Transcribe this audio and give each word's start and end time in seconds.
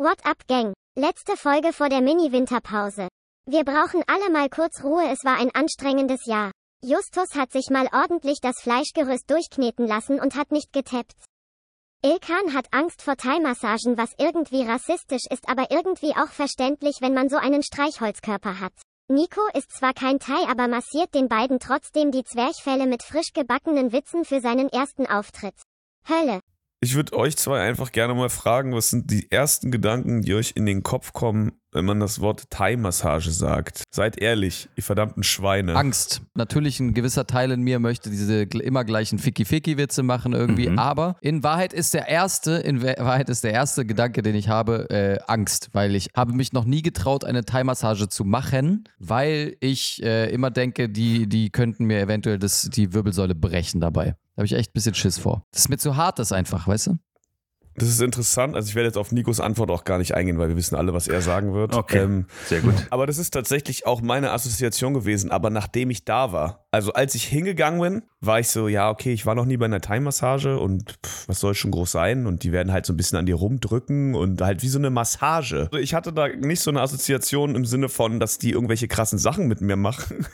What 0.00 0.24
up, 0.24 0.46
Gang? 0.46 0.74
Letzte 0.96 1.36
Folge 1.36 1.72
vor 1.72 1.88
der 1.88 2.00
Mini-Winterpause. 2.00 3.08
Wir 3.46 3.64
brauchen 3.64 4.04
alle 4.06 4.30
mal 4.30 4.48
kurz 4.48 4.84
Ruhe, 4.84 5.02
es 5.10 5.24
war 5.24 5.38
ein 5.38 5.50
anstrengendes 5.52 6.24
Jahr. 6.24 6.52
Justus 6.84 7.34
hat 7.34 7.50
sich 7.50 7.68
mal 7.68 7.88
ordentlich 7.92 8.38
das 8.40 8.60
Fleischgerüst 8.60 9.28
durchkneten 9.28 9.88
lassen 9.88 10.20
und 10.20 10.36
hat 10.36 10.52
nicht 10.52 10.72
getappt. 10.72 11.16
Ilkan 12.04 12.54
hat 12.54 12.68
Angst 12.70 13.02
vor 13.02 13.16
Thai-Massagen, 13.16 13.98
was 13.98 14.12
irgendwie 14.18 14.62
rassistisch 14.62 15.24
ist, 15.30 15.48
aber 15.48 15.72
irgendwie 15.72 16.14
auch 16.14 16.30
verständlich, 16.30 16.98
wenn 17.00 17.14
man 17.14 17.28
so 17.28 17.36
einen 17.36 17.64
Streichholzkörper 17.64 18.60
hat. 18.60 18.74
Nico 19.08 19.40
ist 19.54 19.72
zwar 19.72 19.94
kein 19.94 20.20
Thai, 20.20 20.46
aber 20.48 20.68
massiert 20.68 21.12
den 21.12 21.26
beiden 21.26 21.58
trotzdem 21.58 22.12
die 22.12 22.22
Zwerchfelle 22.22 22.86
mit 22.86 23.02
frisch 23.02 23.32
gebackenen 23.34 23.90
Witzen 23.90 24.24
für 24.24 24.40
seinen 24.40 24.68
ersten 24.68 25.08
Auftritt. 25.08 25.56
Hölle. 26.08 26.38
Ich 26.80 26.94
würde 26.94 27.16
euch 27.16 27.36
zwei 27.36 27.60
einfach 27.60 27.90
gerne 27.90 28.14
mal 28.14 28.28
fragen, 28.28 28.72
was 28.72 28.90
sind 28.90 29.10
die 29.10 29.30
ersten 29.32 29.72
Gedanken, 29.72 30.22
die 30.22 30.34
euch 30.34 30.52
in 30.54 30.64
den 30.64 30.84
Kopf 30.84 31.12
kommen, 31.12 31.60
wenn 31.72 31.84
man 31.84 32.00
das 32.00 32.20
Wort 32.20 32.50
Thai-Massage 32.50 33.30
sagt? 33.30 33.82
Seid 33.90 34.18
ehrlich, 34.20 34.68
ihr 34.76 34.82
verdammten 34.82 35.22
Schweine. 35.22 35.74
Angst. 35.76 36.22
Natürlich 36.34 36.80
ein 36.80 36.94
gewisser 36.94 37.26
Teil 37.26 37.50
in 37.50 37.60
mir 37.62 37.78
möchte 37.78 38.10
diese 38.10 38.42
immer 38.42 38.84
gleichen 38.84 39.18
Ficky-Ficky-Witze 39.18 40.02
machen 40.02 40.32
irgendwie, 40.32 40.68
Mhm. 40.68 40.78
aber 40.78 41.16
in 41.20 41.42
Wahrheit 41.42 41.72
ist 41.72 41.94
der 41.94 42.08
erste, 42.08 42.52
in 42.52 42.82
Wa- 42.82 42.94
Wahrheit 42.98 43.28
ist 43.28 43.44
der 43.44 43.52
erste 43.52 43.84
Gedanke, 43.84 44.22
den 44.22 44.34
ich 44.34 44.48
habe, 44.48 44.88
äh, 44.90 45.18
Angst, 45.26 45.68
weil 45.72 45.94
ich 45.94 46.08
habe 46.16 46.32
mich 46.32 46.52
noch 46.52 46.64
nie 46.64 46.82
getraut, 46.82 47.24
eine 47.24 47.44
Thai-Massage 47.44 48.08
zu 48.08 48.24
machen, 48.24 48.84
weil 48.98 49.56
ich 49.60 50.02
äh, 50.02 50.30
immer 50.30 50.50
denke, 50.50 50.88
die, 50.88 51.28
die 51.28 51.50
könnten 51.50 51.84
mir 51.84 52.00
eventuell 52.00 52.38
das, 52.38 52.68
die 52.72 52.92
Wirbelsäule 52.92 53.34
brechen 53.34 53.80
dabei. 53.80 54.16
Da 54.34 54.42
habe 54.42 54.46
ich 54.46 54.52
echt 54.54 54.70
ein 54.70 54.74
bisschen 54.74 54.94
Schiss 54.94 55.18
vor. 55.18 55.42
Das 55.52 55.62
ist 55.62 55.68
mir 55.68 55.78
zu 55.78 55.96
hart, 55.96 56.18
das 56.20 56.30
einfach, 56.32 56.68
weißt 56.68 56.86
du? 56.88 56.98
Das 57.78 57.88
ist 57.88 58.00
interessant. 58.00 58.54
Also 58.56 58.68
ich 58.68 58.74
werde 58.74 58.88
jetzt 58.88 58.98
auf 58.98 59.12
Nikos 59.12 59.40
Antwort 59.40 59.70
auch 59.70 59.84
gar 59.84 59.98
nicht 59.98 60.14
eingehen, 60.14 60.38
weil 60.38 60.48
wir 60.48 60.56
wissen 60.56 60.74
alle, 60.74 60.92
was 60.92 61.08
er 61.08 61.22
sagen 61.22 61.54
wird. 61.54 61.74
Okay. 61.74 61.98
Ähm, 61.98 62.26
Sehr 62.46 62.60
gut. 62.60 62.74
aber 62.90 63.06
das 63.06 63.18
ist 63.18 63.30
tatsächlich 63.30 63.86
auch 63.86 64.02
meine 64.02 64.32
Assoziation 64.32 64.94
gewesen. 64.94 65.30
Aber 65.30 65.50
nachdem 65.50 65.90
ich 65.90 66.04
da 66.04 66.32
war, 66.32 66.66
also 66.70 66.92
als 66.92 67.14
ich 67.14 67.24
hingegangen 67.24 67.80
bin, 67.80 68.02
war 68.20 68.40
ich 68.40 68.48
so, 68.48 68.68
ja, 68.68 68.90
okay, 68.90 69.12
ich 69.12 69.26
war 69.26 69.34
noch 69.34 69.44
nie 69.44 69.56
bei 69.56 69.66
einer 69.66 69.80
Thai-Massage 69.80 70.58
und 70.58 70.98
pff, 71.04 71.28
was 71.28 71.40
soll 71.40 71.54
schon 71.54 71.70
groß 71.70 71.92
sein? 71.92 72.26
Und 72.26 72.42
die 72.42 72.52
werden 72.52 72.72
halt 72.72 72.84
so 72.84 72.92
ein 72.92 72.96
bisschen 72.96 73.18
an 73.18 73.26
dir 73.26 73.36
rumdrücken 73.36 74.14
und 74.14 74.40
halt 74.40 74.62
wie 74.62 74.68
so 74.68 74.78
eine 74.78 74.90
Massage. 74.90 75.68
Also 75.72 75.78
Ich 75.78 75.94
hatte 75.94 76.12
da 76.12 76.28
nicht 76.28 76.60
so 76.60 76.70
eine 76.70 76.80
Assoziation 76.80 77.54
im 77.54 77.64
Sinne 77.64 77.88
von, 77.88 78.20
dass 78.20 78.38
die 78.38 78.50
irgendwelche 78.50 78.88
krassen 78.88 79.18
Sachen 79.18 79.46
mit 79.48 79.60
mir 79.60 79.76
machen. 79.76 80.26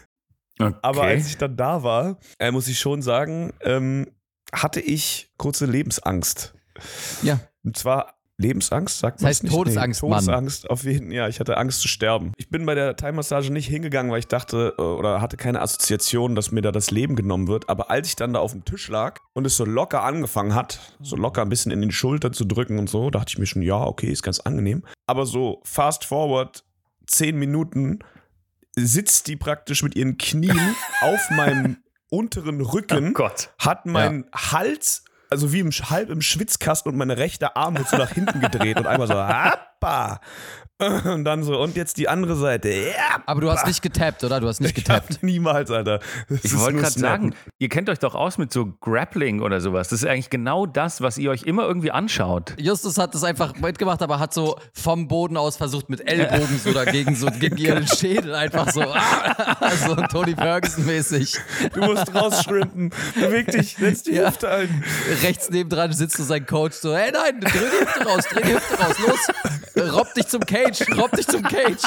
Okay. 0.59 0.75
Aber 0.83 1.03
als 1.03 1.27
ich 1.27 1.37
dann 1.37 1.57
da 1.57 1.83
war, 1.83 2.19
äh, 2.39 2.53
muss 2.53 2.69
ich 2.69 2.79
schon 2.79 3.03
sagen, 3.03 3.53
ähm, 3.63 4.07
hatte 4.53 4.81
ich 4.81 5.33
kurze 5.37 5.67
Lebensangst. 5.67 6.54
Ja. 7.23 7.41
Und 7.65 7.77
zwar 7.77 8.15
Lebensangst, 8.37 8.99
sagt 8.99 9.19
Das 9.19 9.23
man 9.23 9.29
heißt 9.29 9.45
nicht? 9.45 9.55
Todesangst, 9.55 10.03
nee, 10.03 10.09
Mann. 10.09 10.19
Todesangst, 10.25 10.69
auf 10.69 10.83
jeden 10.83 11.13
Ja, 11.13 11.29
ich 11.29 11.39
hatte 11.39 11.57
Angst 11.57 11.81
zu 11.81 11.87
sterben. 11.89 12.33
Ich 12.37 12.51
bin 12.51 12.67
bei 12.67 12.75
der 12.75 12.97
Thai-Massage 12.97 13.53
nicht 13.53 13.69
hingegangen, 13.69 14.11
weil 14.11 14.19
ich 14.19 14.27
dachte 14.27 14.75
äh, 14.77 14.83
oder 14.83 15.21
hatte 15.21 15.37
keine 15.37 15.61
Assoziation, 15.61 16.35
dass 16.35 16.51
mir 16.51 16.61
da 16.61 16.73
das 16.73 16.91
Leben 16.91 17.15
genommen 17.15 17.47
wird. 17.47 17.69
Aber 17.69 17.91
als 17.91 18.09
ich 18.09 18.17
dann 18.17 18.33
da 18.33 18.41
auf 18.41 18.51
dem 18.51 18.65
Tisch 18.65 18.89
lag 18.89 19.21
und 19.35 19.47
es 19.47 19.57
so 19.57 19.65
locker 19.65 20.03
angefangen 20.03 20.55
hat, 20.57 20.81
so 21.01 21.15
locker 21.15 21.43
ein 21.43 21.49
bisschen 21.49 21.71
in 21.71 21.81
den 21.81 21.93
Schulter 21.93 22.33
zu 22.33 22.45
drücken 22.45 22.81
und 22.81 22.91
so, 22.91 23.09
dachte 23.11 23.27
ich 23.29 23.39
mir 23.39 23.47
schon, 23.47 23.63
ja, 23.63 23.81
okay, 23.81 24.09
ist 24.11 24.25
ganz 24.25 24.41
angenehm. 24.41 24.83
Aber 25.07 25.27
so 25.27 25.61
fast 25.65 26.05
forward 26.05 26.65
zehn 27.07 27.37
Minuten 27.39 28.01
sitzt 28.77 29.29
die 29.29 29.37
praktisch 29.37 29.85
mit 29.85 29.95
ihren 29.95 30.19
Knien 30.19 30.59
auf 31.03 31.31
meinem 31.31 31.77
unteren 32.11 32.61
Rücken 32.61 33.11
Oh 33.11 33.13
Gott. 33.13 33.51
hat 33.59 33.87
mein 33.87 34.25
Hals, 34.35 35.04
also 35.31 35.53
wie 35.53 35.61
im, 35.61 35.71
halb 35.71 36.11
im 36.11 36.23
Schwitzkasten 36.23 36.91
und 36.91 36.99
meine 36.99 37.17
rechte 37.17 37.57
Arm 37.57 37.77
wird 37.77 37.89
so 37.89 37.97
nach 37.97 38.11
hinten 38.11 38.41
gedreht 38.41 38.79
und 38.79 38.87
einmal 38.87 39.09
so, 39.09 39.15
happa. 39.17 40.21
Und 41.05 41.25
dann 41.25 41.45
so, 41.45 41.57
und 41.61 41.77
jetzt 41.77 41.99
die 41.99 42.09
andere 42.09 42.35
Seite. 42.35 42.69
Ja, 42.69 43.23
Aber 43.27 43.41
du 43.41 43.51
hast 43.51 43.65
nicht 43.65 43.81
getappt, 43.81 44.25
oder? 44.25 44.41
Du 44.41 44.49
hast 44.49 44.61
nicht 44.61 44.77
ich 44.77 44.85
hab 44.91 45.07
getappt. 45.07 45.23
niemals, 45.23 45.71
Alter. 45.71 46.01
Das 46.29 46.45
Ich 46.45 46.59
wollte 46.59 46.73
nur 46.73 46.83
gerade 46.83 46.99
sagen, 46.99 47.35
ihr 47.61 47.69
kennt 47.69 47.89
euch 47.89 48.01
doch 48.01 48.17
aus 48.17 48.39
mit 48.39 48.53
so 48.53 48.67
Grappling 48.81 49.41
oder 49.41 49.61
sowas. 49.61 49.89
Das 49.89 50.03
ist 50.03 50.09
eigentlich 50.09 50.31
genau 50.31 50.67
das, 50.67 51.01
was 51.01 51.17
ihr 51.17 51.31
euch 51.31 51.45
immer 51.45 51.63
irgendwie 51.63 51.93
anschaut. 51.93 52.55
Justus 52.59 52.99
hat 52.99 53.15
das 53.15 53.23
einfach 53.23 53.55
mitgemacht, 53.55 54.03
aber 54.03 54.19
hat 54.19 54.35
so 54.35 54.59
vom 54.73 55.07
Boden 55.07 55.37
aus 55.37 55.57
versucht, 55.57 55.89
mit 55.91 56.09
Ellbogen 56.09 56.59
so 56.59 56.73
dagegen, 56.73 57.15
so 57.15 57.27
gegen 57.29 57.57
ihren 57.57 57.87
Schädel 57.87 58.35
einfach 58.35 58.73
so, 58.73 58.83
so 59.87 59.95
Tony 60.11 60.35
Ferguson-mäßig. 60.35 61.37
Du 61.73 61.83
musst 61.83 62.13
rausschrimpen. 62.13 62.91
Beweg 63.15 63.47
dich, 63.53 63.77
setz 63.77 64.03
die 64.03 64.15
Ja. 64.15 64.27
Hüfte 64.29 64.51
ein. 64.51 64.85
Rechts 65.23 65.51
nebendran 65.51 65.93
sitzt 65.93 66.17
so 66.17 66.25
sein 66.25 66.45
Coach 66.47 66.75
so, 66.75 66.97
hey 66.97 67.13
nein, 67.13 67.41
dreh 67.41 67.49
die 67.51 67.85
Hüfte 67.87 68.05
raus, 68.05 68.25
dreh 68.29 68.43
die 68.43 68.55
Hüfte 68.55 68.77
raus, 68.77 68.97
los, 68.99 69.93
robb 69.95 70.13
dich 70.15 70.27
zum 70.27 70.41
Cage, 70.41 70.74
robb 70.97 71.13
dich 71.17 71.27
zum 71.27 71.43
Cage. 71.43 71.83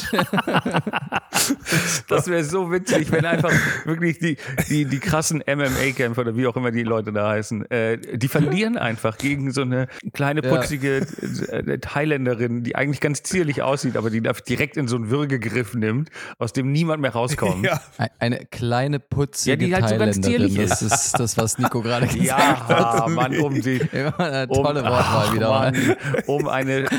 Das 2.08 2.28
wäre 2.28 2.44
so 2.44 2.72
witzig, 2.72 3.12
wenn 3.12 3.26
einfach 3.26 3.52
wirklich 3.86 4.20
die, 4.20 4.38
die, 4.70 4.86
die 4.86 5.00
krassen 5.00 5.44
MMA-Kämpfer 5.48 6.22
oder 6.22 6.36
wie 6.36 6.48
auch 6.48 6.56
immer 6.56 6.72
die 6.72 6.84
Leute 6.84 7.12
da 7.12 7.30
heißen, 7.30 7.70
äh, 7.72 7.98
die 8.18 8.28
verlieren 8.28 8.78
einfach 8.78 9.18
gegen 9.18 9.52
so 9.52 9.62
eine 9.62 9.88
kleine, 10.14 10.44
Ja. 10.44 10.56
putzige 10.56 11.06
äh, 11.52 11.78
Thailänderin, 11.80 12.64
die 12.64 12.76
eigentlich 12.76 13.00
ganz 13.02 13.24
zierlich 13.24 13.62
aussieht, 13.62 13.98
aber 13.98 14.10
die 14.10 14.22
direkt 14.48 14.78
in 14.78 14.88
so 14.88 14.96
einen 14.96 15.10
Würgegriff 15.10 15.74
nimmt, 15.74 16.10
aus 16.38 16.54
dem 16.54 16.72
niemand 16.72 17.02
mehr 17.02 17.12
rauskommt. 17.12 17.66
Ja. 17.66 17.82
Ein- 17.98 18.10
Eine 18.20 18.46
kleine 18.46 19.00
putzige 19.00 19.52
Ja, 19.52 19.56
die 19.68 19.74
halt 19.76 19.90
so 19.90 19.98
ganz 19.98 20.20
Thailänderin, 20.20 20.50
zierlich 20.52 20.70
das 20.70 20.82
ist 20.82 21.12
das, 21.20 21.38
was 21.38 21.58
Nico 21.58 21.82
gerade 21.82 22.08
gesagt 22.18 22.68
hat. 22.70 23.00
Ja, 23.00 23.08
Mann, 23.08 23.38
um 23.38 23.60
die. 23.62 23.78
Immer 23.92 24.20
eine 24.20 24.48
Um, 24.48 24.64
tolle 24.64 24.84
Wortwahl 24.84 25.26
ach, 25.28 25.34
wieder. 25.34 25.50
Mann, 25.50 25.96
um 26.28 26.48
eine. 26.48 26.86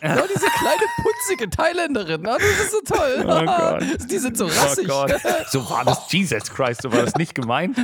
Ja, 0.00 0.14
diese 0.14 0.46
kleine 0.46 0.84
putzige 1.02 1.17
Thailänderin, 1.50 2.22
ne? 2.22 2.36
das 2.38 2.42
ist 2.66 2.70
so 2.72 2.80
toll. 2.94 3.24
Oh 3.28 3.44
Gott. 3.44 4.10
Die 4.10 4.18
sind 4.18 4.36
so 4.36 4.46
Oh 4.46 4.48
rassig. 4.48 4.88
Gott, 4.88 5.14
so 5.48 5.68
war 5.70 5.84
das, 5.84 6.10
Jesus 6.12 6.50
Christ, 6.50 6.82
so 6.82 6.92
war 6.92 7.02
das 7.04 7.14
nicht 7.16 7.34
gemeint. 7.34 7.76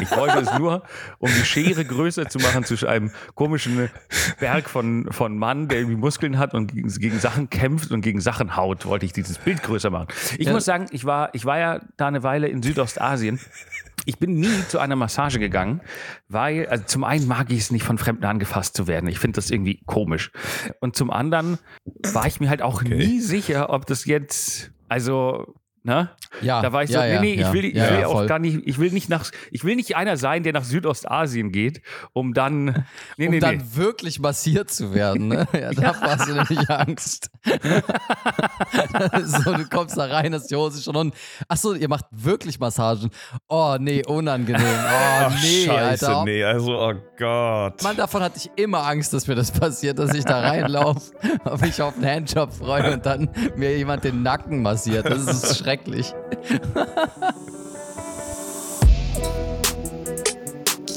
Ich 0.00 0.10
wollte 0.16 0.38
es 0.38 0.52
nur, 0.58 0.82
um 1.18 1.28
die 1.30 1.44
Schere 1.44 1.84
größer 1.84 2.28
zu 2.28 2.38
machen 2.38 2.64
zwischen 2.64 2.88
einem 2.88 3.10
komischen 3.34 3.90
Berg 4.38 4.68
von, 4.68 5.08
von 5.10 5.38
Mann, 5.38 5.68
der 5.68 5.78
irgendwie 5.78 5.96
Muskeln 5.96 6.38
hat 6.38 6.54
und 6.54 6.74
gegen, 6.74 6.88
gegen 6.88 7.18
Sachen 7.18 7.48
kämpft 7.50 7.90
und 7.92 8.00
gegen 8.02 8.20
Sachen 8.20 8.56
haut, 8.56 8.84
wollte 8.86 9.06
ich 9.06 9.12
dieses 9.12 9.38
Bild 9.38 9.62
größer 9.62 9.90
machen. 9.90 10.08
Ich 10.38 10.46
Ja. 10.46 10.52
muss 10.52 10.64
sagen, 10.64 10.86
ich 10.90 11.04
war, 11.04 11.34
ich 11.34 11.44
war 11.44 11.58
ja 11.58 11.80
da 11.96 12.08
eine 12.08 12.22
Weile 12.22 12.48
in 12.48 12.62
Südostasien. 12.62 13.40
Ich 14.04 14.18
bin 14.18 14.34
nie 14.34 14.66
zu 14.68 14.78
einer 14.78 14.96
Massage 14.96 15.38
gegangen, 15.38 15.80
weil, 16.28 16.66
also 16.66 16.84
zum 16.84 17.04
einen 17.04 17.26
mag 17.26 17.50
ich 17.50 17.58
es 17.58 17.70
nicht, 17.70 17.84
von 17.84 17.98
Fremden 17.98 18.24
angefasst 18.24 18.76
zu 18.76 18.86
werden. 18.86 19.08
Ich 19.08 19.18
finde 19.18 19.36
das 19.36 19.50
irgendwie 19.50 19.80
komisch. 19.86 20.30
Und 20.80 20.96
zum 20.96 21.10
anderen 21.10 21.58
war 22.12 22.26
ich 22.26 22.40
mir 22.40 22.48
halt 22.48 22.62
auch 22.62 22.82
nie 22.82 23.20
sicher, 23.20 23.70
ob 23.70 23.86
das 23.86 24.04
jetzt, 24.04 24.72
also, 24.88 25.54
ne? 25.82 26.10
Ja, 26.42 26.62
Da 26.62 26.72
war 26.72 26.84
ich 26.84 26.90
ja, 26.90 27.00
so, 27.00 27.06
nee, 27.06 27.14
ja, 27.14 27.20
nee, 27.20 27.32
ich 27.34 27.40
ja. 27.40 27.52
will, 27.52 27.64
ich 27.64 27.74
will 27.74 28.04
auch 28.04 28.12
voll. 28.12 28.26
gar 28.26 28.38
nicht, 28.38 28.60
ich 28.64 28.78
will 28.78 28.92
nicht 28.92 29.08
nach, 29.08 29.30
ich 29.50 29.64
will 29.64 29.76
nicht 29.76 29.96
einer 29.96 30.16
sein, 30.16 30.42
der 30.42 30.52
nach 30.52 30.64
Südostasien 30.64 31.50
geht, 31.52 31.82
um 32.12 32.34
dann, 32.34 32.86
nee, 33.16 33.26
um 33.26 33.32
nee, 33.32 33.40
dann 33.40 33.56
nee. 33.56 33.62
wirklich 33.74 34.20
massiert 34.20 34.70
zu 34.70 34.94
werden. 34.94 35.28
Ne? 35.28 35.46
Ja, 35.60 35.72
da 35.72 36.00
hast 36.00 36.28
du 36.28 36.34
nämlich 36.34 36.70
Angst. 36.70 37.30
so, 39.24 39.52
du 39.52 39.68
kommst 39.68 39.96
da 39.96 40.06
rein, 40.06 40.32
hast 40.32 40.50
die 40.50 40.56
Hose 40.56 40.80
schon 40.82 40.96
unten. 40.96 41.16
Achso, 41.48 41.74
ihr 41.74 41.88
macht 41.88 42.06
wirklich 42.10 42.58
Massagen. 42.58 43.10
Oh, 43.48 43.76
nee, 43.78 44.02
unangenehm. 44.06 44.62
Oh, 44.62 45.24
Ach, 45.24 45.34
nee, 45.42 45.66
scheiße, 45.66 46.08
Alter. 46.08 46.24
nee, 46.24 46.42
also, 46.42 46.80
oh 46.80 46.94
Gott. 47.18 47.82
Mann, 47.82 47.96
davon 47.96 48.22
hatte 48.22 48.38
ich 48.38 48.50
immer 48.56 48.86
Angst, 48.86 49.12
dass 49.12 49.26
mir 49.26 49.34
das 49.34 49.50
passiert, 49.50 49.98
dass 49.98 50.14
ich 50.14 50.24
da 50.24 50.40
reinlaufe, 50.40 51.12
ob 51.44 51.62
ich 51.64 51.82
auf 51.82 51.96
einen 51.96 52.06
Handjob 52.06 52.52
freue 52.52 52.94
und 52.94 53.04
dann 53.04 53.28
mir 53.56 53.76
jemand 53.76 54.04
den 54.04 54.22
Nacken 54.22 54.62
massiert. 54.62 55.04
Das 55.04 55.26
ist 55.26 55.58
schrecklich. 55.58 55.69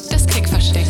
Das 0.10 0.26
Kickversteck. 0.26 0.86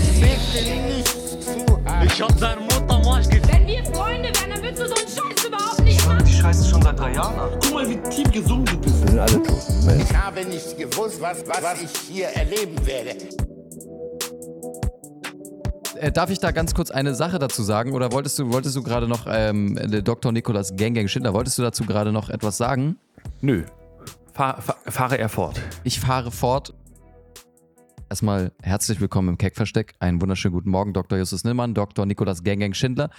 Ich 2.05 2.21
hab 2.21 2.39
seine 2.39 2.61
Mutter 2.61 2.99
Marsch 3.03 3.27
Wenn 3.27 3.67
wir 3.67 3.83
Freunde 3.83 4.29
wären, 4.29 4.51
dann 4.51 4.63
würdest 4.63 4.83
du 4.83 4.87
so 4.87 4.95
einen 4.95 5.07
Scheiß 5.09 5.45
überhaupt 5.45 5.83
nicht 5.83 6.07
machen. 6.07 6.23
Die 6.25 6.31
Scheiße 6.31 6.69
schon 6.69 6.81
seit 6.81 6.97
drei 6.97 7.13
Jahren 7.13 7.37
an. 7.37 7.49
Guck 7.61 7.73
mal, 7.73 7.89
wie 7.89 7.97
tief 8.09 8.31
gesungen 8.31 8.65
du 8.65 8.77
bist. 8.77 9.03
Ich 9.09 10.15
habe 10.15 10.45
nicht 10.45 10.77
gewusst, 10.77 11.19
was, 11.19 11.43
was 11.45 11.81
ich 11.81 11.91
hier 12.09 12.27
erleben 12.27 12.77
werde. 12.85 13.17
Äh, 15.95 16.11
darf 16.13 16.29
ich 16.29 16.39
da 16.39 16.51
ganz 16.51 16.73
kurz 16.73 16.89
eine 16.89 17.15
Sache 17.15 17.37
dazu 17.37 17.63
sagen? 17.63 17.91
Oder 17.91 18.13
wolltest 18.13 18.39
du, 18.39 18.51
wolltest 18.53 18.77
du 18.77 18.83
gerade 18.83 19.09
noch, 19.09 19.25
ähm, 19.27 19.77
Dr. 20.05 20.31
Nikolas 20.31 20.73
Gang 20.77 20.95
Gang 20.95 21.09
Schindler, 21.09 21.33
wolltest 21.33 21.57
du 21.57 21.63
dazu 21.63 21.83
gerade 21.85 22.13
noch 22.13 22.29
etwas 22.29 22.55
sagen? 22.55 22.97
Nö. 23.43 23.65
Fahr, 24.33 24.61
fahr, 24.61 24.77
fahre 24.85 25.17
er 25.17 25.27
fort. 25.27 25.59
Ich 25.83 25.99
fahre 25.99 26.31
fort. 26.31 26.73
Erstmal 28.09 28.53
herzlich 28.61 29.01
willkommen 29.01 29.27
im 29.27 29.37
Keckversteck. 29.37 29.95
Einen 29.99 30.21
wunderschönen 30.21 30.53
guten 30.53 30.69
Morgen, 30.69 30.93
Dr. 30.93 31.17
Justus 31.17 31.43
Nillmann, 31.43 31.73
Dr. 31.73 32.05
Nikolas 32.05 32.41
Gang 32.45 32.73
Schindler. 32.73 33.09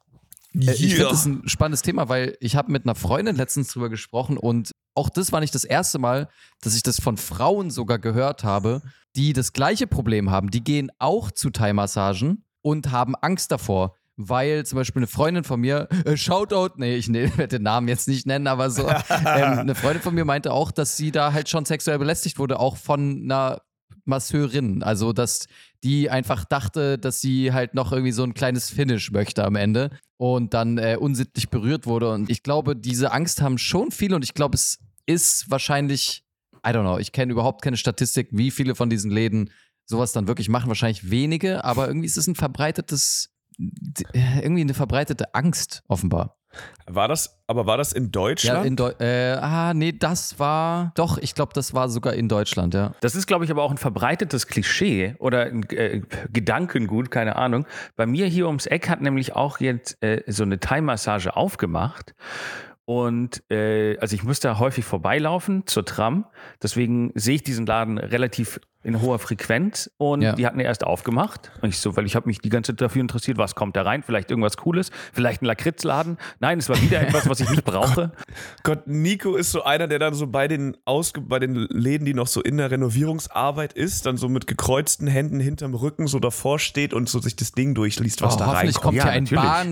Äh, 0.54 0.70
Ich 0.72 0.94
finde 0.94 1.10
das 1.10 1.26
ein 1.26 1.46
spannendes 1.46 1.82
Thema, 1.82 2.08
weil 2.08 2.38
ich 2.40 2.56
habe 2.56 2.72
mit 2.72 2.86
einer 2.86 2.94
Freundin 2.94 3.36
letztens 3.36 3.68
drüber 3.68 3.90
gesprochen 3.90 4.38
und 4.38 4.70
auch 4.94 5.10
das 5.10 5.30
war 5.30 5.40
nicht 5.40 5.54
das 5.54 5.64
erste 5.64 5.98
Mal, 5.98 6.30
dass 6.62 6.74
ich 6.74 6.82
das 6.82 7.02
von 7.02 7.18
Frauen 7.18 7.70
sogar 7.70 7.98
gehört 7.98 8.44
habe, 8.44 8.80
die 9.16 9.34
das 9.34 9.52
gleiche 9.52 9.86
Problem 9.86 10.30
haben. 10.30 10.50
Die 10.50 10.64
gehen 10.64 10.90
auch 10.98 11.32
zu 11.32 11.50
Thai-Massagen 11.50 12.44
und 12.62 12.90
haben 12.92 13.14
Angst 13.14 13.52
davor, 13.52 13.94
weil 14.16 14.64
zum 14.64 14.76
Beispiel 14.76 15.00
eine 15.00 15.06
Freundin 15.06 15.44
von 15.44 15.60
mir, 15.60 15.88
äh, 16.04 16.16
Shoutout, 16.16 16.74
nee, 16.76 16.96
ich 16.96 17.08
ne, 17.08 17.30
werde 17.36 17.58
den 17.58 17.62
Namen 17.62 17.88
jetzt 17.88 18.08
nicht 18.08 18.26
nennen, 18.26 18.46
aber 18.46 18.70
so, 18.70 18.88
ähm, 18.88 18.98
eine 19.08 19.74
Freundin 19.74 20.02
von 20.02 20.14
mir 20.14 20.24
meinte 20.24 20.52
auch, 20.52 20.70
dass 20.70 20.96
sie 20.96 21.10
da 21.10 21.32
halt 21.32 21.48
schon 21.48 21.64
sexuell 21.64 21.98
belästigt 21.98 22.38
wurde, 22.38 22.60
auch 22.60 22.76
von 22.76 23.22
einer 23.24 23.62
Masseurin. 24.04 24.82
Also, 24.82 25.12
dass 25.12 25.46
die 25.82 26.10
einfach 26.10 26.44
dachte, 26.44 26.98
dass 26.98 27.20
sie 27.20 27.52
halt 27.52 27.74
noch 27.74 27.92
irgendwie 27.92 28.12
so 28.12 28.22
ein 28.22 28.34
kleines 28.34 28.70
Finish 28.70 29.10
möchte 29.10 29.44
am 29.44 29.56
Ende 29.56 29.90
und 30.16 30.54
dann 30.54 30.78
äh, 30.78 30.96
unsittlich 30.98 31.50
berührt 31.50 31.86
wurde. 31.86 32.10
Und 32.10 32.30
ich 32.30 32.42
glaube, 32.42 32.76
diese 32.76 33.12
Angst 33.12 33.42
haben 33.42 33.58
schon 33.58 33.90
viele 33.90 34.16
und 34.16 34.24
ich 34.24 34.34
glaube, 34.34 34.54
es 34.54 34.78
ist 35.06 35.50
wahrscheinlich, 35.50 36.24
I 36.66 36.70
don't 36.70 36.82
know, 36.82 36.98
ich 36.98 37.12
kenne 37.12 37.32
überhaupt 37.32 37.62
keine 37.62 37.76
Statistik, 37.76 38.28
wie 38.30 38.50
viele 38.50 38.74
von 38.74 38.88
diesen 38.88 39.10
Läden 39.10 39.50
sowas 39.86 40.12
dann 40.12 40.26
wirklich 40.26 40.48
machen. 40.48 40.68
Wahrscheinlich 40.68 41.10
wenige, 41.10 41.64
aber 41.64 41.86
irgendwie 41.88 42.06
ist 42.06 42.16
es 42.16 42.26
ein 42.26 42.34
verbreitetes, 42.34 43.33
irgendwie 43.58 44.62
eine 44.62 44.74
verbreitete 44.74 45.34
Angst 45.34 45.82
offenbar. 45.88 46.36
War 46.86 47.08
das, 47.08 47.42
aber 47.46 47.66
war 47.66 47.76
das 47.76 47.92
in 47.92 48.12
Deutschland? 48.12 48.58
Ja, 48.58 48.64
in 48.64 48.76
Deu 48.76 48.90
äh, 49.00 49.32
ah, 49.32 49.74
nee, 49.74 49.92
das 49.92 50.38
war, 50.38 50.92
doch, 50.94 51.18
ich 51.18 51.34
glaube, 51.34 51.52
das 51.54 51.74
war 51.74 51.88
sogar 51.88 52.14
in 52.14 52.28
Deutschland, 52.28 52.74
ja. 52.74 52.92
Das 53.00 53.16
ist, 53.16 53.26
glaube 53.26 53.44
ich, 53.44 53.50
aber 53.50 53.62
auch 53.62 53.70
ein 53.70 53.78
verbreitetes 53.78 54.46
Klischee 54.46 55.14
oder 55.18 55.46
ein 55.46 55.64
äh, 55.70 56.02
Gedankengut, 56.32 57.10
keine 57.10 57.36
Ahnung. 57.36 57.66
Bei 57.96 58.06
mir 58.06 58.26
hier 58.26 58.46
ums 58.46 58.66
Eck 58.66 58.88
hat 58.88 59.00
nämlich 59.00 59.34
auch 59.34 59.60
jetzt 59.60 60.02
äh, 60.02 60.22
so 60.26 60.42
eine 60.42 60.60
Thai-Massage 60.60 61.36
aufgemacht. 61.36 62.14
Und 62.84 63.42
äh, 63.50 63.96
also 63.98 64.14
ich 64.14 64.24
musste 64.24 64.58
häufig 64.58 64.84
vorbeilaufen 64.84 65.66
zur 65.66 65.86
Tram. 65.86 66.26
Deswegen 66.62 67.12
sehe 67.14 67.36
ich 67.36 67.42
diesen 67.42 67.64
Laden 67.64 67.96
relativ 67.96 68.60
in 68.84 69.00
hoher 69.00 69.18
Frequenz 69.18 69.90
und 69.96 70.22
Ja. 70.22 70.32
die 70.34 70.46
hatten 70.46 70.60
erst 70.60 70.84
aufgemacht. 70.84 71.50
Und 71.62 71.68
ich 71.70 71.78
so, 71.78 71.96
weil 71.96 72.06
ich 72.06 72.14
habe 72.16 72.26
mich 72.28 72.38
die 72.38 72.48
ganze 72.50 72.72
Zeit 72.72 72.80
dafür 72.80 73.00
interessiert, 73.00 73.38
was 73.38 73.54
kommt 73.54 73.76
da 73.76 73.82
rein? 73.82 74.02
Vielleicht 74.02 74.30
irgendwas 74.30 74.56
Cooles, 74.56 74.90
vielleicht 75.12 75.42
ein 75.42 75.46
Lakritzladen. 75.46 76.18
Nein, 76.40 76.58
es 76.58 76.68
war 76.68 76.80
wieder 76.80 77.00
etwas, 77.06 77.28
was 77.28 77.40
ich 77.40 77.50
nicht 77.50 77.64
brauche. 77.64 78.12
Gott, 78.62 78.86
Nico 78.86 79.34
ist 79.36 79.50
so 79.50 79.64
einer, 79.64 79.88
der 79.88 79.98
dann 79.98 80.14
so 80.14 80.26
bei 80.26 80.46
den, 80.48 80.76
Ausge 80.84 81.20
bei 81.20 81.38
den 81.38 81.54
Läden, 81.54 82.04
die 82.04 82.14
noch 82.14 82.26
so 82.26 82.42
in 82.42 82.58
der 82.58 82.70
Renovierungsarbeit 82.70 83.72
ist, 83.72 84.06
dann 84.06 84.16
so 84.16 84.28
mit 84.28 84.46
gekreuzten 84.46 85.06
Händen 85.08 85.40
hinterm 85.40 85.74
Rücken 85.74 86.06
so 86.06 86.18
davor 86.18 86.58
steht 86.58 86.92
und 86.94 87.08
so 87.08 87.18
sich 87.20 87.36
das 87.36 87.52
Ding 87.52 87.74
durchliest, 87.74 88.20
was 88.22 88.34
oh, 88.36 88.38
da 88.38 88.46
hoffentlich 88.46 88.76
reinkommt. 88.76 88.82
kommt 88.82 88.96
Ja, 88.96 89.04
hier 89.04 89.12
ein. 89.12 89.24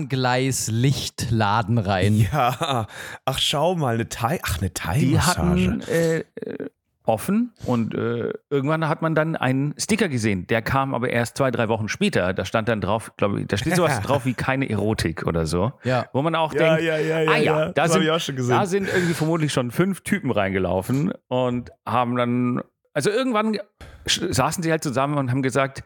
Bahngleis-Lichtladen 0.07 1.77
rein. 1.77 2.15
Ja, 2.31 2.87
ach 3.25 3.39
schau 3.39 3.75
mal, 3.75 3.95
eine 3.95 4.09
Thai, 4.09 4.39
ach 4.43 4.57
eine 4.59 4.69
Die 4.69 4.73
Thai-Massage. 4.73 5.37
hatten 5.39 5.81
äh, 5.81 6.19
äh, 6.19 6.69
offen 7.05 7.53
und 7.65 7.93
äh, 7.95 8.31
irgendwann 8.49 8.87
hat 8.87 9.01
man 9.01 9.13
dann 9.15 9.35
einen 9.35 9.73
Sticker 9.77 10.07
gesehen. 10.07 10.47
Der 10.47 10.61
kam 10.61 10.93
aber 10.93 11.09
erst 11.09 11.37
zwei, 11.37 11.51
drei 11.51 11.67
Wochen 11.69 11.87
später. 11.89 12.33
Da 12.33 12.45
stand 12.45 12.69
dann 12.69 12.81
drauf, 12.81 13.11
glaube 13.17 13.41
ich, 13.41 13.47
da 13.47 13.57
steht 13.57 13.75
sowas 13.75 13.99
drauf 14.01 14.25
wie 14.25 14.33
keine 14.33 14.69
Erotik 14.69 15.25
oder 15.27 15.45
so. 15.45 15.73
Ja. 15.83 16.05
Wo 16.13 16.21
man 16.21 16.35
auch 16.35 16.53
Ja, 16.53 16.75
denkt, 16.75 16.83
ja, 16.83 16.97
ja, 16.97 17.19
ja, 17.19 17.31
ah 17.31 17.37
ja, 17.37 17.43
ja. 17.43 17.65
da, 17.67 17.71
Das 17.83 17.93
sind, 17.93 18.03
ich 18.03 18.11
auch 18.11 18.19
schon 18.19 18.35
gesehen. 18.35 18.55
da 18.57 18.65
sind 18.65 18.87
irgendwie 18.87 19.13
vermutlich 19.13 19.51
schon 19.51 19.71
fünf 19.71 20.01
Typen 20.01 20.31
reingelaufen 20.31 21.11
und 21.27 21.71
haben 21.85 22.15
dann, 22.15 22.61
also 22.93 23.09
irgendwann 23.09 23.57
saßen 24.05 24.63
sie 24.63 24.71
halt 24.71 24.83
zusammen 24.83 25.17
und 25.17 25.31
haben 25.31 25.41
gesagt, 25.41 25.83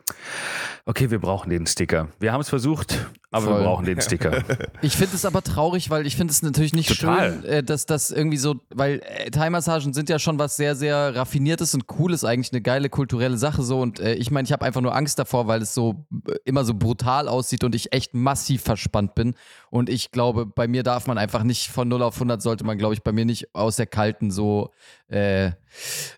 okay, 0.86 1.12
wir 1.12 1.20
brauchen 1.20 1.50
den 1.50 1.68
Sticker. 1.68 2.08
Wir 2.20 2.32
haben 2.32 2.42
es 2.42 2.50
versucht, 2.50 2.98
aber 3.30 3.48
Voll. 3.48 3.60
wir 3.60 3.64
brauchen 3.66 3.86
den 3.86 4.02
Sticker. 4.02 4.44
Ich 4.82 4.96
finde 4.96 5.16
es 5.16 5.26
aber 5.26 5.42
traurig, 5.42 5.90
weil 5.90 6.06
ich 6.06 6.16
finde 6.16 6.32
es 6.32 6.44
natürlich 6.44 6.74
nicht 6.74 6.88
Total. 6.88 7.34
schön, 7.34 7.46
äh, 7.46 7.64
dass 7.64 7.86
das 7.86 8.12
irgendwie 8.12 8.38
so, 8.38 8.62
weil 8.70 9.02
äh, 9.04 9.32
Thai-Massagen 9.32 9.94
sind 9.94 10.08
ja 10.08 10.20
schon 10.20 10.38
was 10.38 10.56
sehr, 10.56 10.76
sehr 10.76 11.16
raffiniertes 11.16 11.74
und 11.74 11.88
cooles, 11.88 12.24
eigentlich 12.24 12.54
eine 12.54 12.62
geile 12.62 12.90
kulturelle 12.90 13.38
Sache 13.38 13.64
so. 13.64 13.82
Und 13.82 14.00
äh, 14.00 14.14
ich 14.14 14.30
meine, 14.32 14.46
ich 14.46 14.52
habe 14.52 14.64
einfach 14.64 14.82
nur 14.82 14.96
Angst 14.96 15.20
davor, 15.20 15.48
weil 15.48 15.62
es 15.62 15.74
so 15.74 16.06
immer 16.46 16.64
so 16.64 16.74
brutal 16.76 17.28
aussieht 17.28 17.64
und 17.64 17.76
ich 17.76 17.92
echt 17.92 18.14
massiv 18.14 18.62
verspannt 18.62 19.16
bin. 19.16 19.34
Und 19.70 19.90
ich 19.90 20.12
glaube, 20.12 20.46
bei 20.46 20.68
mir 20.68 20.84
darf 20.84 21.08
man 21.08 21.18
einfach 21.18 21.44
nicht 21.44 21.70
von 21.70 21.88
0 21.88 22.04
auf 22.04 22.16
100 22.16 22.42
sollte 22.42 22.64
man, 22.64 22.78
glaube 22.78 22.94
ich, 22.94 23.04
bei 23.04 23.12
mir 23.12 23.26
nicht 23.26 23.54
aus 23.54 23.76
der 23.76 23.88
kalten 23.88 24.32
so, 24.32 24.72
äh, 25.10 25.52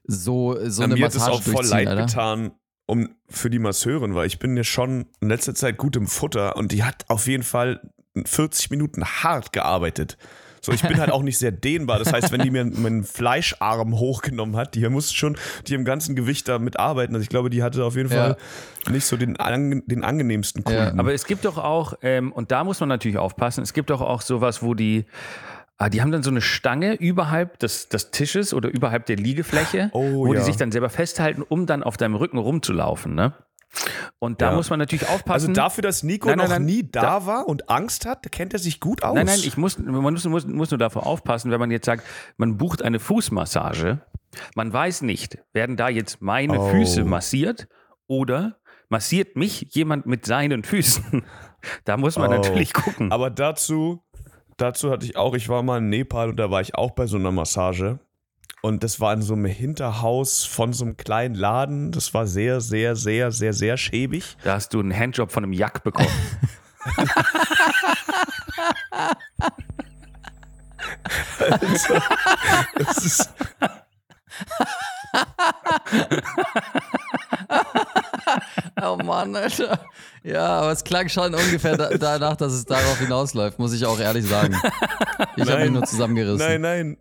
so, 0.05 0.57
so 0.65 0.81
Na, 0.81 0.85
eine 0.85 0.95
mir 0.95 1.05
hat 1.05 1.11
es 1.11 1.19
Massage 1.19 1.37
auch 1.37 1.41
voll 1.41 1.65
leid 1.65 1.87
Alter. 1.89 2.05
getan 2.05 2.51
um, 2.85 3.09
für 3.27 3.49
die 3.49 3.59
Masseurin, 3.59 4.15
weil 4.15 4.25
ich 4.27 4.39
bin 4.39 4.57
ja 4.57 4.63
schon 4.63 5.05
in 5.21 5.29
letzter 5.29 5.53
Zeit 5.53 5.77
gut 5.77 5.95
im 5.95 6.07
Futter 6.07 6.55
und 6.55 6.71
die 6.71 6.83
hat 6.83 7.05
auf 7.07 7.27
jeden 7.27 7.43
Fall 7.43 7.81
40 8.25 8.71
Minuten 8.71 9.03
hart 9.05 9.51
gearbeitet. 9.53 10.17
So, 10.61 10.73
ich 10.73 10.81
bin 10.81 10.99
halt 10.99 11.11
auch 11.11 11.21
nicht 11.23 11.37
sehr 11.37 11.51
dehnbar. 11.51 11.99
Das 11.99 12.11
heißt, 12.11 12.33
wenn 12.33 12.41
die 12.41 12.51
mir 12.51 12.65
meinen 12.65 13.03
Fleischarm 13.05 13.97
hochgenommen 13.97 14.57
hat, 14.57 14.75
die 14.75 14.87
muss 14.89 15.13
schon 15.13 15.37
die 15.67 15.73
im 15.73 15.85
ganzen 15.85 16.15
Gewicht 16.17 16.47
damit 16.49 16.77
arbeiten. 16.77 17.13
Also 17.13 17.23
ich 17.23 17.29
glaube, 17.29 17.49
die 17.49 17.63
hatte 17.63 17.85
auf 17.85 17.95
jeden 17.95 18.11
Ja. 18.11 18.35
Fall 18.35 18.37
nicht 18.91 19.05
so 19.05 19.15
den, 19.15 19.37
den 19.85 20.03
angenehmsten 20.03 20.63
Ja, 20.67 20.85
Kunden. 20.85 20.99
Aber 20.99 21.13
es 21.13 21.25
gibt 21.25 21.45
doch 21.45 21.57
auch, 21.57 21.93
ähm, 22.01 22.33
und 22.33 22.51
da 22.51 22.65
muss 22.65 22.79
man 22.81 22.89
natürlich 22.89 23.17
aufpassen, 23.17 23.61
es 23.61 23.71
gibt 23.73 23.89
doch 23.89 24.01
auch 24.01 24.21
sowas, 24.21 24.61
wo 24.61 24.73
die, 24.73 25.05
ah, 25.79 25.89
die 25.89 26.01
haben 26.01 26.11
dann 26.11 26.21
so 26.23 26.29
eine 26.29 26.41
Stange 26.41 26.93
überhalb 26.93 27.57
des, 27.59 27.89
des 27.89 28.11
Tisches 28.11 28.53
oder 28.53 28.69
überhalb 28.69 29.05
der 29.07 29.15
Liegefläche, 29.15 29.89
Oh, 29.93 30.27
wo 30.27 30.33
ja. 30.33 30.39
die 30.41 30.45
sich 30.45 30.57
dann 30.57 30.71
selber 30.71 30.89
festhalten, 30.89 31.41
um 31.41 31.65
dann 31.65 31.81
auf 31.83 31.97
deinem 31.97 32.15
Rücken 32.15 32.37
rumzulaufen. 32.37 33.15
Ne? 33.15 33.33
Und 34.19 34.41
da 34.41 34.49
Ja. 34.51 34.55
muss 34.55 34.69
man 34.69 34.79
natürlich 34.79 35.07
aufpassen. 35.07 35.49
also 35.49 35.53
dafür, 35.53 35.81
dass 35.81 36.03
Nico 36.03 36.27
Nein, 36.27 36.37
nein, 36.37 36.45
noch 36.47 36.53
nein. 36.53 36.65
nie 36.65 36.89
da, 36.91 37.25
war 37.25 37.47
und 37.47 37.69
Angst 37.69 38.05
hat, 38.05 38.31
kennt 38.31 38.53
er 38.53 38.59
sich 38.59 38.79
gut 38.79 39.03
aus. 39.03 39.15
Nein, 39.15 39.25
nein, 39.27 39.39
ich 39.43 39.57
muss, 39.57 39.77
man 39.79 40.01
muss, 40.13 40.25
muss, 40.25 40.45
muss 40.47 40.71
nur 40.71 40.77
davor 40.77 41.05
aufpassen, 41.05 41.49
wenn 41.51 41.59
man 41.59 41.71
jetzt 41.71 41.85
sagt, 41.85 42.03
man 42.37 42.57
bucht 42.57 42.81
eine 42.81 42.99
Fußmassage, 42.99 44.01
man 44.55 44.73
weiß 44.73 45.01
nicht, 45.03 45.37
werden 45.53 45.77
da 45.77 45.87
jetzt 45.89 46.21
meine 46.21 46.59
Oh. 46.59 46.69
Füße 46.69 47.03
massiert 47.05 47.67
oder 48.07 48.57
massiert 48.89 49.35
mich 49.35 49.67
jemand 49.71 50.05
mit 50.07 50.25
seinen 50.25 50.63
Füßen? 50.63 51.23
Da 51.83 51.97
muss 51.97 52.17
man 52.17 52.29
Oh. 52.31 52.35
natürlich 52.35 52.71
gucken. 52.71 53.11
Aber 53.11 53.29
dazu, 53.29 54.01
dazu 54.61 54.91
hatte 54.91 55.05
ich 55.05 55.15
auch, 55.15 55.33
ich 55.35 55.49
war 55.49 55.63
mal 55.63 55.79
in 55.79 55.89
Nepal 55.89 56.29
und 56.29 56.37
da 56.37 56.51
war 56.51 56.61
ich 56.61 56.75
auch 56.75 56.91
bei 56.91 57.07
so 57.07 57.17
einer 57.17 57.31
Massage. 57.31 57.99
Und 58.61 58.83
das 58.83 58.99
war 58.99 59.13
in 59.13 59.21
so 59.21 59.33
einem 59.33 59.45
Hinterhaus 59.45 60.43
von 60.43 60.73
so 60.73 60.83
einem 60.83 60.97
kleinen 60.97 61.33
Laden. 61.33 61.91
Das 61.91 62.13
war 62.13 62.27
sehr, 62.27 62.59
sehr, 62.59 62.97
sehr, 62.97 63.31
sehr, 63.31 63.53
sehr 63.53 63.77
schäbig. 63.77 64.35
Da 64.43 64.55
hast 64.55 64.73
du 64.73 64.79
einen 64.79 64.93
Handjob 64.95 65.31
von 65.31 65.43
einem 65.43 65.53
Jack 65.53 65.83
bekommen. 65.83 66.09
Also, 71.39 71.95
das 72.75 73.05
ist, 73.05 73.29
Oh 78.81 78.97
Mann, 78.97 79.35
Alter. 79.35 79.79
Ja, 80.23 80.47
aber 80.59 80.71
es 80.71 80.83
klang 80.83 81.09
schon 81.09 81.33
ungefähr 81.33 81.77
da, 81.77 81.89
danach, 81.89 82.35
dass 82.35 82.53
es 82.53 82.65
darauf 82.65 82.99
hinausläuft, 82.99 83.59
muss 83.59 83.73
ich 83.73 83.85
auch 83.85 83.99
ehrlich 83.99 84.25
sagen. 84.27 84.55
Ich 85.35 85.49
habe 85.49 85.61
mich 85.63 85.71
nur 85.71 85.83
zusammengerissen. 85.85 86.45
nein, 86.45 86.61
nein. 86.61 86.97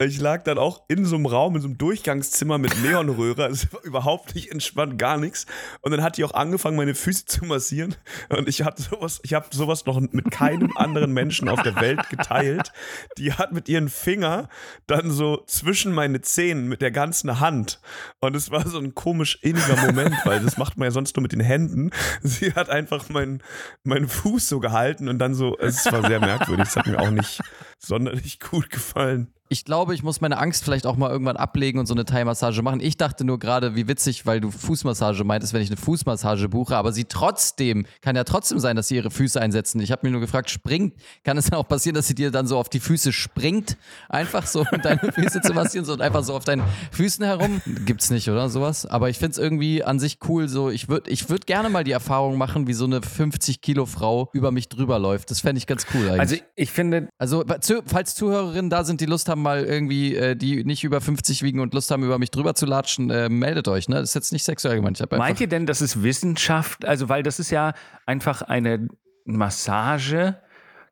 Ich 0.00 0.20
lag 0.20 0.42
dann 0.42 0.58
auch 0.58 0.82
in 0.88 1.04
so 1.04 1.14
einem 1.14 1.26
Raum, 1.26 1.54
in 1.54 1.62
so 1.62 1.68
einem 1.68 1.78
Durchgangszimmer 1.78 2.58
mit 2.58 2.82
Neonröhre. 2.82 3.46
Es 3.46 3.72
war 3.72 3.82
überhaupt 3.84 4.34
nicht 4.34 4.50
entspannt, 4.50 4.98
gar 4.98 5.18
nichts. 5.18 5.46
Und 5.82 5.92
dann 5.92 6.02
hat 6.02 6.16
die 6.16 6.24
auch 6.24 6.34
angefangen, 6.34 6.76
meine 6.76 6.94
Füße 6.94 7.26
zu 7.26 7.44
massieren. 7.44 7.94
Und 8.28 8.48
ich 8.48 8.62
hatte 8.64 8.82
sowas, 8.82 9.20
ich 9.22 9.34
habe 9.34 9.46
sowas 9.52 9.86
noch 9.86 10.00
mit 10.00 10.30
keinem 10.32 10.76
anderen 10.76 11.12
Menschen 11.12 11.48
auf 11.48 11.62
der 11.62 11.76
Welt 11.76 12.08
geteilt. 12.10 12.72
Die 13.18 13.32
hat 13.32 13.52
mit 13.52 13.68
ihren 13.68 13.88
Finger 13.88 14.48
dann 14.86 15.10
so 15.10 15.44
zwischen 15.46 15.92
meine 15.92 16.20
Zehen 16.22 16.68
mit 16.68 16.82
der 16.82 16.90
ganzen 16.90 17.38
Hand. 17.38 17.80
Und 18.20 18.34
es 18.34 18.50
war 18.50 18.66
so 18.66 18.78
ein 18.78 18.94
komisch 18.94 19.38
inniger 19.42 19.76
Moment, 19.86 20.16
weil 20.24 20.40
das 20.40 20.56
macht 20.56 20.76
man 20.76 20.86
ja 20.86 20.90
sonst 20.90 21.16
nur 21.16 21.22
mit 21.22 21.32
den 21.32 21.40
Händen. 21.40 21.90
Sie 22.22 22.52
hat 22.52 22.68
einfach 22.68 23.08
meinen, 23.10 23.42
meinen 23.84 24.08
Fuß 24.08 24.48
so 24.48 24.58
gehalten 24.58 25.08
und 25.08 25.18
dann 25.18 25.34
so, 25.34 25.56
es 25.58 25.90
war 25.92 26.06
sehr 26.06 26.20
merkwürdig. 26.20 26.66
Es 26.66 26.76
hat 26.76 26.86
mir 26.86 26.98
auch 26.98 27.10
nicht 27.10 27.40
sonderlich 27.78 28.40
gut 28.40 28.70
gefallen. 28.70 29.32
Ich 29.50 29.64
glaube, 29.64 29.94
ich 29.94 30.02
muss 30.02 30.20
meine 30.20 30.38
Angst 30.38 30.64
vielleicht 30.64 30.86
auch 30.86 30.96
mal 30.96 31.10
irgendwann 31.10 31.36
ablegen 31.36 31.78
und 31.78 31.86
so 31.86 31.94
eine 31.94 32.04
Thai-Massage 32.04 32.62
machen. 32.62 32.80
Ich 32.80 32.96
dachte 32.96 33.24
nur 33.24 33.38
gerade, 33.38 33.76
wie 33.76 33.86
witzig, 33.88 34.24
weil 34.24 34.40
du 34.40 34.50
Fußmassage 34.50 35.22
meintest, 35.22 35.52
wenn 35.52 35.60
ich 35.60 35.68
eine 35.68 35.76
Fußmassage 35.76 36.48
buche, 36.48 36.76
aber 36.76 36.92
sie 36.92 37.04
trotzdem, 37.04 37.84
kann 38.00 38.16
ja 38.16 38.24
trotzdem 38.24 38.58
sein, 38.58 38.74
dass 38.74 38.88
sie 38.88 38.96
ihre 38.96 39.10
Füße 39.10 39.40
einsetzen. 39.40 39.80
Ich 39.80 39.92
habe 39.92 40.06
mir 40.06 40.12
nur 40.12 40.20
gefragt, 40.20 40.50
springt, 40.50 40.94
kann 41.24 41.36
es 41.36 41.52
auch 41.52 41.68
passieren, 41.68 41.94
dass 41.94 42.06
sie 42.08 42.14
dir 42.14 42.30
dann 42.30 42.46
so 42.46 42.58
auf 42.58 42.68
die 42.68 42.80
Füße 42.80 43.12
springt? 43.12 43.76
Einfach 44.08 44.46
so, 44.46 44.64
um 44.70 44.80
deine 44.80 45.12
Füße 45.12 45.42
zu 45.42 45.52
massieren, 45.52 45.84
so 45.84 45.92
und 45.92 46.00
einfach 46.00 46.24
so 46.24 46.34
auf 46.34 46.44
deinen 46.44 46.62
Füßen 46.92 47.24
herum? 47.24 47.60
Gibt's 47.84 48.10
nicht, 48.10 48.30
oder? 48.30 48.48
Sowas. 48.48 48.86
Aber 48.86 49.10
ich 49.10 49.18
find's 49.18 49.36
irgendwie 49.36 49.84
an 49.84 49.98
sich 49.98 50.18
cool, 50.28 50.48
so, 50.48 50.70
ich 50.70 50.88
würde 50.88 51.10
ich 51.10 51.28
würd 51.28 51.46
gerne 51.46 51.68
mal 51.68 51.84
die 51.84 51.92
Erfahrung 51.92 52.38
machen, 52.38 52.66
wie 52.66 52.72
so 52.72 52.86
eine 52.86 53.00
50-Kilo-Frau 53.00 54.30
über 54.32 54.50
mich 54.50 54.68
drüber 54.68 54.98
läuft. 54.98 55.30
Das 55.30 55.40
fände 55.40 55.58
ich 55.58 55.66
ganz 55.66 55.86
cool 55.94 56.08
eigentlich. 56.08 56.20
Also 56.20 56.36
ich 56.56 56.70
finde, 56.70 57.08
Also, 57.18 57.44
falls 57.86 58.14
Zuhörerinnen 58.14 58.70
da 58.70 58.84
sind, 58.84 59.00
die 59.00 59.06
Lust 59.06 59.28
haben, 59.28 59.33
mal 59.42 59.64
irgendwie, 59.64 60.14
äh, 60.14 60.36
die 60.36 60.64
nicht 60.64 60.84
über 60.84 61.00
50 61.00 61.42
wiegen 61.42 61.60
und 61.60 61.74
Lust 61.74 61.90
haben, 61.90 62.02
über 62.02 62.18
mich 62.18 62.30
drüber 62.30 62.54
zu 62.54 62.66
latschen, 62.66 63.10
äh, 63.10 63.28
meldet 63.28 63.68
euch, 63.68 63.88
ne? 63.88 63.96
Das 63.96 64.10
ist 64.10 64.14
jetzt 64.14 64.32
nicht 64.32 64.44
sexuell 64.44 64.76
gemeint. 64.76 65.02
Meint 65.12 65.40
ihr 65.40 65.48
denn, 65.48 65.66
das 65.66 65.82
ist 65.82 66.02
Wissenschaft? 66.02 66.84
Also, 66.84 67.08
weil 67.08 67.22
das 67.22 67.38
ist 67.38 67.50
ja 67.50 67.74
einfach 68.06 68.42
eine 68.42 68.88
Massage. 69.24 70.36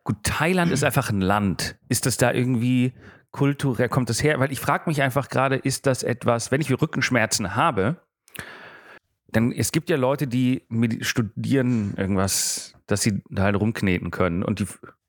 Gut, 0.05 0.17
Thailand 0.23 0.73
ist 0.73 0.85
einfach 0.85 1.11
ein 1.11 1.21
Land. 1.21 1.77
Ist 1.89 2.07
das 2.07 2.17
da 2.17 2.33
irgendwie 2.33 2.93
kulturell, 3.31 3.89
kommt 3.89 4.11
das 4.11 4.23
her? 4.23 4.41
Weil 4.41 4.53
ich 4.53 4.61
frage 4.61 4.85
mich 4.87 5.03
einfach 5.03 5.29
gerade, 5.29 5.57
ist 5.57 5.87
das 5.87 6.03
etwas, 6.03 6.51
wenn 6.51 6.61
ich 6.61 6.71
Rückenschmerzen 6.71 7.55
habe, 7.55 7.97
dann, 9.33 9.51
es 9.51 9.73
gibt 9.73 9.89
ja 9.91 9.97
Leute, 9.97 10.27
die 10.27 10.63
studieren 11.01 11.95
irgendwas, 11.97 12.75
dass 12.87 13.03
sie 13.03 13.23
da 13.31 13.45
halt 13.45 13.57
rumkneten 13.57 14.11
können 14.11 14.43
und 14.43 14.61
die, 14.61 14.67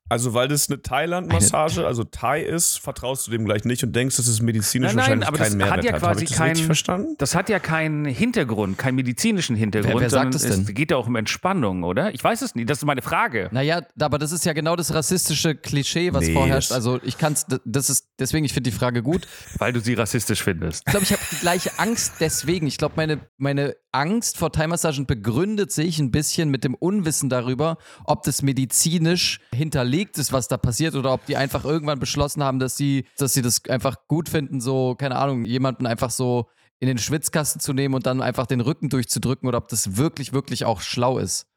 Also, 0.10 0.34
weil 0.34 0.48
das 0.48 0.70
eine 0.70 0.82
Thailand-Massage, 0.82 1.88
also 1.88 2.04
Thai 2.04 2.42
ist, 2.42 2.78
vertraust 2.78 3.26
du 3.28 3.32
dem 3.32 3.46
gleich 3.46 3.64
nicht 3.64 3.84
und 3.84 3.96
denkst, 3.96 4.18
dass 4.18 4.28
es 4.28 4.42
medizinisch 4.42 4.94
Nein, 4.94 4.96
nein, 4.96 5.22
wahrscheinlich 5.22 5.28
aber 5.28 5.38
das 5.38 5.48
keinen 5.50 5.62
hat 5.64 5.68
Mehrwert 5.70 5.86
ja 5.86 5.92
hat. 5.94 6.00
quasi 6.02 6.14
Habe 6.14 6.24
ich 6.24 6.30
das 6.30 6.38
keinen- 6.38 6.50
richtig 6.50 6.66
verstanden? 6.66 7.16
das 7.18 7.36
hat 7.36 7.50
ja 7.50 7.60
keinen 7.60 8.06
Hintergrund, 8.06 8.78
keinen 8.78 8.96
medizinischen 8.96 9.56
Hintergrund. 9.56 9.96
Wer- 9.96 10.02
wer 10.02 10.10
sagt 10.10 10.36
es 10.36 10.42
denn? 10.44 10.62
Es 10.62 10.74
geht 10.74 10.92
ja 10.92 10.98
auch 10.98 11.08
um 11.08 11.16
Entspannung, 11.16 11.84
oder? 11.84 12.14
Ich 12.14 12.24
weiß 12.24 12.42
es 12.42 12.54
nicht, 12.54 12.70
das 12.70 12.80
ist 12.80 12.86
meine 12.86 13.02
Frage. 13.02 13.48
Naja, 13.52 13.82
aber 14.00 14.20
das 14.20 14.32
ist 14.34 14.46
ja 14.46 14.54
genau 14.54 14.76
das 14.76 14.94
rassistische 14.94 15.56
Klischee, 15.56 16.14
was 16.14 16.28
Nee, 16.28 16.34
vorherrscht. 16.34 16.70
das- 16.72 16.76
Also 16.76 17.00
ich 17.04 17.18
kann 17.18 17.34
es, 17.34 17.46
das 17.66 17.90
ist, 17.90 18.08
deswegen, 18.20 18.46
ich 18.46 18.54
finde 18.54 18.70
die 18.70 18.76
Frage 18.78 19.02
gut. 19.04 19.28
Weil 19.58 19.74
du 19.74 19.80
sie 19.80 19.94
rassistisch 19.94 20.44
findest. 20.44 20.84
Ich 20.86 20.92
glaube, 20.92 21.06
ich 21.06 21.12
habe 21.14 21.22
die 21.32 21.38
gleiche 21.38 21.72
Angst 21.80 22.14
deswegen. 22.20 22.68
Ich 22.68 22.78
glaube, 22.78 22.94
meine, 22.98 23.20
meine 23.38 23.76
Angst 23.94 24.38
vor 24.38 24.52
Thai-Massagen 24.52 25.06
begründet 25.06 25.72
sich 25.72 26.00
ein 26.00 26.12
bisschen 26.12 26.50
mit 26.50 26.64
dem 26.64 26.74
Unwissen 26.74 27.30
darüber, 27.30 27.78
ob 28.06 28.24
das 28.24 28.42
medizinisch 28.42 29.40
hinterlegt 29.54 30.18
ist, 30.18 30.34
was 30.34 30.48
da 30.48 30.58
passiert, 30.58 30.96
oder 30.96 31.14
ob 31.14 31.26
die 31.26 31.38
einfach 31.38 31.64
irgendwann 31.64 32.00
beschlossen 32.00 32.44
haben, 32.44 32.60
dass 32.60 32.76
sie, 32.76 33.06
dass 33.18 33.34
sie 33.34 33.42
das 33.42 33.64
einfach 33.70 34.08
gut 34.08 34.30
finden, 34.30 34.62
so, 34.62 34.96
keine 34.96 35.16
Ahnung, 35.16 35.46
jemanden 35.46 35.86
einfach 35.86 36.10
so 36.10 36.48
in 36.80 36.88
den 36.88 36.98
Schwitzkasten 36.98 37.62
zu 37.62 37.72
nehmen 37.72 37.96
und 37.96 38.06
dann 38.06 38.22
einfach 38.22 38.48
den 38.48 38.62
Rücken 38.62 38.90
durchzudrücken 38.90 39.48
oder 39.48 39.60
ob 39.60 39.70
das 39.70 39.96
wirklich, 39.96 40.34
wirklich 40.34 40.66
auch 40.66 40.82
schlau 40.82 41.18
ist. 41.18 41.48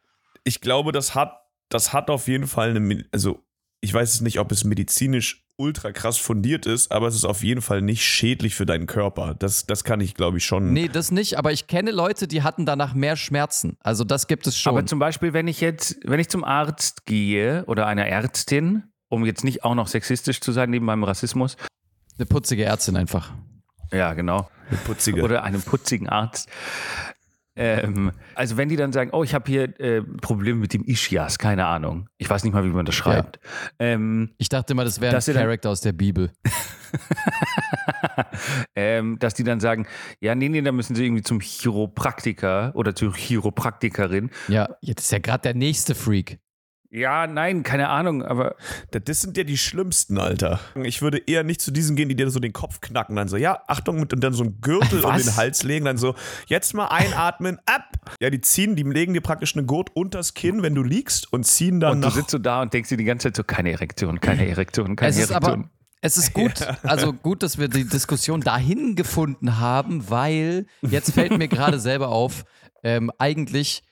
Ich 0.45 0.61
glaube, 0.61 0.93
das 0.93 1.15
hat, 1.15 1.41
das 1.69 1.93
hat 1.93 2.11
auf 2.11 2.29
jeden 2.29 2.47
Fall 2.47 2.77
eine, 2.77 3.07
also 3.13 3.46
ich 3.87 3.95
weiß 3.95 4.15
es 4.15 4.21
nicht, 4.21 4.41
ob 4.41 4.51
es 4.51 4.65
medizinisch 4.65 5.45
ultra 5.59 5.93
krass 5.93 6.19
fundiert 6.19 6.67
ist, 6.67 6.91
aber 6.91 7.07
es 7.07 7.15
ist 7.15 7.25
auf 7.25 7.45
jeden 7.45 7.63
Fall 7.63 7.81
nicht 7.81 8.05
schädlich 8.05 8.57
für 8.57 8.67
deinen 8.67 8.87
Körper. 8.87 9.37
Das, 9.39 9.65
das 9.65 9.85
kann 9.85 10.01
ich, 10.01 10.15
glaube 10.15 10.39
ich, 10.39 10.45
schon. 10.45 10.73
Nee, 10.73 10.89
das 10.89 11.13
nicht, 11.13 11.39
aber 11.39 11.53
ich 11.53 11.69
kenne 11.69 11.93
Leute, 11.93 12.27
die 12.27 12.43
hatten 12.43 12.67
danach 12.67 12.95
mehr 12.95 13.15
Schmerzen. 13.15 13.77
Also 13.81 14.03
das 14.03 14.27
gibt 14.27 14.49
es 14.49 14.59
schon. 14.59 14.71
Aber 14.77 14.85
zum 14.87 14.99
Beispiel, 14.99 15.33
wenn 15.33 15.47
ich 15.47 15.61
jetzt, 15.61 15.99
wenn 16.03 16.19
ich 16.19 16.29
zum 16.29 16.43
Arzt 16.43 17.07
gehe 17.07 17.65
oder 17.67 17.87
einer 17.87 18.07
Ärztin, 18.09 18.83
um 19.09 19.25
jetzt 19.25 19.45
nicht 19.45 19.63
auch 19.63 19.77
noch 19.77 19.87
sexistisch 19.87 20.41
zu 20.41 20.51
sein 20.51 20.69
neben 20.69 20.85
meinem 20.85 21.05
Rassismus, 21.05 21.57
Eine 22.19 22.27
putzige 22.27 22.65
Ärztin 22.65 22.97
einfach. 22.97 23.31
ja 23.93 24.15
genau, 24.15 24.51
Eine 24.69 24.79
putzige. 24.81 25.23
oder 25.23 25.45
einem 25.45 25.63
putzigen 25.63 26.09
Arzt. 26.09 26.49
Ähm, 27.57 28.13
also 28.35 28.57
wenn 28.57 28.69
die 28.69 28.77
dann 28.77 28.93
sagen, 28.93 29.11
oh, 29.13 29.25
ich 29.25 29.35
habe 29.35 29.51
hier 29.51 29.81
äh, 29.81 30.03
Probleme 30.03 30.59
mit 30.61 30.75
dem 30.75 30.85
Ischias, 30.85 31.39
keine 31.39 31.67
Ahnung. 31.67 32.09
Ich 32.19 32.29
weiß 32.29 32.45
nicht 32.45 32.53
mal, 32.53 32.65
wie 32.65 32.69
man 32.69 32.85
das 32.85 32.95
schreibt. 32.95 33.41
Ähm, 33.79 34.31
Ich 34.39 34.49
dachte 34.49 34.75
immer, 34.75 34.85
das 34.85 35.01
wäre 35.01 35.17
ein 35.17 35.23
Charakter 35.23 35.71
aus 35.71 35.81
der 35.81 35.93
Bibel. 35.93 36.31
ähm, 38.77 39.19
dass 39.19 39.35
die 39.35 39.45
dann 39.45 39.61
sagen, 39.61 39.87
ja, 40.21 40.35
nee, 40.35 40.49
nee, 40.49 40.63
da 40.63 40.73
müssen 40.73 40.95
sie 40.95 41.05
irgendwie 41.05 41.23
zum 41.23 41.41
Chiropraktiker 41.41 42.73
oder 42.75 42.95
zur 42.95 43.13
Chiropraktikerin. 43.13 44.31
Ja, 44.49 44.69
jetzt 44.81 45.03
ist 45.03 45.13
ja 45.13 45.19
gerade 45.19 45.43
der 45.43 45.55
nächste 45.55 45.95
Freak. 45.95 46.39
Ja, 46.97 47.27
nein, 47.27 47.63
keine 47.63 47.91
Ahnung, 47.91 48.23
aber 48.25 48.57
Das- 48.91 49.21
sind 49.21 49.37
ja 49.37 49.45
die 49.45 49.59
schlimmsten, 49.59 50.19
Alter. 50.19 50.61
Ich 50.83 51.03
würde 51.03 51.19
eher 51.27 51.45
nicht 51.45 51.61
zu 51.61 51.71
diesen 51.71 51.95
gehen, 51.95 52.09
die 52.09 52.17
dir 52.17 52.31
so 52.31 52.41
den 52.41 52.55
Kopf 52.55 52.81
knacken, 52.81 53.15
dann 53.17 53.29
so, 53.29 53.37
ja, 53.37 53.61
Achtung, 53.67 54.01
mit- 54.01 54.15
und 54.15 54.25
dann 54.25 54.33
so 54.33 54.45
einen 54.45 54.63
Gürtel 54.63 55.05
um 55.05 55.11
Was? 55.13 55.25
den 55.25 55.37
Hals 55.37 55.63
legen, 55.63 55.85
dann 55.85 55.99
so, 55.99 56.15
jetzt 56.47 56.73
mal 56.73 56.87
einatmen, 56.87 57.59
ab. 57.67 57.85
Ja, 58.19 58.31
die 58.31 58.41
ziehen, 58.41 58.77
die 58.77 58.83
legen 58.85 59.13
dir 59.13 59.21
praktisch 59.21 59.55
eine 59.57 59.67
Gurt 59.67 59.91
unters 59.95 60.33
Kinn, 60.33 60.63
wenn 60.63 60.75
du 60.75 60.83
liegst 60.83 61.31
und 61.35 61.45
ziehen 61.45 61.81
dann 61.81 61.93
und 61.97 62.01
du 62.01 62.09
nach. 62.09 62.15
sitzt 62.15 62.31
so 62.31 62.39
da 62.39 62.63
und 62.63 62.73
denkst 62.73 62.89
dir 62.89 62.97
die 62.97 63.05
ganze 63.05 63.29
Zeit 63.29 63.37
so, 63.37 63.45
keine 63.45 63.73
Erektion, 63.73 64.19
keine 64.21 64.49
Erektion, 64.49 64.97
keine 64.97 65.11
Es 65.11 65.19
ist 65.19 65.31
Erektion. 65.31 65.53
aber, 65.65 65.71
es 66.01 66.17
ist 66.17 66.33
gut, 66.33 66.55
also 66.83 67.13
gut, 67.13 67.43
dass 67.43 67.59
wir 67.59 67.69
die 67.69 67.85
Diskussion 67.85 68.41
dahin 68.41 68.95
gefunden 68.95 69.59
haben, 69.59 70.09
weil 70.09 70.67
jetzt 70.81 71.13
fällt 71.13 71.37
mir 71.37 71.49
gerade 71.49 71.79
selber 71.79 72.09
auf, 72.09 72.47
ähm, 72.83 73.11
eigentlich 73.19 73.83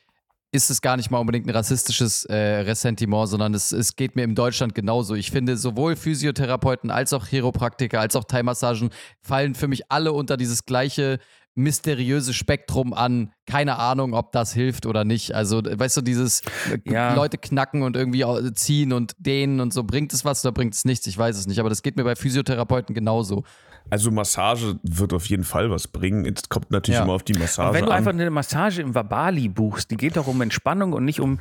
ist 0.54 0.70
es 0.70 0.80
gar 0.80 0.96
nicht 0.96 1.10
mal 1.10 1.18
unbedingt 1.18 1.46
ein 1.46 1.50
rassistisches 1.50 2.24
äh, 2.26 2.34
Ressentiment, 2.34 3.28
sondern 3.28 3.54
es, 3.54 3.72
es 3.72 3.96
geht 3.96 4.14
mir 4.14 4.22
in 4.22 4.34
Deutschland 4.36 4.74
genauso. 4.74 5.14
Ich 5.14 5.30
finde, 5.32 5.56
sowohl 5.56 5.96
Physiotherapeuten 5.96 6.90
als 6.90 7.12
auch 7.12 7.26
Chiropraktiker 7.26 8.00
als 8.00 8.14
auch 8.14 8.24
Thai-Massagen 8.24 8.90
fallen 9.20 9.54
für 9.56 9.66
mich 9.66 9.90
alle 9.90 10.12
unter 10.12 10.36
dieses 10.36 10.64
gleiche 10.64 11.18
mysteriöse 11.56 12.34
Spektrum 12.34 12.92
an. 12.94 13.32
Keine 13.46 13.78
Ahnung, 13.78 14.14
ob 14.14 14.32
das 14.32 14.52
hilft 14.52 14.86
oder 14.86 15.04
nicht. 15.04 15.34
Also, 15.34 15.62
weißt 15.64 15.96
du, 15.96 16.00
dieses 16.02 16.40
äh, 16.70 16.78
Ja. 16.90 17.14
Leute 17.14 17.38
knacken 17.38 17.82
und 17.82 17.96
irgendwie 17.96 18.24
ziehen 18.54 18.92
und 18.92 19.14
dehnen 19.18 19.60
und 19.60 19.72
so. 19.72 19.82
Bringt 19.84 20.12
es 20.12 20.24
was 20.24 20.44
oder 20.44 20.52
bringt 20.52 20.74
es 20.74 20.84
nichts? 20.84 21.06
Ich 21.06 21.18
weiß 21.18 21.36
es 21.36 21.46
nicht. 21.46 21.58
Aber 21.60 21.68
das 21.68 21.82
geht 21.82 21.96
mir 21.96 22.04
bei 22.04 22.16
Physiotherapeuten 22.16 22.94
genauso. 22.94 23.44
Also 23.90 24.10
Massage 24.10 24.78
wird 24.82 25.12
auf 25.12 25.26
jeden 25.26 25.44
Fall 25.44 25.70
was 25.70 25.86
bringen. 25.88 26.24
Jetzt 26.24 26.48
kommt 26.48 26.70
natürlich 26.70 26.98
Ja. 26.98 27.04
immer 27.04 27.12
auf 27.12 27.22
die 27.22 27.34
Massage 27.34 27.68
Aber 27.68 27.74
wenn 27.76 27.84
du 27.84 27.90
an. 27.90 27.98
einfach 27.98 28.12
eine 28.12 28.30
Massage 28.30 28.80
im 28.82 28.94
Wabali 28.94 29.48
buchst, 29.48 29.90
die 29.90 29.96
geht 29.96 30.16
doch 30.16 30.26
um 30.26 30.40
Entspannung 30.40 30.92
und 30.94 31.04
nicht 31.04 31.20
um. 31.20 31.38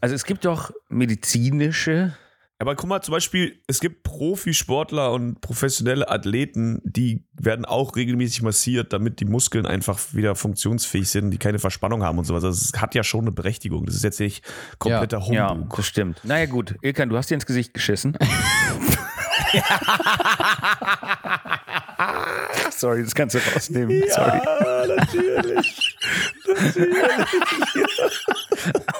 Also 0.00 0.14
es 0.14 0.24
gibt 0.24 0.44
doch 0.44 0.70
medizinische. 0.88 2.16
Aber 2.58 2.76
guck 2.76 2.88
mal, 2.88 3.02
zum 3.02 3.10
Beispiel, 3.12 3.60
es 3.66 3.80
gibt 3.80 4.04
Profisportler 4.04 5.10
und 5.12 5.40
professionelle 5.40 6.08
Athleten, 6.08 6.80
die 6.84 7.24
werden 7.32 7.64
auch 7.64 7.96
regelmäßig 7.96 8.42
massiert, 8.42 8.92
damit 8.92 9.18
die 9.18 9.24
Muskeln 9.24 9.66
einfach 9.66 9.98
wieder 10.12 10.36
funktionsfähig 10.36 11.10
sind, 11.10 11.32
die 11.32 11.38
keine 11.38 11.58
Verspannung 11.58 12.04
haben 12.04 12.18
und 12.18 12.24
sowas. 12.24 12.44
Also 12.44 12.56
es 12.72 12.80
hat 12.80 12.94
ja 12.94 13.02
schon 13.02 13.22
eine 13.22 13.32
Berechtigung. 13.32 13.84
Das 13.86 13.96
ist 13.96 14.04
jetzt 14.04 14.20
nicht 14.20 14.44
kompletter 14.78 15.20
Ja, 15.32 15.50
Humbug. 15.50 15.74
das 15.76 15.86
stimmt. 15.86 16.20
Naja, 16.22 16.46
gut. 16.46 16.76
Ilkan, 16.82 17.08
du 17.08 17.16
hast 17.16 17.30
dir 17.30 17.34
ins 17.34 17.46
Gesicht 17.46 17.74
geschissen. 17.74 18.16
Sorry, 22.70 23.04
das 23.04 23.14
kannst 23.14 23.34
du 23.34 23.38
rausnehmen. 23.38 24.02
Sorry. 24.08 24.40
natürlich. 24.96 25.96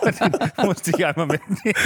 Aber 0.01 0.13
den 0.57 0.67
musste 0.67 0.91
ich 0.91 1.07
einmal 1.07 1.27
mitnehmen. 1.27 1.73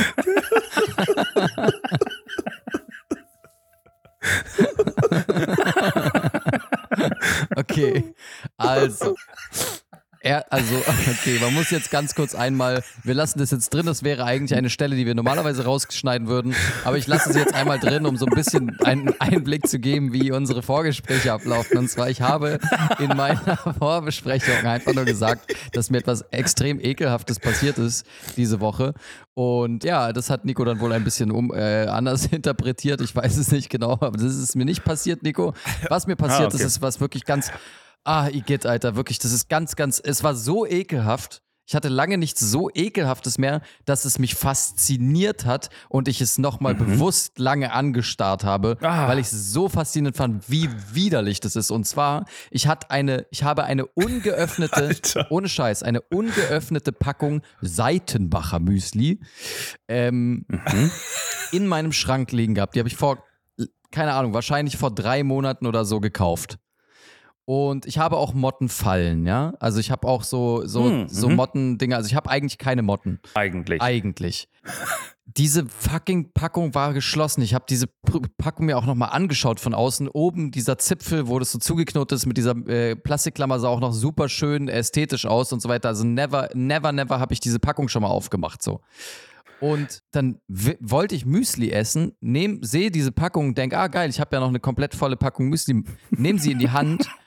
Okay, 7.56 8.14
also. 8.56 9.14
Er, 10.26 10.52
also, 10.52 10.74
okay, 11.08 11.38
man 11.40 11.54
muss 11.54 11.70
jetzt 11.70 11.92
ganz 11.92 12.16
kurz 12.16 12.34
einmal, 12.34 12.82
wir 13.04 13.14
lassen 13.14 13.38
das 13.38 13.52
jetzt 13.52 13.72
drin, 13.72 13.86
das 13.86 14.02
wäre 14.02 14.24
eigentlich 14.24 14.58
eine 14.58 14.70
Stelle, 14.70 14.96
die 14.96 15.06
wir 15.06 15.14
normalerweise 15.14 15.64
rausschneiden 15.64 16.26
würden, 16.26 16.52
aber 16.84 16.98
ich 16.98 17.06
lasse 17.06 17.32
sie 17.32 17.38
jetzt 17.38 17.54
einmal 17.54 17.78
drin, 17.78 18.06
um 18.06 18.16
so 18.16 18.26
ein 18.26 18.34
bisschen 18.34 18.76
einen 18.80 19.14
Einblick 19.20 19.68
zu 19.68 19.78
geben, 19.78 20.12
wie 20.12 20.32
unsere 20.32 20.64
Vorgespräche 20.64 21.32
ablaufen. 21.32 21.78
Und 21.78 21.88
zwar, 21.88 22.10
ich 22.10 22.22
habe 22.22 22.58
in 22.98 23.16
meiner 23.16 23.56
Vorbesprechung 23.78 24.66
einfach 24.66 24.94
nur 24.94 25.04
gesagt, 25.04 25.54
dass 25.72 25.90
mir 25.90 25.98
etwas 25.98 26.22
extrem 26.32 26.80
Ekelhaftes 26.80 27.38
passiert 27.38 27.78
ist 27.78 28.04
diese 28.36 28.58
Woche. 28.58 28.94
Und 29.34 29.84
ja, 29.84 30.12
das 30.12 30.28
hat 30.28 30.44
Nico 30.44 30.64
dann 30.64 30.80
wohl 30.80 30.92
ein 30.92 31.04
bisschen 31.04 31.30
um, 31.30 31.54
äh, 31.54 31.86
anders 31.86 32.26
interpretiert. 32.32 33.00
Ich 33.00 33.14
weiß 33.14 33.36
es 33.36 33.52
nicht 33.52 33.70
genau, 33.70 33.92
aber 33.92 34.18
das 34.18 34.34
ist 34.34 34.56
mir 34.56 34.64
nicht 34.64 34.82
passiert, 34.82 35.22
Nico. 35.22 35.54
Was 35.88 36.08
mir 36.08 36.16
passiert 36.16 36.52
okay. 36.52 36.56
ist, 36.56 36.62
ist 36.64 36.82
was 36.82 36.98
wirklich 36.98 37.24
ganz 37.24 37.52
Ah, 38.06 38.28
Igitt, 38.28 38.66
Alter, 38.66 38.94
wirklich, 38.96 39.18
das 39.18 39.32
ist 39.32 39.48
ganz, 39.48 39.74
ganz, 39.74 40.00
es 40.02 40.22
war 40.22 40.34
so 40.36 40.64
ekelhaft. 40.64 41.42
Ich 41.68 41.74
hatte 41.74 41.88
lange 41.88 42.16
nichts 42.16 42.38
so 42.38 42.70
ekelhaftes 42.72 43.38
mehr, 43.38 43.60
dass 43.86 44.04
es 44.04 44.20
mich 44.20 44.36
fasziniert 44.36 45.44
hat 45.44 45.68
und 45.88 46.06
ich 46.06 46.20
es 46.20 46.38
nochmal 46.38 46.76
bewusst 46.76 47.40
lange 47.40 47.72
angestarrt 47.72 48.44
habe, 48.44 48.78
Ah. 48.82 49.08
weil 49.08 49.18
ich 49.18 49.26
es 49.26 49.52
so 49.52 49.68
faszinierend 49.68 50.16
fand, 50.16 50.48
wie 50.48 50.70
widerlich 50.92 51.40
das 51.40 51.56
ist. 51.56 51.72
Und 51.72 51.84
zwar, 51.84 52.26
ich 52.52 52.68
hatte 52.68 52.92
eine, 52.92 53.26
ich 53.32 53.42
habe 53.42 53.64
eine 53.64 53.84
ungeöffnete, 53.94 55.26
ohne 55.30 55.48
Scheiß, 55.48 55.82
eine 55.82 56.02
ungeöffnete 56.02 56.92
Packung 56.92 57.42
Seitenbacher 57.60 58.60
Müsli 58.60 59.18
ähm, 59.88 60.46
in 61.50 61.66
meinem 61.66 61.90
Schrank 61.90 62.30
liegen 62.30 62.54
gehabt. 62.54 62.76
Die 62.76 62.78
habe 62.78 62.88
ich 62.88 62.96
vor, 62.96 63.24
keine 63.90 64.12
Ahnung, 64.12 64.34
wahrscheinlich 64.34 64.76
vor 64.76 64.94
drei 64.94 65.24
Monaten 65.24 65.66
oder 65.66 65.84
so 65.84 65.98
gekauft. 65.98 66.58
Und 67.46 67.86
ich 67.86 67.98
habe 67.98 68.16
auch 68.16 68.34
Mottenfallen, 68.34 69.24
ja. 69.24 69.54
Also 69.60 69.78
ich 69.78 69.90
habe 69.92 70.06
auch 70.08 70.24
so, 70.24 70.66
so, 70.66 70.84
Hm, 70.90 71.08
so 71.08 71.28
mhm. 71.28 71.36
Motten-Dinger. 71.36 71.96
Also 71.96 72.08
ich 72.08 72.16
habe 72.16 72.28
eigentlich 72.28 72.58
keine 72.58 72.82
Motten. 72.82 73.20
Eigentlich. 73.34 73.80
Eigentlich. 73.80 74.48
Diese 75.26 75.64
fucking 75.66 76.32
Packung 76.32 76.74
war 76.74 76.92
geschlossen. 76.92 77.42
Ich 77.42 77.54
habe 77.54 77.64
diese 77.68 77.86
P- 77.86 78.20
Packung 78.36 78.66
mir 78.66 78.76
auch 78.76 78.84
nochmal 78.86 79.10
angeschaut 79.10 79.60
von 79.60 79.74
außen. 79.74 80.08
Oben 80.08 80.50
dieser 80.50 80.76
Zipfel, 80.78 81.28
wo 81.28 81.38
das 81.38 81.52
so 81.52 81.58
zugeknotet 81.60 82.16
ist 82.16 82.26
mit 82.26 82.36
dieser 82.36 82.56
äh, 82.68 82.96
Plastikklammer, 82.96 83.60
sah 83.60 83.68
auch 83.68 83.80
noch 83.80 83.92
super 83.92 84.28
schön 84.28 84.66
ästhetisch 84.68 85.24
aus 85.24 85.52
und 85.52 85.62
so 85.62 85.68
weiter. 85.68 85.88
Also 85.88 86.04
never, 86.04 86.48
never, 86.54 86.90
never 86.90 87.20
habe 87.20 87.32
ich 87.32 87.38
diese 87.40 87.60
Packung 87.60 87.88
schon 87.88 88.02
mal 88.02 88.08
aufgemacht 88.08 88.60
so. 88.62 88.80
Und 89.60 90.02
dann 90.10 90.40
wollte 90.48 91.14
ich 91.14 91.24
Müsli 91.26 91.70
essen, 91.70 92.12
sehe 92.62 92.90
diese 92.90 93.10
Packung, 93.12 93.54
denke, 93.54 93.78
ah 93.78 93.86
geil, 93.88 94.10
ich 94.10 94.20
habe 94.20 94.34
ja 94.36 94.40
noch 94.40 94.48
eine 94.48 94.60
komplett 94.60 94.94
volle 94.94 95.16
Packung 95.16 95.48
Müsli, 95.48 95.82
nehme 96.10 96.38
sie 96.40 96.50
in 96.52 96.58
die 96.58 96.70
Hand 96.70 97.08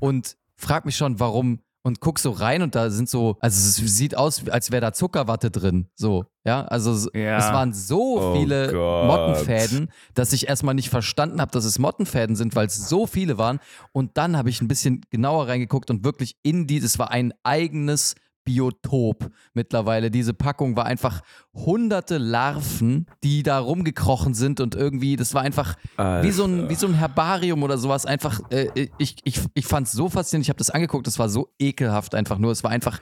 und 0.00 0.36
frag 0.56 0.84
mich 0.84 0.96
schon, 0.96 1.20
warum 1.20 1.60
und 1.82 2.00
guck 2.00 2.18
so 2.18 2.30
rein 2.32 2.60
und 2.60 2.74
da 2.74 2.90
sind 2.90 3.08
so, 3.08 3.38
also 3.40 3.56
es 3.56 3.96
sieht 3.96 4.14
aus, 4.14 4.46
als 4.50 4.70
wäre 4.70 4.82
da 4.82 4.92
Zuckerwatte 4.92 5.50
drin. 5.50 5.88
So, 5.94 6.26
ja. 6.44 6.62
Also 6.66 6.92
es- 6.92 7.08
Ja. 7.14 7.38
es 7.38 7.44
waren 7.54 7.72
so 7.72 8.20
Oh 8.20 8.36
viele 8.36 8.70
Gott. 8.70 9.06
Mottenfäden, 9.06 9.90
dass 10.12 10.34
ich 10.34 10.46
erstmal 10.46 10.74
nicht 10.74 10.90
verstanden 10.90 11.40
habe, 11.40 11.52
dass 11.52 11.64
es 11.64 11.78
Mottenfäden 11.78 12.36
sind, 12.36 12.54
weil 12.54 12.66
es 12.66 12.86
so 12.90 13.06
viele 13.06 13.38
waren. 13.38 13.60
Und 13.92 14.18
dann 14.18 14.36
habe 14.36 14.50
ich 14.50 14.60
ein 14.60 14.68
bisschen 14.68 15.00
genauer 15.08 15.48
reingeguckt 15.48 15.88
und 15.90 16.04
wirklich 16.04 16.36
in 16.42 16.66
die, 16.66 16.76
es 16.76 16.98
war 16.98 17.10
ein 17.12 17.32
eigenes 17.44 18.14
Biotop 18.44 19.30
mittlerweile. 19.54 20.10
Diese 20.10 20.34
Packung 20.34 20.76
war 20.76 20.86
einfach 20.86 21.20
hunderte 21.54 22.18
Larven, 22.18 23.06
die 23.22 23.42
da 23.42 23.58
rumgekrochen 23.58 24.34
sind 24.34 24.60
und 24.60 24.74
irgendwie, 24.74 25.16
das 25.16 25.34
war 25.34 25.42
einfach 25.42 25.76
wie 26.22 26.30
so 26.30 26.44
ein, 26.44 26.68
wie 26.68 26.74
so 26.74 26.86
ein 26.86 26.94
Herbarium 26.94 27.62
oder 27.62 27.78
sowas. 27.78 28.06
Einfach, 28.06 28.40
äh, 28.50 28.88
ich, 28.98 29.16
ich, 29.24 29.40
ich 29.54 29.66
fand 29.66 29.86
es 29.86 29.92
so 29.92 30.08
faszinierend. 30.08 30.46
Ich 30.46 30.50
habe 30.50 30.58
das 30.58 30.70
angeguckt, 30.70 31.06
das 31.06 31.18
war 31.18 31.28
so 31.28 31.52
ekelhaft 31.58 32.14
einfach 32.14 32.38
nur. 32.38 32.52
Es 32.52 32.64
war 32.64 32.70
einfach, 32.70 32.98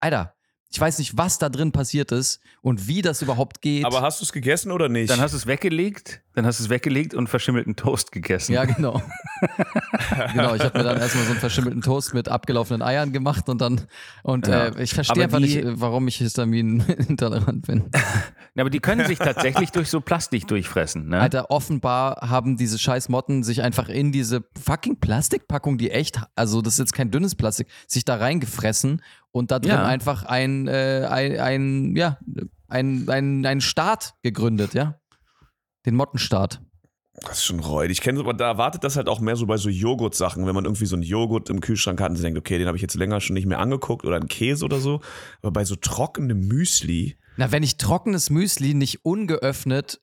Alter, 0.00 0.35
ich 0.70 0.80
weiß 0.80 0.98
nicht, 0.98 1.16
was 1.16 1.38
da 1.38 1.48
drin 1.48 1.72
passiert 1.72 2.12
ist 2.12 2.40
und 2.60 2.86
wie 2.88 3.00
das 3.02 3.22
überhaupt 3.22 3.62
geht. 3.62 3.84
Aber 3.84 4.02
hast 4.02 4.20
du 4.20 4.24
es 4.24 4.32
gegessen 4.32 4.72
oder 4.72 4.88
nicht? 4.88 5.08
Dann 5.10 5.20
hast 5.20 5.32
du 5.32 5.36
es 5.36 5.46
weggelegt, 5.46 6.20
dann 6.34 6.44
hast 6.44 6.58
du 6.60 6.64
es 6.64 6.70
weggelegt 6.70 7.14
und 7.14 7.28
verschimmelten 7.28 7.76
Toast 7.76 8.12
gegessen. 8.12 8.52
ja, 8.52 8.64
genau. 8.64 9.00
genau, 10.32 10.54
ich 10.54 10.62
habe 10.62 10.76
mir 10.78 10.84
dann 10.84 10.98
erstmal 10.98 11.24
so 11.24 11.30
einen 11.30 11.40
verschimmelten 11.40 11.82
Toast 11.82 12.14
mit 12.14 12.28
abgelaufenen 12.28 12.82
Eiern 12.82 13.12
gemacht 13.12 13.48
und 13.48 13.60
dann, 13.60 13.82
und 14.22 14.46
Ja. 14.48 14.66
äh, 14.66 14.82
ich 14.82 14.92
verstehe 14.94 15.24
einfach 15.24 15.38
nicht, 15.38 15.60
warum 15.64 16.08
ich 16.08 16.16
Histamin-intolerant 16.16 17.62
bin. 17.66 17.84
Ja, 18.54 18.62
aber 18.62 18.70
die 18.70 18.80
können 18.80 19.06
sich 19.06 19.18
tatsächlich 19.18 19.70
durch 19.70 19.88
so 19.88 20.00
Plastik 20.00 20.46
durchfressen. 20.48 21.08
Ne? 21.08 21.20
Alter, 21.20 21.50
offenbar 21.50 22.28
haben 22.28 22.56
diese 22.56 22.78
scheiß 22.78 23.08
Motten 23.08 23.42
sich 23.44 23.62
einfach 23.62 23.88
in 23.88 24.12
diese 24.12 24.44
fucking 24.62 24.98
Plastikpackung, 24.98 25.78
die 25.78 25.90
echt, 25.90 26.20
also 26.34 26.62
das 26.62 26.74
ist 26.74 26.78
jetzt 26.80 26.92
kein 26.94 27.10
dünnes 27.10 27.34
Plastik, 27.34 27.68
sich 27.86 28.04
da 28.04 28.16
reingefressen 28.16 29.02
und 29.36 29.50
da 29.50 29.58
drin 29.58 29.72
Ja. 29.72 29.84
einfach 29.84 30.24
ein, 30.24 30.66
äh, 30.66 31.06
ein, 31.10 31.38
ein, 31.38 31.96
ja, 31.96 32.18
ein, 32.68 33.08
ein, 33.08 33.44
ein 33.44 33.60
Staat 33.60 34.14
gegründet, 34.22 34.72
ja. 34.74 34.98
Den 35.84 35.94
Mottenstaat. 35.94 36.62
Das 37.20 37.38
ist 37.38 37.44
schon 37.44 37.60
räudig. 37.60 37.98
Ich 37.98 38.00
kenne 38.02 38.20
aber 38.20 38.34
da 38.34 38.46
erwartet 38.48 38.82
das 38.84 38.96
halt 38.96 39.08
auch 39.08 39.20
mehr 39.20 39.36
so 39.36 39.46
bei 39.46 39.56
so 39.56 39.68
Joghurt-Sachen, 39.68 40.46
wenn 40.46 40.54
man 40.54 40.64
irgendwie 40.64 40.86
so 40.86 40.96
einen 40.96 41.02
Joghurt 41.02 41.48
im 41.50 41.60
Kühlschrank 41.60 42.00
hat 42.00 42.10
und 42.10 42.16
sich 42.16 42.24
denkt, 42.24 42.38
okay, 42.38 42.58
den 42.58 42.66
habe 42.66 42.76
ich 42.76 42.82
jetzt 42.82 42.94
länger 42.94 43.20
schon 43.20 43.34
nicht 43.34 43.46
mehr 43.46 43.58
angeguckt 43.58 44.04
oder 44.04 44.16
einen 44.16 44.28
Käse 44.28 44.64
oder 44.64 44.80
so. 44.80 45.00
Aber 45.42 45.52
bei 45.52 45.64
so 45.64 45.76
trockenem 45.76 46.40
Müsli, 46.48 47.16
Na, 47.36 47.52
wenn 47.52 47.62
ich 47.62 47.76
trockenes 47.76 48.30
Müsli 48.30 48.74
nicht 48.74 49.04
ungeöffnet 49.04 50.00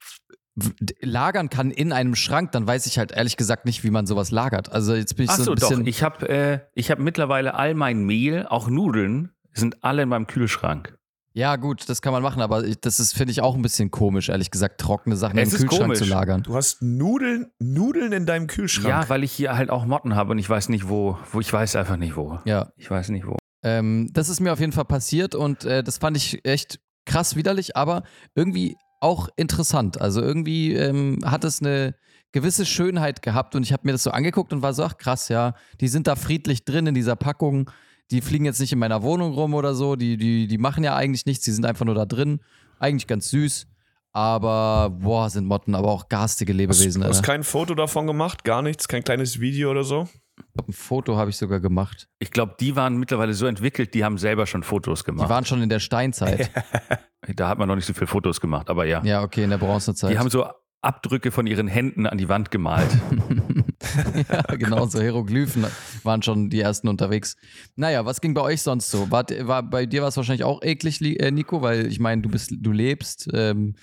lagern 1.01 1.49
kann 1.49 1.71
in 1.71 1.91
einem 1.91 2.15
Schrank, 2.15 2.51
dann 2.51 2.67
weiß 2.67 2.85
ich 2.85 2.99
halt 2.99 3.11
ehrlich 3.11 3.37
gesagt 3.37 3.65
nicht, 3.65 3.83
wie 3.83 3.89
man 3.89 4.05
sowas 4.05 4.31
lagert. 4.31 4.71
Also 4.71 4.93
jetzt 4.93 5.15
bin 5.15 5.25
ich 5.25 5.31
Ach 5.31 5.37
so 5.37 5.43
so, 5.45 5.51
ein 5.53 5.57
doch. 5.57 5.69
bisschen. 5.69 5.87
Ich 5.87 6.03
habe 6.03 6.29
äh, 6.29 6.59
ich 6.75 6.91
hab 6.91 6.99
mittlerweile 6.99 7.55
all 7.55 7.73
mein 7.73 8.03
Mehl, 8.03 8.45
auch 8.47 8.67
Nudeln, 8.69 9.31
sind 9.53 9.83
alle 9.83 10.03
in 10.03 10.09
meinem 10.09 10.27
Kühlschrank. 10.27 10.95
ja, 11.33 11.55
gut, 11.55 11.89
das 11.89 12.01
kann 12.03 12.13
man 12.13 12.21
machen, 12.21 12.41
aber 12.43 12.63
ich, 12.63 12.79
das 12.79 12.99
ist, 12.99 13.13
finde 13.15 13.31
ich, 13.31 13.41
auch 13.41 13.55
ein 13.55 13.61
bisschen 13.63 13.89
komisch, 13.89 14.29
ehrlich 14.29 14.51
gesagt, 14.51 14.79
trockene 14.79 15.15
Sachen 15.15 15.37
Es 15.39 15.53
im 15.53 15.61
Kühlschrank 15.61 15.81
komisch. 15.81 15.97
zu 15.99 16.05
lagern. 16.05 16.43
du 16.43 16.55
hast 16.55 16.81
Nudeln, 16.83 17.47
Nudeln 17.59 18.11
in 18.13 18.25
deinem 18.27 18.45
Kühlschrank. 18.47 18.87
Ja, 18.87 19.09
weil 19.09 19.23
ich 19.23 19.31
hier 19.31 19.55
halt 19.57 19.71
auch 19.71 19.85
Motten 19.85 20.15
habe 20.15 20.31
und 20.31 20.37
ich 20.37 20.47
weiß 20.49 20.69
nicht 20.69 20.87
wo, 20.89 21.17
wo 21.31 21.39
ich 21.39 21.51
weiß 21.51 21.75
einfach 21.75 21.97
nicht 21.97 22.15
wo. 22.15 22.39
Ja. 22.45 22.71
Ich 22.77 22.89
weiß 22.91 23.09
nicht 23.09 23.25
wo. 23.25 23.37
Ähm, 23.63 24.09
das 24.13 24.29
ist 24.29 24.39
mir 24.39 24.53
auf 24.53 24.59
jeden 24.59 24.73
Fall 24.73 24.85
passiert 24.85 25.33
und 25.33 25.65
äh, 25.65 25.83
das 25.83 25.97
fand 25.97 26.17
ich 26.17 26.45
echt 26.45 26.79
krass 27.05 27.35
widerlich, 27.35 27.75
aber 27.75 28.03
irgendwie 28.35 28.75
auch 29.03 29.27
interessant. 29.35 29.99
Also 29.99 30.21
irgendwie 30.21 30.73
ähm, 30.73 31.19
hat 31.25 31.43
es 31.43 31.61
eine 31.61 31.95
gewisse 32.31 32.65
Schönheit 32.65 33.21
gehabt 33.21 33.53
und 33.55 33.63
ich 33.63 33.73
habe 33.73 33.83
mir 33.85 33.91
das 33.91 34.03
so 34.03 34.11
angeguckt 34.11 34.53
und 34.53 34.61
war 34.61 34.73
so, 34.73 34.83
ach 34.83 34.97
krass, 34.97 35.29
ja, 35.29 35.53
die 35.81 35.87
sind 35.87 36.07
da 36.07 36.15
friedlich 36.15 36.65
drin 36.65 36.87
in 36.87 36.95
dieser 36.95 37.15
Packung. 37.15 37.69
Die 38.11 38.21
fliegen 38.21 38.45
jetzt 38.45 38.59
nicht 38.59 38.71
in 38.71 38.79
meiner 38.79 39.03
Wohnung 39.03 39.33
rum 39.33 39.53
oder 39.53 39.75
so, 39.75 39.95
die, 39.95 40.17
die, 40.17 40.47
die 40.47 40.57
machen 40.57 40.83
ja 40.83 40.95
eigentlich 40.95 41.25
nichts, 41.25 41.43
die 41.45 41.51
sind 41.51 41.65
einfach 41.65 41.85
nur 41.85 41.95
da 41.95 42.05
drin. 42.05 42.39
Eigentlich 42.79 43.07
ganz 43.07 43.29
süß. 43.29 43.67
Aber, 44.13 44.91
boah, 44.91 45.29
sind 45.29 45.47
Motten 45.47 45.73
aber 45.75 45.89
auch 45.89 46.07
garstige 46.07 46.53
Hast, 46.53 46.57
Lebewesen. 46.57 47.01
du 47.01 47.07
hast 47.07 47.17
Alter. 47.17 47.25
kein 47.33 47.43
Foto 47.43 47.73
davon 47.75 48.05
gemacht? 48.07 48.43
Gar 48.43 48.61
nichts? 48.61 48.87
Kein 48.87 49.03
kleines 49.03 49.39
Video 49.39 49.71
oder 49.71 49.83
so? 49.83 50.07
Ich 50.37 50.43
glaub, 50.53 50.67
Ein 50.67 50.73
Foto 50.73 51.15
habe 51.17 51.29
ich 51.29 51.37
sogar 51.37 51.59
gemacht. 51.59 52.07
Ich 52.19 52.31
glaube, 52.31 52.55
die 52.59 52.75
waren 52.75 52.97
mittlerweile 52.97 53.33
so 53.33 53.45
entwickelt, 53.45 53.93
die 53.93 54.03
haben 54.03 54.17
selber 54.17 54.47
schon 54.47 54.63
Fotos 54.63 54.99
Die 54.99 55.05
gemacht. 55.05 55.29
waren 55.29 55.45
schon 55.45 55.61
in 55.61 55.69
der 55.69 55.79
Steinzeit. 55.79 56.49
da 57.35 57.49
hat 57.49 57.57
man 57.59 57.67
noch 57.67 57.75
nicht 57.75 57.85
so 57.85 57.93
viele 57.93 58.07
Fotos 58.07 58.41
gemacht, 58.41 58.69
aber 58.69 58.85
ja. 58.85 59.03
ja, 59.03 59.21
okay, 59.21 59.43
in 59.43 59.49
der 59.51 59.57
Bronzezeit. 59.59 60.11
Die 60.11 60.17
haben 60.19 60.29
so 60.29 60.45
Abdrücke 60.81 61.31
von 61.31 61.47
ihren 61.47 61.67
Händen 61.67 62.07
an 62.07 62.17
die 62.17 62.27
Wand 62.29 62.51
gemalt. 62.51 62.89
ja, 64.29 64.41
genau, 64.55 64.85
so 64.87 64.99
Hieroglyphen 64.99 65.65
waren 66.03 66.21
schon 66.21 66.49
die 66.49 66.59
ersten 66.59 66.87
unterwegs. 66.87 67.35
Naja, 67.75 68.05
was 68.05 68.19
ging 68.19 68.33
bei 68.33 68.41
euch 68.41 68.61
sonst 68.61 68.89
so? 68.91 69.09
War, 69.11 69.25
war, 69.41 69.63
bei 69.63 69.85
dir 69.85 70.01
war 70.01 70.09
es 70.09 70.17
wahrscheinlich 70.17 70.43
auch 70.43 70.61
eklig, 70.61 70.99
Li- 70.99 71.17
äh, 71.17 71.31
Nico, 71.31 71.61
weil 71.61 71.85
ich 71.87 71.99
meine, 71.99 72.21
du 72.21 72.29
bist, 72.29 72.51
du 72.57 72.71
lebst, 72.71 73.29
ähm, 73.33 73.75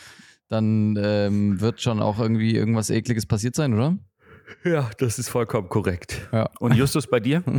dann 0.48 0.98
ähm, 1.00 1.60
wird 1.60 1.80
schon 1.80 2.00
auch 2.02 2.18
irgendwie 2.18 2.54
irgendwas 2.54 2.90
Ekliges 2.90 3.24
passiert 3.26 3.54
sein, 3.54 3.72
oder? 3.72 3.96
Ja, 4.64 4.90
das 4.98 5.18
ist 5.18 5.28
vollkommen 5.28 5.68
korrekt. 5.68 6.28
Ja. 6.32 6.50
Und 6.60 6.74
Justus 6.74 7.06
bei 7.06 7.20
dir? 7.20 7.42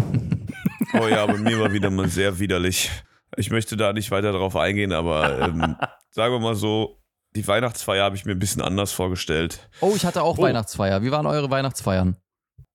Oh 0.93 1.07
ja, 1.07 1.25
bei 1.25 1.37
mir 1.37 1.57
war 1.59 1.71
wieder 1.71 1.89
mal 1.89 2.09
sehr 2.09 2.39
widerlich. 2.39 2.91
Ich 3.37 3.49
möchte 3.49 3.77
da 3.77 3.93
nicht 3.93 4.11
weiter 4.11 4.33
drauf 4.33 4.57
eingehen, 4.57 4.91
aber 4.91 5.39
ähm, 5.39 5.75
sagen 6.09 6.33
wir 6.33 6.39
mal 6.39 6.55
so, 6.55 6.99
die 7.33 7.47
Weihnachtsfeier 7.47 8.03
habe 8.03 8.17
ich 8.17 8.25
mir 8.25 8.33
ein 8.33 8.39
bisschen 8.39 8.61
anders 8.61 8.91
vorgestellt. 8.91 9.69
Oh, 9.79 9.93
ich 9.95 10.05
hatte 10.05 10.21
auch 10.21 10.37
Oh. 10.37 10.41
Weihnachtsfeier. 10.41 11.01
Wie 11.01 11.11
waren 11.11 11.25
eure 11.27 11.49
Weihnachtsfeiern? 11.49 12.17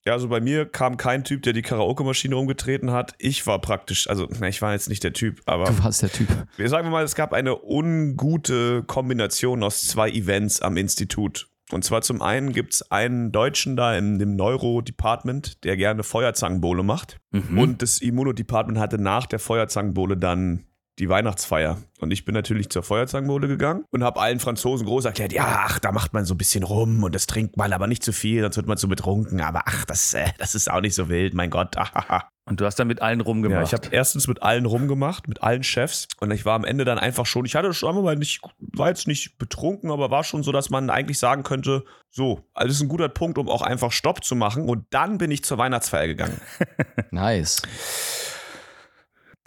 Ja, 0.07 0.13
also 0.15 0.29
bei 0.29 0.41
mir 0.41 0.65
kam 0.67 0.97
kein 0.97 1.25
Typ, 1.25 1.43
der 1.43 1.53
die 1.53 1.61
Karaoke-Maschine 1.63 2.37
umgetreten 2.37 2.91
hat. 2.93 3.13
Ich 3.19 3.47
war 3.47 3.61
praktisch, 3.61 4.09
also 4.09 4.29
na, 4.41 4.49
ich 4.49 4.63
war 4.63 4.73
jetzt 4.73 4.89
nicht 4.89 5.05
der 5.05 5.13
Typ, 5.13 5.43
aber 5.45 5.65
Du 5.65 5.85
warst 5.85 6.01
der 6.01 6.11
Typ. 6.13 6.29
wir 6.57 6.69
sagen 6.71 6.89
mal, 6.89 7.05
es 7.05 7.17
gab 7.17 7.35
eine 7.35 7.61
ungute 7.63 8.83
Kombination 8.85 9.63
aus 9.63 9.83
zwei 9.87 10.09
Events 10.09 10.63
am 10.63 10.77
Institut. 10.79 11.49
Und 11.73 11.85
zwar 11.85 12.03
zum 12.03 12.23
einen 12.23 12.53
gibt 12.53 12.75
es 12.75 12.91
einen 12.93 13.33
Deutschen 13.33 13.77
da 13.77 13.97
im, 13.97 14.21
im 14.21 14.37
Neuro-Department, 14.37 15.65
der 15.65 15.77
gerne 15.77 16.05
Feuerzangenbowle 16.05 16.85
macht. 16.85 17.21
Mhm. 17.33 17.59
Und 17.59 17.83
das 17.83 18.01
Immuno-Department 18.01 18.79
hatte 18.79 18.99
nach 18.99 19.27
der 19.27 19.41
Feuerzangenbowle 19.41 20.17
dann 20.17 20.65
die 20.99 21.09
Weihnachtsfeier. 21.09 21.79
Und 22.01 22.11
ich 22.11 22.25
bin 22.25 22.35
natürlich 22.35 22.71
zur 22.71 22.83
Feuerzangenbowle 22.83 23.49
gegangen 23.49 23.85
und 23.91 24.03
habe 24.03 24.21
allen 24.21 24.41
Franzosen 24.41 24.87
groß 24.87 25.05
erklärt, 25.05 25.33
ja, 25.33 25.65
ach, 25.67 25.79
da 25.79 25.93
macht 25.93 26.13
man 26.13 26.25
so 26.25 26.35
ein 26.35 26.39
bisschen 26.39 26.63
rum 26.63 27.03
und 27.05 27.15
das 27.15 27.27
trinkt 27.27 27.57
man, 27.57 27.73
aber 27.73 27.87
nicht 27.87 28.03
zu 28.03 28.13
viel, 28.13 28.43
sonst 28.43 28.57
wird 28.57 28.67
man 28.67 28.77
zu 28.79 28.89
betrunken. 28.89 29.41
Aber 29.41 29.63
ach, 29.67 29.85
das, 29.85 30.15
äh, 30.15 30.27
das 30.39 30.55
ist 30.55 30.71
auch 30.71 30.81
nicht 30.81 30.95
so 30.95 31.09
wild, 31.09 31.35
mein 31.35 31.51
Gott. 31.51 31.77
ahaha. 31.77 32.29
Und 32.49 32.61
du 32.61 32.65
hast 32.65 32.77
dann 32.77 32.87
mit 32.87 33.03
allen 33.03 33.19
Ja, 33.19 33.25
rumgemacht. 33.27 33.67
ich 33.67 33.73
habe 33.73 33.89
erstens 33.91 34.29
mit 34.29 34.41
allen 34.41 34.67
rumgemacht, 34.67 35.27
mit 35.27 35.43
allen 35.43 35.65
Chefs. 35.65 36.07
Und 36.21 36.31
ich 36.31 36.45
war 36.45 36.55
am 36.55 36.65
Ende 36.65 36.85
dann 36.85 36.97
einfach 36.97 37.27
schon, 37.27 37.45
ich 37.45 37.57
hatte 37.57 37.75
schon 37.75 37.89
einmal 37.89 38.05
mal 38.05 38.15
nicht, 38.17 38.41
war 38.61 38.87
jetzt 38.87 39.09
nicht 39.09 39.37
betrunken, 39.37 39.91
aber 39.91 40.13
war 40.13 40.23
schon 40.23 40.45
so, 40.45 40.53
dass 40.53 40.71
man 40.71 40.89
eigentlich 40.89 41.19
sagen 41.19 41.43
könnte, 41.43 41.85
so, 42.09 42.47
also 42.55 42.69
das 42.69 42.77
ist 42.77 42.83
ein 42.83 42.89
guter 42.89 43.09
Punkt, 43.09 43.37
um 43.39 43.49
auch 43.49 43.63
einfach 43.63 43.91
Stopp 43.91 44.23
zu 44.23 44.37
machen. 44.37 44.69
Und 44.69 44.87
dann 44.91 45.19
bin 45.19 45.33
ich 45.33 45.43
zur 45.43 45.59
Weihnachtsfeier 45.59 46.07
gegangen. 46.07 46.41
Nice. 47.11 47.63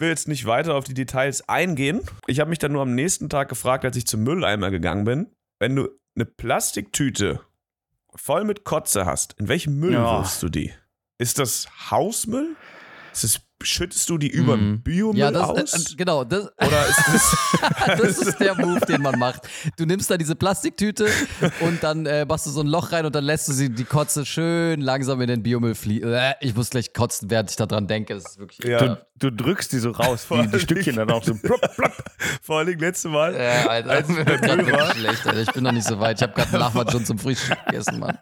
Will 0.00 0.08
jetzt 0.08 0.28
nicht 0.28 0.46
weiter 0.46 0.74
auf 0.74 0.84
die 0.84 0.94
Details 0.94 1.48
eingehen. 1.48 2.00
Ich 2.26 2.40
habe 2.40 2.50
mich 2.50 2.58
dann 2.58 2.72
nur 2.72 2.82
am 2.82 2.94
nächsten 2.94 3.28
Tag 3.28 3.48
gefragt, 3.48 3.84
als 3.84 3.96
ich 3.96 4.06
zum 4.06 4.22
Mülleimer 4.22 4.70
gegangen 4.70 5.04
bin, 5.04 5.30
wenn 5.60 5.76
du 5.76 5.88
eine 6.16 6.24
Plastiktüte 6.24 7.40
voll 8.14 8.44
mit 8.44 8.64
Kotze 8.64 9.06
hast, 9.06 9.34
in 9.38 9.48
welchen 9.48 9.78
Müll 9.78 9.92
Ja. 9.92 10.18
wirfst 10.18 10.42
du 10.42 10.48
die? 10.48 10.72
Ist 11.18 11.38
das 11.38 11.68
Hausmüll? 11.90 12.56
Ist 13.12 13.24
das, 13.24 13.40
schüttest 13.62 14.08
du 14.08 14.16
die 14.16 14.28
über 14.28 14.56
Mhm. 14.56 14.60
den 14.76 14.82
Biomüll 14.82 15.18
Ja, 15.20 15.30
das, 15.30 15.42
aus? 15.42 15.92
äh, 15.92 15.94
genau, 15.96 16.24
das, 16.24 16.44
Oder 16.58 16.86
ist 16.86 16.98
das 17.06 17.36
das 18.00 18.18
ist 18.18 18.40
der 18.40 18.54
Move, 18.54 18.80
den 18.86 19.02
man 19.02 19.18
macht. 19.18 19.42
Du 19.76 19.84
nimmst 19.84 20.10
da 20.10 20.16
diese 20.16 20.34
Plastiktüte 20.34 21.08
und 21.60 21.82
dann 21.82 22.06
äh, 22.06 22.24
machst 22.24 22.46
du 22.46 22.50
so 22.50 22.60
ein 22.60 22.66
Loch 22.68 22.92
rein 22.92 23.04
und 23.04 23.14
dann 23.14 23.24
lässt 23.24 23.48
du 23.48 23.52
sie 23.52 23.68
die 23.68 23.84
Kotze 23.84 24.24
schön 24.24 24.80
langsam 24.80 25.20
in 25.20 25.28
den 25.28 25.42
Biomüll 25.42 25.74
fliegen. 25.74 26.10
Äh, 26.12 26.34
ich 26.40 26.54
muss 26.54 26.70
gleich 26.70 26.92
kotzen, 26.94 27.30
während 27.30 27.50
ich 27.50 27.56
daran 27.56 27.86
denke. 27.86 28.14
Das 28.14 28.24
ist 28.24 28.38
wirklich. 28.38 28.66
Ja. 28.66 28.78
Du, 29.18 29.30
du 29.30 29.30
drückst 29.44 29.72
die 29.72 29.78
so 29.78 29.90
raus, 29.90 30.26
die, 30.30 30.46
die 30.48 30.60
Stückchen 30.60 30.96
dann 30.96 31.10
auch 31.10 31.22
so. 31.24 31.34
Plupp, 31.34 31.60
plupp. 31.74 31.92
vor 32.42 32.58
allem 32.60 32.78
letzte 32.78 33.08
Mal? 33.08 33.34
Äh, 33.34 33.46
Alter, 33.68 33.90
Als 33.90 34.08
ich 34.08 34.16
Müll 34.24 34.72
war. 34.72 34.94
schlecht, 34.94 35.26
Alter. 35.26 35.40
Ich 35.40 35.52
bin 35.52 35.64
noch 35.64 35.72
nicht 35.72 35.86
so 35.86 36.00
weit. 36.00 36.16
Ich 36.18 36.22
habe 36.22 36.32
gerade 36.32 36.48
einen 36.50 36.60
Nachbar 36.60 36.90
schon 36.90 37.04
zum 37.04 37.18
Frühstück 37.18 37.58
gegessen, 37.66 37.98
Mann. 37.98 38.16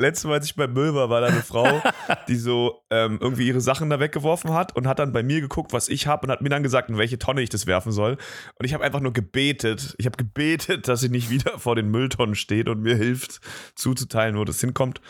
Letztes 0.00 0.24
Mal, 0.24 0.34
als 0.34 0.46
ich 0.46 0.56
beim 0.56 0.72
Müll 0.72 0.94
war, 0.94 1.10
war 1.10 1.20
da 1.20 1.26
eine 1.28 1.42
Frau, 1.42 1.82
die 2.28 2.36
so 2.36 2.82
ähm, 2.90 3.18
irgendwie 3.20 3.46
ihre 3.46 3.60
Sachen 3.60 3.90
da 3.90 4.00
weggeworfen 4.00 4.52
hat 4.54 4.74
und 4.74 4.86
hat 4.86 4.98
dann 4.98 5.12
bei 5.12 5.22
mir 5.22 5.40
geguckt, 5.40 5.72
was 5.72 5.88
ich 5.88 6.06
habe 6.06 6.26
und 6.26 6.32
hat 6.32 6.40
mir 6.40 6.48
dann 6.48 6.62
gesagt, 6.62 6.88
in 6.88 6.96
welche 6.98 7.18
Tonne 7.18 7.42
ich 7.42 7.50
das 7.50 7.66
werfen 7.66 7.92
soll. 7.92 8.16
Und 8.58 8.64
ich 8.64 8.72
habe 8.74 8.82
einfach 8.82 9.00
nur 9.00 9.12
gebetet. 9.12 9.94
Ich 9.98 10.06
habe 10.06 10.16
gebetet, 10.16 10.88
dass 10.88 11.00
sie 11.00 11.10
nicht 11.10 11.28
wieder 11.30 11.58
vor 11.58 11.76
den 11.76 11.90
Mülltonnen 11.90 12.34
steht 12.34 12.68
und 12.68 12.80
mir 12.80 12.96
hilft, 12.96 13.40
zuzuteilen, 13.74 14.36
wo 14.38 14.44
das 14.44 14.60
hinkommt. 14.60 15.00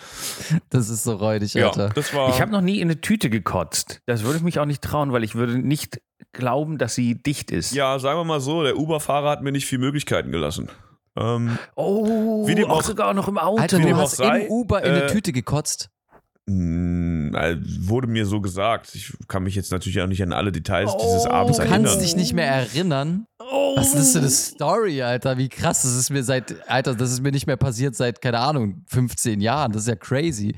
Das 0.70 0.88
ist 0.88 1.04
so 1.04 1.14
räudig, 1.14 1.54
Ja, 1.54 1.68
Alter. 1.68 1.90
das 1.90 2.12
war. 2.12 2.30
Ich 2.30 2.40
habe 2.40 2.50
noch 2.50 2.60
nie 2.60 2.80
in 2.80 2.88
eine 2.90 3.00
Tüte 3.00 3.30
gekotzt. 3.30 4.00
Das 4.06 4.24
würde 4.24 4.38
ich 4.38 4.42
mich 4.42 4.58
auch 4.58 4.66
nicht 4.66 4.82
trauen, 4.82 5.12
weil 5.12 5.22
ich 5.24 5.34
würde 5.36 5.58
nicht 5.58 6.00
glauben, 6.32 6.78
dass 6.78 6.94
sie 6.94 7.14
dicht 7.14 7.50
ist. 7.50 7.72
ja, 7.74 7.98
sagen 7.98 8.18
wir 8.18 8.24
mal 8.24 8.40
so, 8.40 8.62
der 8.62 8.76
Uber-Fahrer 8.76 9.30
hat 9.30 9.42
mir 9.42 9.52
nicht 9.52 9.66
viel 9.66 9.78
Möglichkeiten 9.78 10.32
gelassen. 10.32 10.68
Ähm, 11.16 11.58
Oh, 11.74 12.46
Wie 12.46 12.54
dem 12.54 12.66
auch 12.70 12.78
auch- 12.78 12.82
sogar 12.82 13.14
noch 13.14 13.28
im 13.28 13.38
Auto. 13.38 13.60
Alter, 13.60 13.78
du 13.80 13.96
hast 13.96 14.16
sei, 14.16 14.42
in 14.42 14.48
Uber 14.50 14.82
in 14.82 14.90
eine 14.92 15.02
äh, 15.04 15.12
Tüte 15.12 15.32
gekotzt. 15.32 15.90
mh, 16.46 17.38
äh, 17.38 17.56
wurde 17.80 18.06
mir 18.06 18.26
so 18.26 18.40
gesagt. 18.40 18.94
Ich 18.94 19.12
kann 19.28 19.42
mich 19.42 19.54
jetzt 19.54 19.72
natürlich 19.72 20.00
auch 20.00 20.06
nicht 20.06 20.22
an 20.22 20.32
alle 20.32 20.52
Details 20.52 20.96
dieses 20.96 21.26
Abends 21.26 21.58
Du 21.58 21.62
erinnern. 21.64 21.84
kannst 21.84 22.00
dich 22.00 22.16
nicht 22.16 22.32
mehr 22.32 22.46
erinnern. 22.46 23.26
Was 23.76 23.94
ist 23.94 24.14
denn 24.14 24.22
das 24.22 24.46
Story, 24.48 25.02
Alter? 25.02 25.38
Wie 25.38 25.48
krass. 25.48 25.82
Das 25.82 25.94
ist 25.94 26.10
mir 26.10 26.22
seit, 26.24 26.68
Alter, 26.68 26.94
das 26.94 27.12
ist 27.12 27.22
mir 27.22 27.30
nicht 27.32 27.46
mehr 27.46 27.56
passiert 27.56 27.94
seit, 27.94 28.20
keine 28.20 28.38
Ahnung, 28.40 28.84
15 28.88 29.40
Jahren. 29.40 29.72
Das 29.72 29.82
ist 29.82 29.88
ja 29.88 29.96
crazy. 29.96 30.54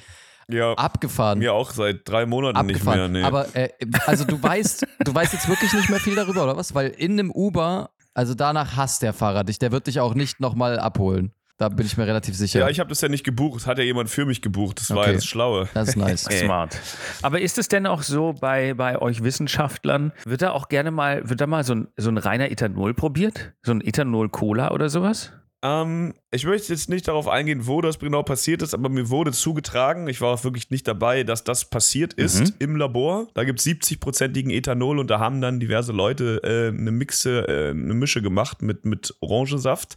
ja, 0.49 0.73
Abgefahren. 0.75 1.39
mir 1.39 1.53
auch 1.55 1.71
seit 1.71 2.09
drei 2.09 2.27
Monaten 2.27 2.57
abgefahren. 2.57 3.13
nicht 3.13 3.23
mehr. 3.23 3.23
Nee. 3.23 3.27
Aber 3.27 3.55
äh, 3.55 3.69
also 4.07 4.25
du 4.25 4.43
weißt, 4.43 4.87
du 5.05 5.15
weißt 5.15 5.33
jetzt 5.35 5.49
wirklich 5.49 5.73
nicht 5.73 5.89
mehr 5.91 6.01
viel 6.01 6.15
darüber, 6.15 6.43
oder 6.45 6.57
was? 6.57 6.75
Weil 6.75 6.89
in 6.89 7.13
einem 7.13 7.31
Uber, 7.31 7.91
also 8.15 8.35
danach 8.35 8.77
hasst 8.77 9.03
der 9.03 9.13
Fahrer 9.13 9.45
dich. 9.45 9.59
Der 9.59 9.73
wird 9.73 9.87
dich 9.87 10.01
auch 10.01 10.15
nicht 10.15 10.41
nochmal 10.41 10.79
abholen. 10.79 11.33
Da 11.59 11.69
bin 11.69 11.87
ich 11.87 11.97
mir 11.97 12.07
relativ 12.07 12.35
sicher. 12.37 12.59
ja, 12.61 12.69
ich 12.71 12.81
habe 12.81 12.89
das 12.89 13.01
ja 13.03 13.09
nicht 13.09 13.23
gebucht. 13.25 13.61
Das 13.61 13.67
hat 13.69 13.79
ja 13.79 13.85
jemand 13.85 14.11
für 14.11 14.25
mich 14.27 14.43
gebucht. 14.43 14.81
Das 14.81 14.91
war 14.91 14.99
Okay. 14.99 15.09
ja 15.11 15.13
das 15.15 15.27
Schlaue. 15.27 15.69
das 15.75 15.91
ist 15.91 15.97
nice. 15.97 16.23
Smart. 16.41 16.77
Aber 17.21 17.41
ist 17.41 17.57
es 17.59 17.69
denn 17.69 17.87
auch 17.87 18.03
so 18.03 18.33
bei, 18.33 18.75
bei 18.75 19.01
euch 19.01 19.23
Wissenschaftlern, 19.23 20.13
wird 20.25 20.43
da 20.43 20.51
auch 20.53 20.69
gerne 20.69 20.91
mal, 20.91 21.29
wird 21.29 21.41
da 21.41 21.47
mal 21.47 21.63
so 21.63 21.75
ein, 21.75 21.89
so 21.97 22.11
ein 22.11 22.19
reiner 22.19 22.51
Ethanol 22.51 22.95
probiert? 22.95 23.53
So 23.63 23.73
ein 23.73 23.81
Ethanol-Cola 23.81 24.73
oder 24.73 24.89
sowas? 24.89 25.33
Ähm, 25.65 26.15
ich 26.33 26.45
möchte 26.45 26.73
jetzt 26.73 26.89
nicht 26.89 27.07
darauf 27.07 27.29
eingehen, 27.29 27.67
wo 27.67 27.81
das 27.81 27.99
genau 27.99 28.23
passiert 28.25 28.63
ist, 28.63 28.75
aber 28.75 28.89
mir 28.89 29.11
wurde 29.11 29.31
zugetragen, 29.33 30.09
ich 30.09 30.21
war 30.21 30.35
auch 30.35 30.43
wirklich 30.45 30.71
nicht 30.71 30.89
dabei, 30.89 31.23
dass 31.23 31.45
das 31.45 31.65
passiert 31.71 32.15
ist 32.15 32.41
Mhm. 32.41 32.55
im 32.59 32.77
Labor. 32.77 33.29
Da 33.35 33.45
gibt 33.45 33.61
es 33.61 33.67
70-prozentigen 33.67 34.51
Ethanol 34.51 34.99
und 34.99 35.09
da 35.09 35.21
haben 35.21 35.41
dann 35.41 35.61
diverse 35.61 35.93
Leute 35.93 36.41
äh, 36.43 36.77
eine 36.77 36.91
Mixe, 36.91 37.47
äh, 37.49 37.71
eine 37.71 37.95
Mische 37.95 38.23
gemacht 38.23 38.61
mit, 38.63 38.85
mit 38.85 39.15
Orangensaft. 39.21 39.97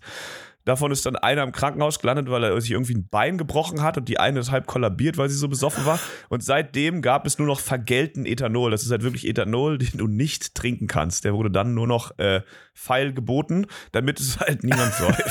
Davon 0.65 0.91
ist 0.91 1.05
dann 1.05 1.15
einer 1.15 1.43
im 1.43 1.51
Krankenhaus 1.51 1.99
gelandet, 1.99 2.29
weil 2.29 2.43
er 2.43 2.59
sich 2.59 2.71
irgendwie 2.71 2.95
ein 2.95 3.07
Bein 3.07 3.37
gebrochen 3.37 3.83
hat 3.83 3.97
und 3.97 4.09
die 4.09 4.19
eine 4.19 4.39
ist 4.39 4.51
halb 4.51 4.65
kollabiert, 4.65 5.17
weil 5.17 5.29
sie 5.29 5.37
so 5.37 5.47
besoffen 5.47 5.85
war. 5.85 5.99
Und 6.29 6.43
seitdem 6.43 7.03
gab 7.03 7.27
es 7.27 7.37
nur 7.37 7.47
noch 7.47 7.59
vergelten 7.59 8.25
Ethanol. 8.25 8.71
Das 8.71 8.83
ist 8.83 8.89
halt 8.89 9.03
wirklich 9.03 9.27
Ethanol, 9.27 9.77
den 9.77 9.99
du 9.99 10.07
nicht 10.07 10.55
trinken 10.55 10.87
kannst. 10.87 11.23
Der 11.23 11.35
wurde 11.35 11.51
dann 11.51 11.75
nur 11.75 11.85
noch 11.85 12.17
äh, 12.17 12.41
feil 12.73 13.13
geboten, 13.13 13.67
damit 13.91 14.19
es 14.19 14.39
halt 14.39 14.63
niemand 14.63 14.93
säuft. 14.95 15.21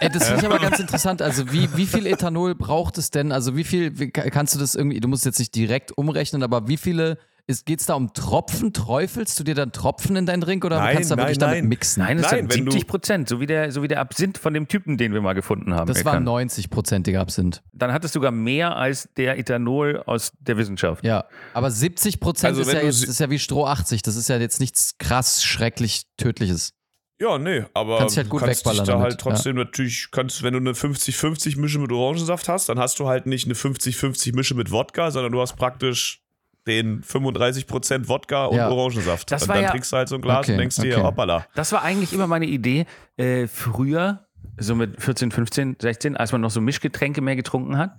Ey, 0.00 0.10
das 0.10 0.28
finde 0.28 0.40
ich 0.40 0.46
aber 0.46 0.58
ganz 0.58 0.78
interessant. 0.78 1.22
Also, 1.22 1.50
wie, 1.52 1.74
wie 1.74 1.86
viel 1.86 2.06
Ethanol 2.06 2.54
braucht 2.54 2.98
es 2.98 3.10
denn? 3.10 3.32
Also, 3.32 3.56
wie 3.56 3.64
viel 3.64 3.98
wie, 3.98 4.10
kannst 4.10 4.54
du 4.54 4.58
das 4.58 4.74
irgendwie, 4.74 5.00
du 5.00 5.08
musst 5.08 5.24
jetzt 5.24 5.38
nicht 5.38 5.54
direkt 5.54 5.96
umrechnen, 5.96 6.42
aber 6.42 6.68
wie 6.68 6.76
viele, 6.76 7.18
geht 7.46 7.80
es 7.80 7.86
da 7.86 7.94
um 7.94 8.12
Tropfen? 8.14 8.72
Träufelst 8.72 9.38
du 9.38 9.44
dir 9.44 9.54
dann 9.54 9.72
Tropfen 9.72 10.16
in 10.16 10.26
deinen 10.26 10.40
Drink 10.40 10.64
oder 10.64 10.78
Nein, 10.78 10.94
kannst 10.94 11.10
du 11.10 11.16
da 11.16 11.22
nein, 11.22 11.26
wirklich 11.28 11.38
damit 11.38 11.56
nein. 11.58 11.68
mixen? 11.68 12.02
Nein, 12.02 12.18
das 12.18 12.30
Nein, 12.30 12.40
sind 12.48 12.54
wenn 12.54 12.64
du- 12.66 12.70
70 12.72 12.86
Prozent, 12.88 13.28
so 13.28 13.40
wie, 13.40 13.46
der, 13.46 13.72
so 13.72 13.82
wie 13.82 13.88
der 13.88 14.00
Absinth 14.00 14.38
von 14.38 14.54
dem 14.54 14.68
Typen, 14.68 14.96
den 14.96 15.12
wir 15.12 15.20
mal 15.20 15.32
gefunden 15.34 15.74
haben. 15.74 15.86
Das 15.86 16.04
war 16.04 16.14
erkannt. 16.14 16.28
90-prozentiger 16.28 17.18
Absinth. 17.20 17.62
Dann 17.72 17.92
hat 17.92 18.04
es 18.04 18.12
sogar 18.12 18.30
mehr 18.30 18.76
als 18.76 19.08
der 19.16 19.38
Ethanol 19.38 20.02
aus 20.06 20.32
der 20.40 20.56
Wissenschaft. 20.56 21.04
Ja, 21.04 21.24
aber 21.54 21.70
70 21.70 22.20
Prozent 22.20 22.56
Also, 22.56 22.62
ist, 22.62 22.72
ja 22.72 22.80
du 22.80 22.86
jetzt, 22.86 23.04
ist 23.04 23.20
ja 23.20 23.28
wie 23.30 23.38
Stroh 23.38 23.66
80. 23.66 24.02
Das 24.02 24.16
ist 24.16 24.28
ja 24.28 24.36
jetzt 24.38 24.60
nichts 24.60 24.96
krass, 24.98 25.44
schrecklich, 25.44 26.04
tödliches. 26.16 26.74
Ja, 27.20 27.38
nee, 27.38 27.64
aber 27.74 27.98
Kannst 27.98 28.14
dich 28.14 28.18
halt 28.18 28.26
du 28.26 28.30
gut 28.30 28.40
kannst 28.40 28.66
dich 28.66 28.78
da 28.78 28.84
damit, 28.84 29.02
halt 29.04 29.20
trotzdem 29.20 29.54
natürlich, 29.54 30.08
kannst, 30.10 30.42
wenn 30.42 30.54
du 30.54 30.58
eine 30.58 30.72
50-50 30.72 31.56
Mische 31.60 31.78
mit 31.78 31.92
Orangensaft 31.92 32.48
hast, 32.48 32.68
dann 32.68 32.80
hast 32.80 32.98
du 32.98 33.06
halt 33.06 33.26
nicht 33.26 33.44
eine 33.44 33.54
50-50 33.54 34.34
Mische 34.34 34.56
mit 34.56 34.72
Wodka, 34.72 35.10
sondern 35.12 35.30
du 35.30 35.40
hast 35.40 35.54
praktisch 35.54 36.20
den 36.66 37.02
35% 37.02 38.08
Wodka 38.08 38.46
und 38.46 38.56
Ja. 38.56 38.68
Orangensaft. 38.70 39.30
Das 39.32 39.42
und 39.42 39.48
war 39.48 39.56
dann 39.56 39.64
ja- 39.64 39.70
trinkst 39.70 39.92
du 39.92 39.96
halt 39.96 40.08
so 40.08 40.14
ein 40.16 40.20
Glas 40.22 40.40
Okay, 40.40 40.52
und 40.52 40.58
denkst 40.58 40.76
dir, 40.76 40.94
okay. 40.96 41.02
hoppala. 41.06 41.46
Das 41.54 41.72
war 41.72 41.82
eigentlich 41.82 42.12
immer 42.12 42.26
meine 42.26 42.46
Idee. 42.46 42.86
Äh, 43.16 43.46
früher, 43.48 44.26
so 44.58 44.74
mit 44.74 45.00
14, 45.00 45.30
15, 45.30 45.76
16, 45.80 46.16
als 46.16 46.30
man 46.32 46.40
noch 46.40 46.50
so 46.50 46.60
Mischgetränke 46.60 47.20
mehr 47.20 47.36
getrunken 47.36 47.78
hat. 47.78 47.92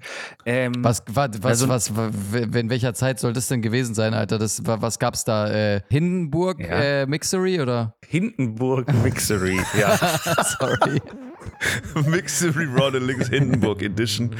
Ähm, 0.45 0.73
Was, 0.79 1.03
was, 1.07 1.31
was, 1.41 1.45
Also- 1.63 1.67
was, 1.69 1.95
was, 1.95 2.11
in 2.55 2.69
welcher 2.69 2.93
Zeit 2.93 3.19
soll 3.19 3.33
das 3.33 3.47
denn 3.47 3.61
gewesen 3.61 3.95
sein, 3.95 4.13
Alter? 4.13 4.37
Das, 4.39 4.65
wa- 4.65 4.77
was 4.81 4.99
gab's 4.99 5.23
da? 5.25 5.49
Äh, 5.49 5.81
Hindenburg 5.89 6.59
Ja. 6.59 6.67
äh, 7.01 7.05
Mixery 7.05 7.59
oder? 7.59 7.95
Hindenburg 8.07 8.93
Mixery. 9.03 9.59
ja. 9.77 9.97
Sorry. 10.59 11.01
Mixery 12.07 12.65
Rodelings 12.65 13.29
Hindenburg 13.29 13.81
Edition. 13.81 14.35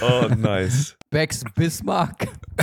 Oh, 0.00 0.28
nice. 0.36 0.96
Becks 1.10 1.44
Bismarck. 1.54 2.28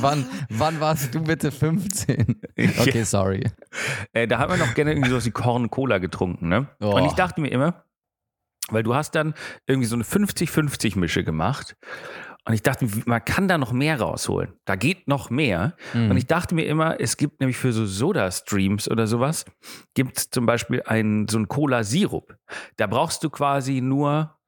wann, 0.00 0.26
wann 0.48 0.80
warst 0.80 1.14
du 1.14 1.22
bitte 1.22 1.50
15? 1.50 2.40
Okay, 2.78 3.04
sorry. 3.04 3.44
Äh, 4.12 4.26
da 4.26 4.38
hat 4.38 4.48
man 4.48 4.58
noch 4.58 4.74
gerne 4.74 4.92
irgendwie 4.92 5.10
sowas 5.10 5.26
wie 5.26 5.30
Korn-Cola 5.30 5.98
getrunken, 5.98 6.48
ne? 6.48 6.68
Oh. 6.80 6.96
Und 6.96 7.04
ich 7.04 7.12
dachte 7.12 7.40
mir 7.40 7.48
immer, 7.48 7.84
weil 8.70 8.82
du 8.82 8.94
hast 8.94 9.14
dann 9.14 9.34
irgendwie 9.66 9.86
so 9.86 9.96
eine 9.96 10.04
50-50-Mische 10.04 11.24
gemacht. 11.24 11.76
Und 12.44 12.54
ich 12.54 12.62
dachte, 12.62 12.86
mir, 12.86 13.02
man 13.06 13.24
kann 13.24 13.48
da 13.48 13.58
noch 13.58 13.72
mehr 13.72 14.00
rausholen. 14.00 14.54
Da 14.64 14.76
geht 14.76 15.08
noch 15.08 15.30
mehr. 15.30 15.76
Mhm. 15.92 16.10
Und 16.10 16.16
ich 16.16 16.26
dachte 16.26 16.54
mir 16.54 16.66
immer, 16.66 16.98
es 16.98 17.16
gibt 17.16 17.40
nämlich 17.40 17.58
für 17.58 17.72
so 17.72 17.84
Soda-Streams 17.84 18.90
oder 18.90 19.06
sowas, 19.06 19.44
gibt 19.94 20.16
es 20.16 20.30
zum 20.30 20.46
Beispiel 20.46 20.82
einen, 20.84 21.28
so 21.28 21.36
einen 21.36 21.48
Cola-Sirup. 21.48 22.36
Da 22.76 22.86
brauchst 22.86 23.22
du 23.24 23.30
quasi 23.30 23.80
nur 23.80 24.38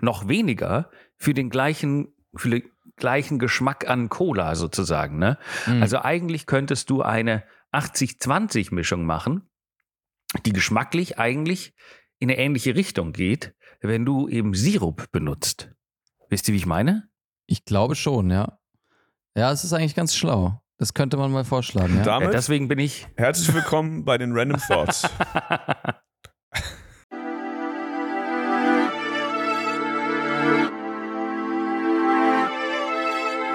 noch 0.00 0.28
weniger 0.28 0.90
für 1.16 1.34
den 1.34 1.50
gleichen, 1.50 2.14
für 2.34 2.50
den 2.50 2.62
gleichen 2.96 3.38
Geschmack 3.38 3.88
an 3.88 4.08
Cola 4.08 4.54
sozusagen. 4.54 5.18
Ne? 5.18 5.38
Mhm. 5.66 5.82
Also 5.82 6.00
eigentlich 6.00 6.46
könntest 6.46 6.88
du 6.88 7.02
eine 7.02 7.44
80-20-Mischung 7.72 9.04
machen, 9.04 9.48
die 10.46 10.52
geschmacklich 10.52 11.18
eigentlich 11.18 11.74
in 12.18 12.30
eine 12.30 12.38
ähnliche 12.38 12.74
Richtung 12.74 13.12
geht, 13.12 13.54
wenn 13.80 14.04
du 14.04 14.28
eben 14.28 14.54
Sirup 14.54 15.10
benutzt. 15.12 15.70
Wisst 16.28 16.48
ihr, 16.48 16.54
wie 16.54 16.58
ich 16.58 16.66
meine? 16.66 17.09
Ich 17.50 17.64
glaube 17.64 17.96
schon, 17.96 18.30
ja. 18.30 18.60
Ja, 19.36 19.50
es 19.50 19.64
ist 19.64 19.72
eigentlich 19.72 19.96
ganz 19.96 20.14
schlau. 20.14 20.62
Das 20.78 20.94
könnte 20.94 21.16
man 21.16 21.32
mal 21.32 21.44
vorschlagen, 21.44 21.96
ja. 21.96 22.02
Äh, 22.02 22.04
Damit 22.04 22.32
deswegen 22.32 22.68
bin 22.68 22.78
ich. 22.78 23.08
herzlich 23.16 23.52
willkommen 23.52 24.04
bei 24.04 24.18
den 24.18 24.30
Random 24.38 24.60
Thoughts. 24.68 25.02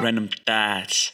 Random 0.01 0.29
Thoughts. 0.45 1.13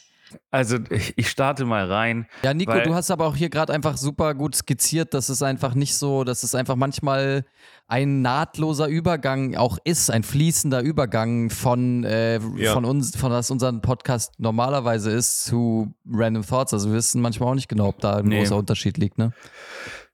Also 0.52 0.76
ich, 0.90 1.14
ich 1.16 1.30
starte 1.30 1.64
mal 1.64 1.90
rein. 1.90 2.26
Ja, 2.44 2.52
Nico, 2.52 2.72
Weil- 2.72 2.82
du 2.82 2.94
hast 2.94 3.10
aber 3.10 3.26
auch 3.26 3.34
hier 3.34 3.48
gerade 3.48 3.72
einfach 3.72 3.96
super 3.96 4.34
gut 4.34 4.54
skizziert, 4.54 5.14
dass 5.14 5.30
es 5.30 5.42
einfach 5.42 5.74
nicht 5.74 5.96
so, 5.96 6.24
dass 6.24 6.42
es 6.42 6.54
einfach 6.54 6.76
manchmal 6.76 7.46
ein 7.88 8.20
nahtloser 8.22 8.86
Übergang 8.86 9.56
auch 9.56 9.78
ist, 9.84 10.10
ein 10.10 10.22
fließender 10.22 10.82
Übergang 10.82 11.48
von, 11.50 12.04
äh, 12.04 12.38
Ja. 12.56 12.74
von 12.74 12.84
uns, 12.84 13.16
von 13.16 13.32
was 13.32 13.50
unser 13.50 13.72
Podcast 13.72 14.34
normalerweise 14.38 15.10
ist, 15.10 15.44
zu 15.46 15.92
Random 16.10 16.46
Thoughts. 16.46 16.72
Also 16.74 16.90
wir 16.90 16.96
wissen 16.96 17.22
manchmal 17.22 17.48
auch 17.50 17.54
nicht 17.54 17.68
genau, 17.68 17.88
ob 17.88 18.00
da 18.00 18.18
ein 18.18 18.26
Nee. 18.26 18.40
großer 18.40 18.56
Unterschied 18.56 18.98
liegt, 18.98 19.16
ne? 19.18 19.32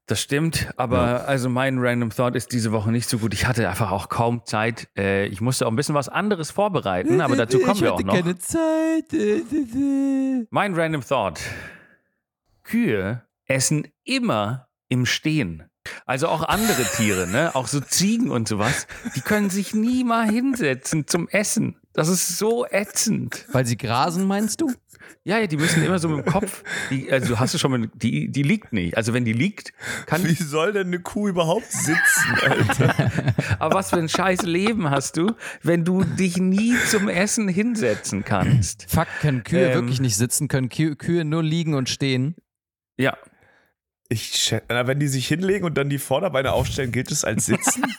Das 0.09 0.23
stimmt, 0.23 0.73
aber 0.79 1.29
also 1.29 1.51
mein 1.51 1.79
Random 1.79 2.09
Thought 2.09 2.35
ist 2.35 2.53
diese 2.53 2.73
Woche 2.73 2.91
nicht 2.91 3.11
so 3.11 3.19
gut. 3.19 3.35
Ich 3.35 3.47
hatte 3.47 3.69
einfach 3.69 3.91
auch 3.91 4.09
kaum 4.09 4.43
Zeit. 4.47 4.89
Äh, 4.97 5.27
ich 5.27 5.43
musste 5.43 5.67
auch 5.67 5.71
ein 5.71 5.77
bisschen 5.77 5.95
was 5.95 6.09
anderes 6.09 6.51
vorbereiten, 6.51 7.21
aber 7.21 7.37
dazu 7.37 7.59
kommen 7.59 7.79
wir 7.83 7.93
auch 7.93 8.03
noch. 8.03 8.15
Zeit. 8.39 9.05
Mein 10.49 10.75
Random 10.75 11.07
Thought. 11.07 11.43
Kühe 12.63 13.23
essen 13.45 13.87
immer 14.05 14.69
im 14.89 15.05
Stehen. 15.05 15.65
Also 16.07 16.29
auch 16.29 16.43
andere 16.43 16.85
Tiere, 16.85 17.27
ne? 17.27 17.55
Auch 17.55 17.67
so 17.67 17.81
Ziegen 17.81 18.31
und 18.31 18.49
sowas, 18.49 18.87
die 19.15 19.21
können 19.21 19.51
sich 19.51 19.75
nie 19.75 20.05
mal 20.05 20.27
hinsetzen 20.27 21.07
zum 21.07 21.29
Essen. 21.29 21.77
Das 21.99 22.07
ist 22.07 22.39
so 22.39 22.65
ätzend. 22.65 23.45
Weil 23.51 23.67
sie 23.67 23.77
grasen, 23.77 24.25
meinst 24.25 24.61
du? 24.61 24.73
Ja, 25.25 25.41
ja, 25.41 25.49
die 25.49 25.57
müssen 25.57 25.83
immer 25.83 25.99
so 25.99 26.09
mit 26.09 26.25
dem 26.25 26.31
Kopf. 26.31 26.63
Die, 26.91 27.11
also 27.11 27.41
hast 27.41 27.55
du 27.55 27.59
schon 27.59 27.73
mal, 27.73 27.91
die, 27.93 28.29
die 28.29 28.45
liegt 28.45 28.73
nicht. 28.73 28.97
Also 28.97 29.15
wenn 29.15 29.25
die 29.25 29.33
liegt, 29.33 29.73
kann. 30.07 30.25
Wie 30.25 30.35
soll 30.35 30.73
denn 30.73 30.87
eine 30.87 31.01
Kuh 31.01 31.27
überhaupt 31.27 31.73
sitzen, 31.73 32.39
Alter? 32.41 33.13
Aber 33.59 33.75
was 33.75 33.91
für 33.91 33.97
ein 33.97 34.09
scheiß 34.09 34.43
Leben 34.43 34.89
hast 34.91 35.17
du, 35.17 35.33
wenn 35.65 35.85
du 35.85 36.05
dich 36.05 36.37
nie 36.37 36.77
zum 36.89 37.09
Essen 37.09 37.49
hinsetzen 37.49 38.25
kannst? 38.25 38.87
Fuck, 38.89 39.09
können 39.21 39.43
Kühe 39.43 39.67
Ähm. 39.67 39.75
wirklich 39.75 39.99
nicht 40.01 40.15
sitzen, 40.17 40.47
können 40.47 40.69
Kühe, 40.69 40.95
Kühe 40.95 41.25
nur 41.25 41.43
liegen 41.43 41.75
und 41.75 41.89
stehen. 41.89 42.37
Ja. 42.97 43.19
Ich, 44.09 44.55
na, 44.69 44.87
wenn 44.87 45.01
die 45.01 45.09
sich 45.09 45.27
hinlegen 45.27 45.65
und 45.65 45.75
dann 45.77 45.91
die 45.91 45.99
Vorderbeine 45.99 46.53
aufstellen, 46.53 46.93
gilt 46.93 47.11
es 47.11 47.25
als 47.25 47.47
Sitzen? 47.47 47.83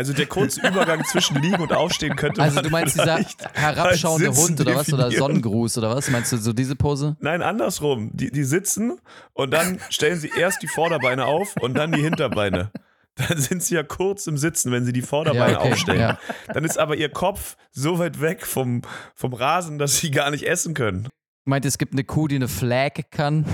Also 0.00 0.14
der 0.14 0.24
kurze 0.24 0.66
Übergang 0.66 1.04
zwischen 1.04 1.36
Liegen 1.42 1.60
und 1.60 1.74
Aufstehen 1.74 2.16
könnte 2.16 2.40
Also 2.40 2.54
man 2.54 2.64
du 2.64 2.70
meinst 2.70 2.94
dieser 2.94 3.20
herabschauende 3.52 4.34
Hund 4.34 4.58
oder 4.58 4.74
was? 4.76 4.90
Oder. 4.90 5.10
Sonnengruß 5.10 5.76
oder 5.76 5.94
was? 5.94 6.08
Meinst 6.08 6.32
du 6.32 6.38
so 6.38 6.54
diese 6.54 6.74
Pose? 6.74 7.18
Nein, 7.20 7.42
andersrum. 7.42 8.08
Die, 8.14 8.30
die 8.30 8.44
sitzen 8.44 8.98
und 9.34 9.50
dann 9.52 9.78
stellen 9.90 10.18
sie 10.18 10.30
erst 10.34 10.62
die 10.62 10.68
Vorderbeine 10.68 11.26
auf 11.26 11.54
und 11.60 11.74
dann 11.74 11.92
die 11.92 12.00
Hinterbeine. 12.00 12.70
Dann 13.16 13.36
sind 13.36 13.62
sie 13.62 13.74
ja 13.74 13.82
kurz 13.82 14.26
im 14.26 14.38
Sitzen, 14.38 14.72
wenn 14.72 14.86
sie 14.86 14.94
die 14.94 15.02
Vorderbeine 15.02 15.52
Ja, 15.52 15.60
okay, 15.60 15.72
aufstellen. 15.72 16.00
ja. 16.00 16.18
Dann 16.54 16.64
ist 16.64 16.78
aber 16.78 16.96
ihr 16.96 17.10
Kopf 17.10 17.56
so 17.70 17.98
weit 17.98 18.22
weg 18.22 18.46
vom, 18.46 18.80
vom 19.14 19.34
Rasen, 19.34 19.78
dass 19.78 19.98
sie 19.98 20.10
gar 20.10 20.30
nicht 20.30 20.44
essen 20.48 20.72
können. 20.72 21.08
Meint, 21.44 21.66
es 21.66 21.76
gibt 21.76 21.92
eine 21.92 22.04
Kuh, 22.04 22.26
die 22.26 22.36
eine 22.36 22.48
Flag 22.48 22.92
kann? 23.10 23.44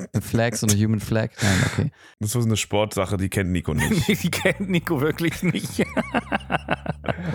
Eine 0.00 0.22
Flag, 0.22 0.54
so 0.54 0.64
eine 0.66 0.76
Human 0.76 1.00
Flag? 1.00 1.30
Nein, 1.42 1.64
okay. 1.66 1.90
Das 2.20 2.28
ist 2.28 2.32
so 2.34 2.40
eine 2.40 2.56
Sportsache, 2.56 3.16
die 3.16 3.28
kennt 3.28 3.50
Nico 3.50 3.74
nicht. 3.74 4.06
Die 4.22 4.30
kennt 4.30 4.68
Nico 4.70 5.00
wirklich 5.00 5.42
nicht. 5.42 5.84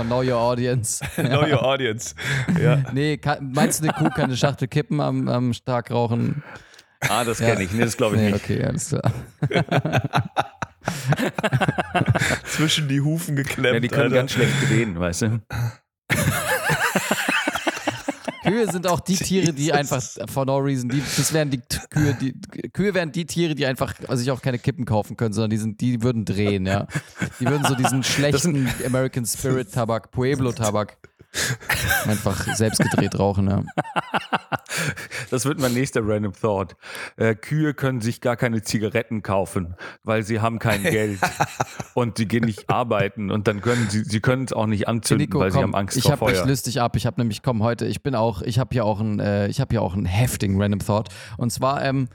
Know 0.02 0.22
Your 0.22 0.38
Audience. 0.38 1.04
Know 1.16 1.42
your 1.46 1.62
audience. 1.64 2.16
Ja. 2.62 2.82
Nee, 2.94 3.18
kann, 3.18 3.52
meinst 3.52 3.82
du, 3.84 3.84
eine 3.90 3.94
Kuh 3.94 4.10
kann 4.14 4.26
eine 4.26 4.38
Schachtel 4.38 4.68
kippen 4.70 5.02
am, 5.02 5.28
am 5.28 5.54
stark 5.54 5.92
rauchen? 5.92 6.42
Ah, 7.02 7.26
das 7.26 7.40
kenne 7.40 7.64
ich. 7.64 7.72
Nee, 7.74 7.82
das 7.82 7.98
glaube 7.98 8.16
ich 8.16 8.22
Nee, 8.22 8.32
nicht. 8.32 8.44
okay, 8.46 8.64
alles 8.64 8.90
klar. 8.90 9.12
Zwischen 12.46 12.88
die 12.88 13.02
Hufen 13.02 13.36
geklemmt. 13.36 13.74
Ja, 13.74 13.80
die 13.82 13.88
können 13.90 14.04
Alter. 14.04 14.16
ganz 14.16 14.32
schlecht 14.32 14.54
drehen, 14.70 15.00
weißt 15.00 15.24
du? 15.24 15.42
Kühe 18.54 18.72
sind 18.72 18.88
auch 18.88 19.00
die 19.00 19.16
Tiere, 19.16 19.52
die 19.52 19.74
einfach 19.74 20.02
for 20.28 20.46
no 20.46 20.58
reason, 20.58 20.90
die, 20.90 21.02
das 21.18 21.34
wären 21.34 21.50
die 21.50 21.62
Kühe, 21.90 22.16
die 22.20 22.34
Kühe 22.72 22.94
wären 22.94 23.12
die 23.12 23.26
Tiere, 23.26 23.56
die 23.56 23.66
einfach 23.66 23.96
sich 24.12 24.30
auch 24.30 24.42
keine 24.42 24.60
Kippen 24.60 24.86
kaufen 24.86 25.18
können, 25.18 25.34
sondern 25.34 25.50
die 25.50 25.58
sind, 25.58 25.82
die 25.82 26.04
würden 26.04 26.24
drehen, 26.24 26.66
ja. 26.66 26.88
Die 27.40 27.46
würden 27.46 27.66
so 27.68 27.76
diesen 27.76 28.04
schlechten 28.04 28.70
American 28.86 29.26
Spirit 29.26 29.72
Tabak, 29.72 30.12
Pueblo 30.12 30.52
Tabak 30.52 30.98
einfach 32.06 32.56
selbst 32.56 32.80
gedreht 32.80 33.18
rauchen, 33.18 33.50
ja. 33.50 33.64
Das 35.32 35.46
wird 35.46 35.60
mein 35.60 35.74
nächster 35.74 36.02
Random 36.04 36.34
Thought. 36.34 36.76
Äh, 37.16 37.36
Kühe 37.36 37.74
können 37.74 38.02
sich 38.02 38.22
gar 38.22 38.36
keine 38.36 38.62
Zigaretten 38.62 39.24
kaufen, 39.24 39.76
weil 40.04 40.24
sie 40.24 40.40
haben 40.42 40.60
kein 40.60 40.84
Geld 40.84 41.20
und 41.94 42.18
sie 42.18 42.28
gehen 42.28 42.46
nicht 42.46 42.70
arbeiten 42.70 43.32
und 43.32 43.48
dann 43.48 43.62
können 43.62 43.90
sie, 43.90 44.04
sie 44.04 44.20
können 44.20 44.46
es 44.46 44.54
auch 44.54 44.68
nicht 44.68 44.88
anzünden, 44.88 45.26
Nico, 45.28 45.40
weil 45.40 45.52
sie 45.52 45.58
komm, 45.58 45.64
haben 45.64 45.76
Angst 45.76 45.98
ich 45.98 46.04
vor 46.04 46.14
hab 46.14 46.28
dich 46.28 46.38
Feuer. 46.38 46.48
lustig 46.48 46.82
ab. 46.82 46.96
Ich 46.96 47.06
habe 47.06 47.20
nämlich, 47.20 47.42
komm, 47.42 47.64
heute, 47.64 47.86
ich 47.86 48.04
bin 48.04 48.16
auch, 48.16 48.42
ich 48.42 48.60
habe 48.60 48.70
hier 48.72 48.86
auch 48.86 49.00
einen, 49.00 49.20
äh, 49.20 49.48
ich 49.48 49.60
habe 49.60 49.74
hier 49.74 49.82
auch 49.82 49.94
einen 49.94 50.06
heftigen 50.06 50.62
Random 50.62 50.80
Thought. 50.80 51.10
Und 51.38 51.52
zwar, 51.52 51.84
ähm, 51.84 52.10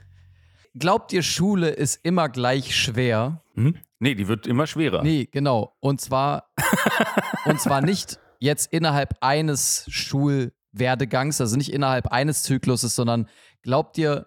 glaubt 0.77 1.11
ihr, 1.11 1.23
Schule 1.23 1.69
ist 1.69 1.99
immer 2.03 2.29
gleich 2.29 2.75
schwer? 2.75 3.41
Hm? 3.55 3.75
Nee, 3.99 4.15
die 4.15 4.29
wird 4.29 4.47
immer 4.47 4.65
schwerer. 4.65 5.03
Nee, 5.03 5.27
genau. 5.29 5.75
Und 5.81 5.99
zwar, 5.99 6.45
und 7.45 7.59
zwar 7.59 7.81
nicht 7.81 8.17
jetzt 8.39 8.71
innerhalb 8.73 9.15
eines 9.21 9.85
Schulwerdegangs, 9.89 11.39
also 11.39 11.55
nicht 11.55 11.71
innerhalb 11.71 12.07
eines 12.07 12.43
Zykluses, 12.43 12.95
sondern 12.95 13.29
glaubt 13.61 13.97
ihr, 13.97 14.25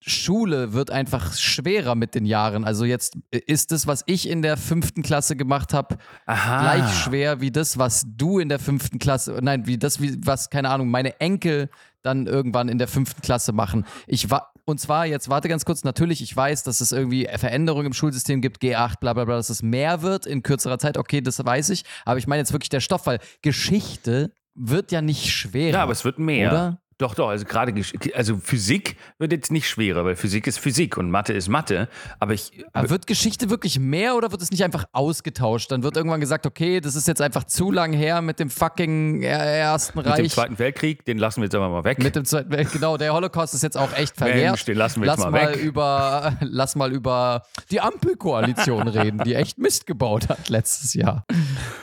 Schule 0.00 0.72
wird 0.72 0.90
einfach 0.90 1.34
schwerer 1.34 1.94
mit 1.94 2.14
den 2.14 2.24
Jahren. 2.24 2.64
Also 2.64 2.84
jetzt 2.84 3.18
ist 3.30 3.70
das, 3.72 3.86
was 3.86 4.02
ich 4.06 4.28
in 4.28 4.42
der 4.42 4.56
fünften 4.56 5.02
Klasse 5.02 5.36
gemacht 5.36 5.74
habe, 5.74 5.98
gleich 6.24 6.90
schwer 7.02 7.40
wie 7.40 7.50
das, 7.50 7.78
was 7.78 8.04
du 8.06 8.38
in 8.38 8.48
der 8.48 8.58
fünften 8.58 8.98
Klasse, 8.98 9.38
nein, 9.42 9.66
wie 9.66 9.78
das, 9.78 10.00
wie, 10.00 10.16
was, 10.24 10.48
keine 10.50 10.70
Ahnung, 10.70 10.88
meine 10.88 11.20
Enkel 11.20 11.68
dann 12.02 12.26
irgendwann 12.26 12.68
in 12.68 12.78
der 12.78 12.88
fünften 12.88 13.20
Klasse 13.20 13.52
machen. 13.52 13.84
Ich 14.06 14.30
war, 14.30 14.52
und 14.64 14.80
zwar, 14.80 15.04
jetzt 15.04 15.28
warte 15.28 15.48
ganz 15.48 15.66
kurz, 15.66 15.84
natürlich, 15.84 16.22
ich 16.22 16.34
weiß, 16.34 16.62
dass 16.62 16.80
es 16.80 16.92
irgendwie 16.92 17.28
Veränderungen 17.36 17.86
im 17.86 17.92
Schulsystem 17.92 18.40
gibt, 18.40 18.62
G8, 18.62 19.00
bla 19.00 19.12
bla 19.12 19.26
bla, 19.26 19.36
dass 19.36 19.50
es 19.50 19.62
mehr 19.62 20.00
wird 20.00 20.24
in 20.24 20.42
kürzerer 20.42 20.78
Zeit, 20.78 20.96
okay, 20.96 21.20
das 21.20 21.44
weiß 21.44 21.70
ich, 21.70 21.84
aber 22.06 22.18
ich 22.18 22.26
meine 22.26 22.40
jetzt 22.40 22.52
wirklich 22.52 22.70
der 22.70 22.80
Stoff, 22.80 23.06
weil 23.06 23.18
Geschichte 23.42 24.32
wird 24.54 24.92
ja 24.92 25.02
nicht 25.02 25.30
schwerer. 25.30 25.74
Ja, 25.74 25.82
aber 25.82 25.92
es 25.92 26.04
wird 26.04 26.18
mehr. 26.18 26.50
Oder? 26.50 26.80
Doch, 27.00 27.14
doch, 27.14 27.30
also 27.30 27.46
gerade, 27.46 27.72
also 28.14 28.36
Physik 28.36 28.96
wird 29.18 29.32
jetzt 29.32 29.50
nicht 29.50 29.66
schwerer, 29.66 30.04
weil 30.04 30.16
Physik 30.16 30.46
ist 30.46 30.58
Physik 30.58 30.98
und 30.98 31.10
Mathe 31.10 31.32
ist 31.32 31.48
Mathe. 31.48 31.88
Aber 32.18 32.34
ich, 32.34 32.52
Aber 32.74 32.90
wird 32.90 33.06
Geschichte 33.06 33.48
wirklich 33.48 33.78
mehr 33.78 34.16
oder 34.16 34.30
wird 34.32 34.42
es 34.42 34.50
nicht 34.50 34.62
einfach 34.62 34.84
ausgetauscht? 34.92 35.70
Dann 35.72 35.82
wird 35.82 35.96
irgendwann 35.96 36.20
gesagt, 36.20 36.44
okay, 36.44 36.78
das 36.82 36.96
ist 36.96 37.08
jetzt 37.08 37.22
einfach 37.22 37.44
zu 37.44 37.72
lang 37.72 37.94
her 37.94 38.20
mit 38.20 38.38
dem 38.38 38.50
fucking 38.50 39.22
er- 39.22 39.38
Ersten 39.40 39.96
mit 39.96 40.04
dem 40.04 40.12
Reich. 40.12 40.30
Zweiten 40.30 40.58
Weltkrieg, 40.58 41.06
den 41.06 41.16
lassen 41.16 41.40
wir 41.40 41.44
jetzt 41.46 41.54
aber 41.54 41.70
mal 41.70 41.84
weg. 41.84 42.00
Mit 42.02 42.16
dem 42.16 42.26
Zweiten 42.26 42.50
Weltkrieg, 42.50 42.74
genau, 42.80 42.98
der 42.98 43.14
Holocaust 43.14 43.54
ist 43.54 43.62
jetzt 43.62 43.78
auch 43.78 43.94
echt 43.96 44.18
verjährt. 44.18 44.50
Mensch, 44.50 44.66
den 44.66 44.76
lassen 44.76 45.00
wir 45.00 45.08
jetzt 45.08 45.16
lass 45.20 45.24
mal 45.24 45.46
mal 45.46 45.54
weg. 45.54 45.64
über 45.64 46.36
Lass 46.42 46.76
mal 46.76 46.92
über 46.92 47.44
die 47.70 47.80
Ampelkoalition 47.80 48.88
reden, 48.88 49.20
die 49.24 49.34
echt 49.36 49.56
Mist 49.56 49.86
gebaut 49.86 50.28
hat 50.28 50.50
letztes 50.50 50.92
Jahr. 50.92 51.24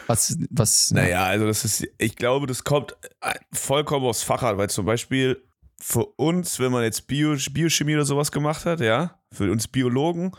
Was, 0.05 0.37
was, 0.51 0.91
Naja, 0.91 1.23
also 1.23 1.47
das 1.47 1.65
ist, 1.65 1.87
ich 1.97 2.15
glaube, 2.15 2.45
das 2.45 2.63
kommt 2.63 2.95
äh, 3.21 3.33
vollkommen 3.51 4.05
aufs 4.05 4.21
Fachart, 4.21 4.57
weil 4.59 4.69
zum 4.69 4.85
Beispiel 4.85 5.06
für 5.79 6.05
uns, 6.17 6.59
wenn 6.59 6.71
man 6.71 6.83
jetzt 6.83 7.07
Bio, 7.07 7.35
Biochemie 7.51 7.95
oder 7.95 8.05
sowas 8.05 8.31
gemacht 8.31 8.65
hat, 8.65 8.79
ja, 8.79 9.19
für 9.31 9.51
uns 9.51 9.67
Biologen, 9.67 10.31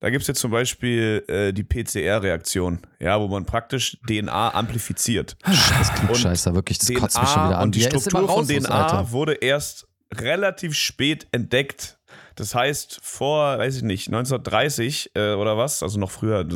da 0.00 0.10
gibt 0.10 0.22
es 0.22 0.28
jetzt 0.28 0.40
zum 0.40 0.50
Beispiel 0.50 1.24
äh, 1.26 1.52
die 1.52 1.64
PCR-Reaktion, 1.64 2.80
ja, 3.00 3.18
wo 3.20 3.28
man 3.28 3.46
praktisch 3.46 3.98
DNA 4.06 4.54
amplifiziert. 4.54 5.36
das 5.44 5.92
Klugscheißer, 5.94 6.54
wirklich, 6.54 6.78
das 6.78 6.92
kotzt 6.94 7.20
mich 7.20 7.28
schon 7.30 7.48
wieder 7.48 7.56
DNA 7.56 7.58
an. 7.58 7.62
und 7.64 7.74
die 7.74 7.82
immer 7.82 8.00
Struktur 8.00 8.28
von 8.28 8.46
DNA 8.46 8.68
Alter. 8.68 9.10
wurde 9.12 9.34
erst 9.34 9.88
relativ 10.14 10.74
spät 10.74 11.26
entdeckt. 11.32 11.98
Das 12.34 12.54
heißt, 12.54 13.00
vor, 13.02 13.58
weiß 13.58 13.76
ich 13.76 13.82
nicht, 13.82 14.08
1930 14.08 15.12
äh, 15.14 15.32
oder 15.32 15.56
was, 15.56 15.82
also 15.82 15.98
noch 15.98 16.10
früher, 16.10 16.46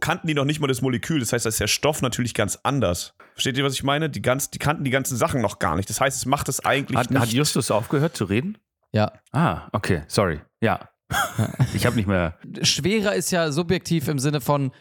kannten 0.00 0.28
die 0.28 0.34
noch 0.34 0.44
nicht 0.44 0.60
mal 0.60 0.66
das 0.66 0.82
Molekül. 0.82 1.18
Das 1.20 1.32
heißt, 1.32 1.46
da 1.46 1.48
ist 1.48 1.60
der 1.60 1.66
Stoff 1.66 2.02
natürlich 2.02 2.34
ganz 2.34 2.58
anders. 2.62 3.14
Versteht 3.36 3.58
ihr, 3.58 3.64
was 3.64 3.74
ich 3.74 3.82
meine? 3.82 4.08
Die, 4.08 4.22
ganz, 4.22 4.48
die 4.48 4.58
kannten 4.58 4.82
die 4.82 4.90
ganzen 4.90 5.14
Sachen 5.14 5.42
noch 5.42 5.58
gar 5.58 5.76
nicht. 5.76 5.90
Das 5.90 6.00
heißt, 6.00 6.16
es 6.16 6.24
macht 6.24 6.48
es 6.48 6.64
eigentlich 6.64 6.96
hat, 6.96 7.10
nicht. 7.10 7.20
hat 7.20 7.28
Justus 7.28 7.70
aufgehört 7.70 8.16
zu 8.16 8.24
reden? 8.24 8.56
Ja. 8.92 9.12
Ah, 9.30 9.68
okay, 9.72 10.04
sorry. 10.08 10.40
Ja. 10.62 10.88
ich 11.74 11.84
habe 11.84 11.96
nicht 11.96 12.08
mehr. 12.08 12.38
Schwerer 12.62 13.14
ist 13.14 13.30
ja 13.32 13.52
subjektiv 13.52 14.08
im 14.08 14.18
Sinne 14.18 14.40
von, 14.40 14.72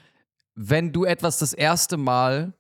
wenn 0.56 0.94
du 0.94 1.04
etwas 1.04 1.38
das 1.38 1.52
erste 1.52 1.98
Mal 1.98 2.54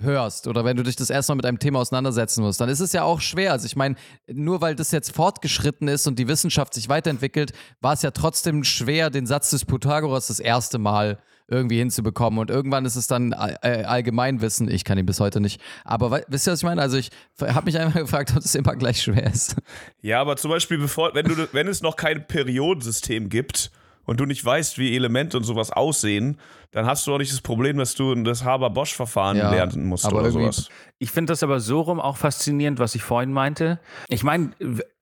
hörst 0.00 0.48
oder 0.48 0.64
wenn 0.64 0.76
du 0.76 0.82
dich 0.82 0.96
das 0.96 1.08
erste 1.08 1.30
Mal 1.30 1.36
mit 1.36 1.46
einem 1.46 1.60
Thema 1.60 1.78
auseinandersetzen 1.78 2.42
musst, 2.42 2.60
dann 2.60 2.68
ist 2.68 2.80
es 2.80 2.92
ja 2.92 3.04
auch 3.04 3.20
schwer. 3.20 3.52
Also 3.52 3.66
ich 3.66 3.76
meine, 3.76 3.94
nur 4.26 4.60
weil 4.60 4.74
das 4.74 4.90
jetzt 4.90 5.14
fortgeschritten 5.14 5.86
ist 5.86 6.08
und 6.08 6.18
die 6.18 6.26
Wissenschaft 6.26 6.74
sich 6.74 6.88
weiterentwickelt, 6.88 7.52
war 7.80 7.92
es 7.92 8.02
ja 8.02 8.10
trotzdem 8.10 8.64
schwer, 8.64 9.10
den 9.10 9.26
Satz 9.26 9.50
des 9.50 9.64
Pythagoras 9.64 10.26
das 10.26 10.40
erste 10.40 10.78
Mal 10.78 11.20
irgendwie 11.48 11.78
hinzubekommen. 11.78 12.38
Und 12.38 12.50
irgendwann 12.50 12.84
ist 12.84 12.96
es 12.96 13.06
dann 13.06 13.32
äh, 13.32 13.84
Allgemeinwissen. 13.84 14.70
Ich 14.70 14.84
kann 14.84 14.98
ihn 14.98 15.06
bis 15.06 15.18
heute 15.18 15.40
nicht. 15.40 15.60
Aber 15.84 16.22
wisst 16.28 16.46
ihr, 16.46 16.52
was 16.52 16.60
ich 16.60 16.64
meine? 16.64 16.82
Also 16.82 16.98
ich 16.98 17.10
habe 17.40 17.64
mich 17.64 17.78
einfach 17.78 18.00
gefragt, 18.00 18.32
ob 18.36 18.38
es 18.38 18.54
immer 18.54 18.76
gleich 18.76 19.02
schwer 19.02 19.26
ist. 19.26 19.56
Ja, 20.02 20.20
aber 20.20 20.36
zum 20.36 20.50
Beispiel, 20.50 20.78
bevor, 20.78 21.14
wenn, 21.14 21.26
du, 21.26 21.48
wenn 21.52 21.66
es 21.66 21.82
noch 21.82 21.96
kein 21.96 22.26
Periodensystem 22.26 23.30
gibt 23.30 23.70
und 24.04 24.20
du 24.20 24.26
nicht 24.26 24.44
weißt, 24.44 24.78
wie 24.78 24.94
Elemente 24.94 25.36
und 25.38 25.44
sowas 25.44 25.70
aussehen, 25.70 26.38
dann 26.70 26.84
hast 26.84 27.06
du 27.06 27.14
auch 27.14 27.18
nicht 27.18 27.32
das 27.32 27.40
Problem, 27.40 27.78
dass 27.78 27.94
du 27.94 28.14
das 28.22 28.44
Haber-Bosch-Verfahren 28.44 29.38
Ja, 29.38 29.50
lernen 29.50 29.86
musst 29.86 30.04
aber 30.04 30.20
oder 30.20 30.30
sowas. 30.30 30.68
Ich 30.98 31.10
finde 31.10 31.32
das 31.32 31.42
aber 31.42 31.60
so 31.60 31.80
rum 31.80 31.98
auch 31.98 32.18
faszinierend, 32.18 32.78
was 32.78 32.94
ich 32.94 33.02
vorhin 33.02 33.32
meinte. 33.32 33.80
Ich 34.08 34.22
meine, 34.22 34.50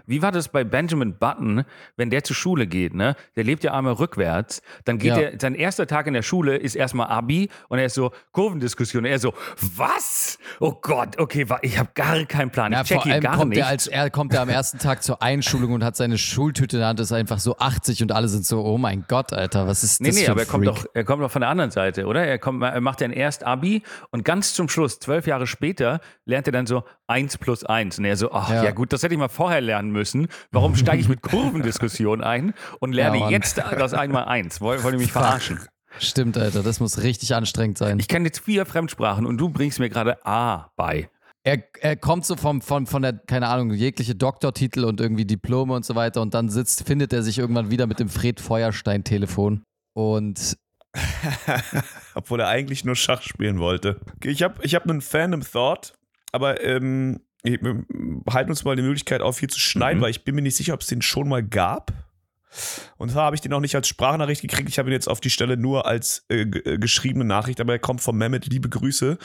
wie 0.07 0.23
war 0.23 0.33
das 0.33 0.49
bei 0.49 0.65
Benjamin 0.65 1.17
Button, 1.19 1.65
wenn 1.97 2.11
der 2.11 2.25
zur 2.25 2.37
Schule 2.37 2.67
geht, 2.67 2.95
ne? 2.95 3.17
Der 3.37 3.45
lebt 3.45 3.65
ja 3.65 3.73
einmal 3.75 3.95
rückwärts, 3.95 4.63
dann 4.85 4.99
geht 4.99 5.11
Ja. 5.17 5.19
er, 5.19 5.41
sein 5.41 5.55
erster 5.55 5.87
Tag 5.87 6.07
in 6.07 6.15
der 6.15 6.23
Schule 6.23 6.57
ist 6.57 6.75
erstmal 6.77 7.09
Abi 7.09 7.49
und 7.69 7.79
er 7.79 7.87
ist 7.87 7.95
so, 7.95 8.13
Kurvendiskussion, 8.33 9.05
er 9.05 9.17
ist 9.17 9.23
so, 9.23 9.35
was? 9.77 10.39
Oh 10.61 10.73
Gott, 10.81 11.19
okay, 11.19 11.47
ich 11.63 11.79
habe 11.79 11.91
gar 11.95 12.25
keinen 12.25 12.51
Plan, 12.51 12.73
ich 12.73 12.79
Ja, 12.79 12.85
check 12.85 12.97
vor 12.97 13.05
hier 13.05 13.15
allem 13.15 13.23
gar 13.23 13.37
kommt 13.37 13.51
nichts. 13.51 13.65
er, 13.65 13.69
als 13.71 13.87
er 13.87 14.11
kommt 14.11 14.33
er 14.35 14.43
am 14.43 14.49
ersten 14.49 14.79
Tag 14.79 15.03
zur 15.03 15.23
Einschulung 15.23 15.73
und 15.73 15.85
hat 15.85 15.97
seine 15.97 16.19
Schultüte 16.19 16.77
in 16.77 16.81
der 16.81 16.89
Hand, 16.89 17.01
ist 17.01 17.13
einfach 17.13 17.39
so 17.39 17.57
80 17.59 18.03
und 18.03 18.13
alle 18.13 18.29
sind 18.29 18.45
so, 18.47 18.65
oh 18.65 18.79
mein 18.79 19.05
Gott, 19.09 19.33
Alter, 19.33 19.67
was 19.67 19.83
ist 19.85 20.01
Nee, 20.01 20.09
das 20.09 20.17
nee, 20.17 20.25
ein 20.27 20.31
aber 20.31 20.41
er 20.43 20.47
kommt, 20.47 20.67
doch, 20.67 20.85
er 20.95 21.05
kommt 21.05 21.23
doch 21.23 21.31
von 21.31 21.41
der 21.41 21.51
anderen 21.51 21.71
Seite, 21.71 22.07
oder? 22.07 22.25
Er, 22.27 22.39
kommt, 22.39 22.63
er 22.63 22.81
macht 22.81 23.01
dann 23.01 23.13
erst 23.13 23.45
Abi 23.45 23.83
und 24.11 24.25
ganz 24.25 24.55
zum 24.55 24.69
Schluss, 24.69 24.99
zwölf 24.99 25.27
Jahre 25.27 25.47
später, 25.47 26.01
lernt 26.25 26.47
er 26.49 26.53
dann 26.53 26.67
so 26.67 26.85
1 27.09 27.39
plus 27.39 27.65
1. 27.65 27.99
Und 27.99 28.05
er 28.05 28.17
so, 28.17 28.33
ach 28.33 28.51
ja. 28.51 28.65
Ja. 28.65 28.71
gut, 28.73 28.93
das 28.93 29.03
hätte 29.03 29.15
ich 29.15 29.19
mal 29.21 29.29
vorher 29.29 29.61
lernen 29.61 29.93
müssen. 29.97 30.29
Warum 30.53 30.77
steige 30.77 31.01
ich 31.01 31.09
mit 31.09 31.23
Kurvendiskussion 31.23 32.23
ein 32.23 32.55
und 32.81 32.93
lerne 32.93 33.19
Ja, 33.19 33.31
jetzt 33.31 33.59
das 33.59 33.95
einmal 33.95 34.27
eins? 34.27 34.61
Wollt, 34.61 34.85
wollt 34.85 34.95
ihr 34.95 35.01
mich 35.01 35.13
verarschen? 35.13 35.61
Stimmt, 35.99 36.37
Alter, 36.37 36.63
das 36.63 36.79
muss 36.79 37.03
richtig 37.03 37.35
anstrengend 37.35 37.79
sein. 37.79 37.99
Ich 37.99 38.09
kenne 38.09 38.27
jetzt 38.27 38.41
vier 38.41 38.67
Fremdsprachen 38.67 39.27
und 39.27 39.39
du 39.39 39.49
bringst 39.49 39.79
mir 39.79 39.89
gerade 39.89 40.25
A 40.27 40.71
bei. 40.77 41.09
Er, 41.43 41.63
er 41.81 41.97
kommt 41.97 42.27
so 42.27 42.37
vom, 42.37 42.61
von, 42.61 42.87
von 42.87 43.03
der, 43.03 43.13
keine 43.15 43.49
Ahnung, 43.49 43.73
jegliche 43.73 44.15
Doktortitel 44.15 44.85
und 44.85 45.01
irgendwie 45.01 45.25
Diplome 45.25 45.75
und 45.75 45.85
so 45.85 45.95
weiter 45.95 46.21
und 46.21 46.35
dann 46.35 46.49
sitzt, 46.49 46.87
findet 46.87 47.13
er 47.13 47.23
sich 47.23 47.39
irgendwann 47.39 47.71
wieder 47.71 47.87
mit 47.87 48.01
dem 48.01 48.09
Fred 48.09 48.41
Feuerstein-Telefon. 48.41 49.63
Und 49.95 50.57
Obwohl 52.15 52.41
er 52.41 52.49
eigentlich 52.49 52.85
nur 52.85 52.97
Schach 52.97 53.23
spielen 53.23 53.59
wollte. 53.59 54.01
Ich 54.23 54.43
habe 54.43 54.63
ich 54.63 54.75
hab 54.75 54.85
einen 54.85 55.01
Fandom 55.01 55.43
Thought, 55.43 55.95
aber 56.33 56.63
ähm, 56.65 57.21
wir 57.47 57.85
halten 58.33 58.51
uns 58.51 58.65
mal 58.65 58.77
die 58.77 58.83
Möglichkeit 58.83 59.21
auf, 59.23 59.39
hier 59.39 59.49
zu 59.49 59.61
schneiden, 59.61 59.99
Mhm. 59.99 60.03
weil 60.03 60.11
ich 60.11 60.25
bin 60.25 60.35
mir 60.35 60.43
nicht 60.43 60.57
sicher, 60.57 60.75
ob 60.75 60.81
es 60.81 60.87
den 60.89 61.03
schon 61.03 61.29
mal 61.29 61.43
gab. 61.43 61.93
Und 62.97 63.11
zwar 63.11 63.25
habe 63.25 63.37
ich 63.37 63.43
den 63.43 63.53
auch 63.53 63.61
nicht 63.61 63.75
als 63.75 63.87
Sprachnachricht 63.89 64.41
gekriegt. 64.41 64.69
Ich 64.69 64.79
habe 64.79 64.89
ihn 64.89 64.93
jetzt 64.93 65.09
auf 65.09 65.21
die 65.21 65.29
Stelle 65.31 65.57
nur 65.59 65.85
als 65.87 66.25
äh, 66.31 66.43
äh, 66.43 66.79
geschriebene 66.79 67.25
Nachricht, 67.25 67.61
aber 67.61 67.73
er 67.75 67.79
kommt 67.79 68.01
von 68.01 68.17
Mehmet. 68.17 68.47
Liebe 68.47 68.69
Grüße. 68.71 69.19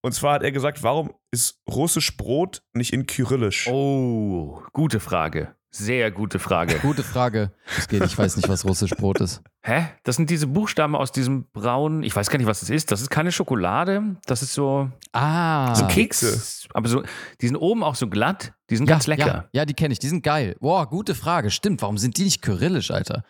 Und 0.00 0.12
zwar 0.12 0.34
hat 0.34 0.42
er 0.42 0.50
gesagt, 0.50 0.82
warum 0.82 1.12
ist 1.30 1.60
russisch 1.68 2.16
Brot 2.16 2.62
nicht 2.72 2.92
in 2.92 3.06
Kyrillisch? 3.06 3.68
Oh, 3.68 4.60
gute 4.72 4.98
Frage. 4.98 5.54
Sehr 5.76 6.12
gute 6.12 6.38
Frage. 6.38 6.78
gute 6.78 7.02
Frage. 7.02 7.50
Es 7.76 7.88
geht, 7.88 8.04
ich 8.04 8.16
weiß 8.16 8.36
nicht, 8.36 8.48
was 8.48 8.64
russisch 8.64 8.92
Brot 8.92 9.20
ist. 9.20 9.42
Hä? 9.62 9.88
Das 10.04 10.14
sind 10.14 10.30
diese 10.30 10.46
Buchstaben 10.46 10.94
aus 10.94 11.10
diesem 11.10 11.46
braunen, 11.52 12.04
ich 12.04 12.14
weiß 12.14 12.30
gar 12.30 12.38
nicht, 12.38 12.46
was 12.46 12.60
das 12.60 12.70
ist. 12.70 12.92
Das 12.92 13.00
ist 13.00 13.10
keine 13.10 13.32
Schokolade. 13.32 14.16
Das 14.26 14.42
ist 14.42 14.54
so, 14.54 14.88
Ah. 15.12 15.74
so 15.74 15.86
Kekse. 15.88 16.40
Aber 16.74 16.88
so, 16.88 17.02
die 17.40 17.48
sind 17.48 17.56
oben 17.56 17.82
auch 17.82 17.96
so 17.96 18.06
glatt. 18.08 18.52
Die 18.70 18.76
sind 18.76 18.88
ja, 18.88 18.94
ganz 18.94 19.08
lecker. 19.08 19.26
Ja, 19.26 19.44
ja 19.52 19.64
die 19.64 19.74
kenne 19.74 19.92
ich, 19.92 19.98
die 19.98 20.08
sind 20.08 20.22
geil. 20.22 20.54
Boah, 20.60 20.88
gute 20.88 21.16
Frage. 21.16 21.50
Stimmt, 21.50 21.82
warum 21.82 21.98
sind 21.98 22.18
die 22.18 22.24
nicht 22.24 22.40
kyrillisch, 22.40 22.92
Alter? 22.92 23.24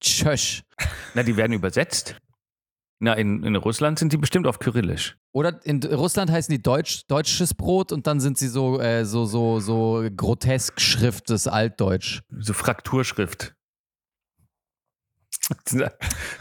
Tschösch. 0.00 0.62
Na, 1.14 1.24
die 1.24 1.36
werden 1.36 1.52
übersetzt. 1.52 2.14
Na, 3.00 3.12
in, 3.14 3.44
in 3.44 3.54
Russland 3.54 3.98
sind 3.98 4.12
die 4.12 4.16
bestimmt 4.16 4.46
auf 4.48 4.58
Kyrillisch. 4.58 5.16
Oder 5.32 5.64
in 5.64 5.80
Russland 5.84 6.32
heißen 6.32 6.50
die 6.50 6.60
Deutsch, 6.60 7.06
deutsches 7.06 7.54
Brot 7.54 7.92
und 7.92 8.08
dann 8.08 8.18
sind 8.18 8.38
sie 8.38 8.48
so, 8.48 8.80
äh, 8.80 9.04
so, 9.04 9.24
so, 9.24 9.60
so 9.60 10.04
grotesk 10.16 10.80
Schrift 10.80 11.30
des 11.30 11.46
Altdeutsch. 11.46 12.22
So 12.38 12.52
Frakturschrift. 12.54 13.54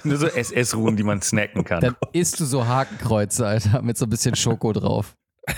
Nur 0.03 0.17
so 0.17 0.27
SS-Ruhen, 0.27 0.97
die 0.97 1.03
man 1.03 1.21
snacken 1.21 1.63
kann. 1.63 1.81
Dann 1.81 1.95
isst 2.11 2.39
du 2.39 2.45
so 2.45 2.67
Hakenkreuze, 2.67 3.45
Alter, 3.45 3.81
mit 3.83 3.97
so 3.97 4.05
ein 4.05 4.09
bisschen 4.09 4.35
Schoko 4.35 4.73
drauf. 4.73 5.15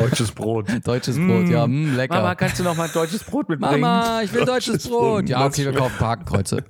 Deutsches 0.00 0.32
Brot. 0.32 0.68
Deutsches 0.86 1.16
Brot, 1.16 1.48
ja, 1.48 1.66
mh, 1.66 1.96
lecker. 1.96 2.16
Mama, 2.16 2.34
kannst 2.34 2.58
du 2.58 2.64
noch 2.64 2.76
mal 2.76 2.88
deutsches 2.88 3.24
Brot 3.24 3.48
mitbringen? 3.48 3.80
Mama, 3.80 4.22
ich 4.22 4.32
will 4.32 4.44
deutsches 4.44 4.74
Deutsches 4.74 4.88
Brot. 4.88 5.00
Brot. 5.20 5.28
Ja, 5.28 5.46
okay, 5.46 5.64
wir 5.64 5.72
kaufen 5.72 6.00
Hakenkreuze. 6.00 6.64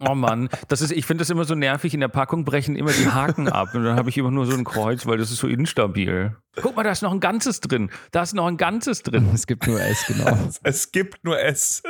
Oh 0.00 0.14
Mann, 0.14 0.48
das 0.68 0.80
ist, 0.80 0.92
ich 0.92 1.06
finde 1.06 1.22
das 1.22 1.30
immer 1.30 1.44
so 1.44 1.54
nervig. 1.54 1.94
In 1.94 2.00
der 2.00 2.08
Packung 2.08 2.44
brechen 2.44 2.76
immer 2.76 2.92
die 2.92 3.08
Haken 3.08 3.48
ab 3.48 3.74
und 3.74 3.84
dann 3.84 3.96
habe 3.96 4.08
ich 4.10 4.18
immer 4.18 4.30
nur 4.30 4.46
so 4.46 4.56
ein 4.56 4.64
Kreuz, 4.64 5.06
weil 5.06 5.18
das 5.18 5.30
ist 5.30 5.38
so 5.38 5.48
instabil. 5.48 6.36
Guck 6.60 6.76
mal, 6.76 6.82
da 6.82 6.90
ist 6.90 7.02
noch 7.02 7.12
ein 7.12 7.20
ganzes 7.20 7.60
drin. 7.60 7.90
Da 8.12 8.22
ist 8.22 8.34
noch 8.34 8.46
ein 8.46 8.56
ganzes 8.56 9.02
drin. 9.02 9.28
Es 9.34 9.46
gibt 9.46 9.66
nur 9.66 9.80
S, 9.80 10.04
genau. 10.06 10.38
Es 10.62 10.92
gibt 10.92 11.24
nur 11.24 11.38
S. 11.40 11.82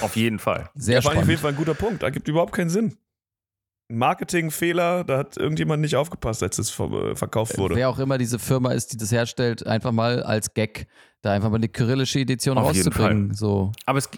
Auf 0.00 0.16
jeden 0.16 0.38
Fall. 0.38 0.70
Sehr 0.74 0.96
ja, 0.96 1.00
fand 1.02 1.16
ich 1.16 1.22
auf 1.22 1.28
jeden 1.28 1.38
spannend. 1.38 1.40
Fall 1.40 1.50
ein 1.52 1.56
guter 1.56 1.74
Punkt. 1.74 2.02
Da 2.02 2.10
gibt 2.10 2.28
überhaupt 2.28 2.52
keinen 2.52 2.70
Sinn. 2.70 2.96
Marketingfehler, 3.88 5.04
da 5.04 5.18
hat 5.18 5.36
irgendjemand 5.36 5.80
nicht 5.80 5.96
aufgepasst, 5.96 6.42
als 6.42 6.58
es 6.58 6.78
äh, 6.78 7.14
verkauft 7.14 7.56
wurde. 7.58 7.74
Wer 7.74 7.88
auch 7.88 7.98
immer 7.98 8.18
diese 8.18 8.38
Firma 8.38 8.72
ist, 8.72 8.92
die 8.92 8.96
das 8.96 9.10
herstellt, 9.12 9.66
einfach 9.66 9.92
mal 9.92 10.22
als 10.22 10.54
Gag 10.54 10.86
da 11.22 11.32
einfach 11.32 11.50
mal 11.50 11.56
eine 11.56 11.68
kyrillische 11.68 12.20
Edition 12.20 12.58
Auf 12.58 12.68
rauszubringen. 12.68 13.34
So 13.34 13.72
Aber 13.86 13.98
es 13.98 14.08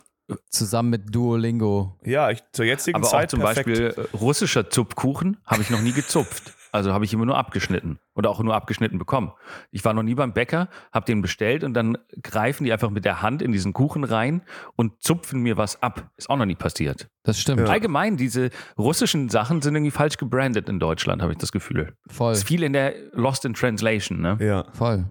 zusammen 0.51 0.91
mit 0.91 1.15
Duolingo. 1.15 1.99
Ja, 2.05 2.31
ich, 2.31 2.43
zur 2.53 2.65
jetzigen 2.65 2.97
aber 2.97 3.07
auch 3.07 3.11
Zeit 3.11 3.31
zum 3.31 3.41
perfekt. 3.41 3.67
Beispiel 3.69 3.95
äh, 3.97 4.17
russischer 4.17 4.71
Zupfkuchen 4.71 5.39
habe 5.47 5.63
ich 5.63 5.71
noch 5.71 5.81
nie 5.81 5.93
gezupft. 5.93 6.55
Also 6.73 6.93
habe 6.93 7.05
ich 7.05 7.13
immer 7.13 7.27
nur 7.27 7.37
abgeschnitten 7.37 7.99
oder 8.15 8.31
auch 8.31 8.41
nur 8.43 8.55
abgeschnitten 8.55 8.99
bekommen. 8.99 9.33
Ich 9.71 9.85
war 9.85 9.93
noch 9.93 10.03
nie 10.03 10.15
beim 10.15 10.33
Bäcker, 10.33 10.69
habe 10.93 11.07
den 11.07 11.23
bestellt 11.23 11.65
und 11.65 11.75
dann 11.75 11.99
greifen 12.23 12.65
die 12.65 12.73
einfach 12.73 12.91
mit 12.91 13.05
der 13.05 13.23
Hand 13.23 13.43
in 13.43 13.53
diesen 13.53 13.73
Kuchen 13.73 14.05
rein 14.05 14.43
und 14.77 15.03
zupfen 15.03 15.43
mir 15.43 15.57
was 15.57 15.83
ab. 15.83 16.11
Ist 16.17 16.31
auch 16.31 16.37
noch 16.37 16.47
nie 16.47 16.55
passiert. 16.55 17.09
Das 17.23 17.41
stimmt. 17.41 17.69
Allgemein, 17.69 18.17
diese 18.17 18.51
russischen 18.79 19.29
Sachen 19.29 19.63
sind 19.63 19.75
irgendwie 19.75 19.91
falsch 19.91 20.17
gebrandet 20.17 20.69
in 20.69 20.79
Deutschland, 20.79 21.23
habe 21.23 21.33
ich 21.33 21.39
das 21.39 21.53
Gefühl. 21.53 21.95
Voll. 22.07 22.33
Ist 22.33 22.47
viel 22.47 22.63
in 22.63 22.73
der 22.73 22.95
Lost 23.13 23.45
in 23.45 23.55
Translation, 23.55 24.21
ne? 24.21 24.39
Ja. 24.41 24.67
Voll. 24.73 25.07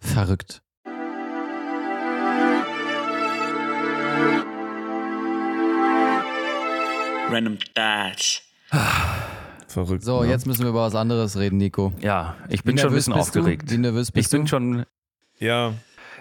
Verrückt. 0.00 0.62
Random 7.30 7.58
Thoughts. 7.74 8.42
Verrückt. 9.72 10.04
So, 10.04 10.22
ne? 10.22 10.28
jetzt 10.28 10.46
müssen 10.46 10.62
wir 10.62 10.70
über 10.70 10.82
was 10.82 10.94
anderes 10.94 11.38
reden, 11.38 11.56
Nico. 11.56 11.92
Ja, 12.00 12.36
ich 12.48 12.62
bin 12.64 12.76
Wie 12.76 12.80
schon 12.80 12.90
ein 12.90 12.94
bisschen 12.94 13.14
bist 13.14 13.34
du? 13.34 13.40
aufgeregt. 13.40 13.70
Wie 13.70 13.78
nervös 13.78 14.08
Ich 14.08 14.14
bist 14.14 14.30
bin 14.30 14.42
du? 14.42 14.46
schon, 14.48 14.84
Ja, 15.38 15.72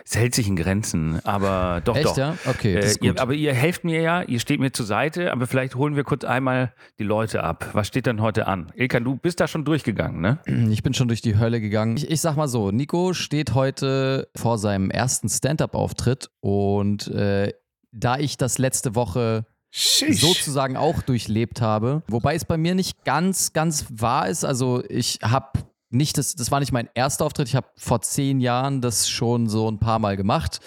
es 0.04 0.16
hält 0.16 0.34
sich 0.34 0.48
in 0.48 0.56
Grenzen, 0.56 1.20
aber 1.26 1.80
doch, 1.86 1.96
Echt, 1.96 2.06
doch. 2.08 2.18
ja? 2.18 2.36
Okay, 2.48 2.74
das 2.76 2.86
Äh, 2.86 2.88
ist 2.88 3.00
gut. 3.02 3.08
ihr, 3.16 3.22
aber 3.22 3.34
ihr 3.34 3.54
helft 3.54 3.84
mir 3.84 4.02
ja, 4.02 4.24
ihr 4.24 4.40
steht 4.40 4.60
mir 4.60 4.72
zur 4.72 4.86
Seite, 4.88 5.32
aber 5.32 5.46
vielleicht 5.46 5.76
holen 5.76 5.96
wir 5.96 6.04
kurz 6.04 6.24
einmal 6.24 6.74
die 6.98 7.04
Leute 7.04 7.44
ab. 7.44 7.70
Was 7.74 7.88
steht 7.88 8.08
denn 8.08 8.20
heute 8.22 8.48
an? 8.48 8.72
Ilkan, 8.76 9.04
du 9.04 9.16
bist 9.16 9.40
da 9.40 9.48
schon 9.48 9.64
durchgegangen, 9.64 10.22
ne? 10.22 10.40
Ich 10.72 10.82
bin 10.82 10.94
schon 10.96 11.08
durch 11.08 11.22
die 11.22 11.38
Hölle 11.38 11.62
gegangen. 11.62 11.98
Ich, 11.98 12.10
ich 12.10 12.20
sag 12.22 12.36
mal 12.36 12.48
so, 12.48 12.72
Nico 12.72 13.14
steht 13.14 13.54
heute 13.54 14.28
vor 14.36 14.58
seinem 14.58 14.90
ersten 14.90 15.30
Stand-up-Auftritt 15.30 16.32
und 16.40 17.08
äh, 17.10 17.54
da 17.92 18.18
ich 18.18 18.38
das 18.38 18.58
letzte 18.58 18.96
Woche 18.96 19.46
Schisch. 19.72 20.20
sozusagen 20.20 20.76
auch 20.76 21.02
durchlebt 21.02 21.62
habe, 21.62 22.04
wobei 22.08 22.36
es 22.36 22.46
bei 22.46 22.58
mir 22.58 22.76
nicht 22.76 23.06
ganz, 23.06 23.54
ganz 23.54 23.86
wahr 23.90 24.28
ist. 24.28 24.44
Also 24.44 24.84
ich 24.90 25.20
habe 25.24 25.60
nicht, 25.90 26.18
das, 26.18 26.36
das 26.36 26.52
war 26.52 26.60
nicht 26.60 26.72
mein 26.72 26.90
erster 26.94 27.26
Auftritt. 27.26 27.48
Ich 27.48 27.56
habe 27.56 27.68
vor 27.78 28.02
zehn 28.02 28.40
Jahren 28.40 28.82
das 28.82 29.10
schon 29.10 29.48
so 29.48 29.70
ein 29.70 29.80
paar 29.80 30.00
Mal 30.00 30.18
gemacht. 30.18 30.60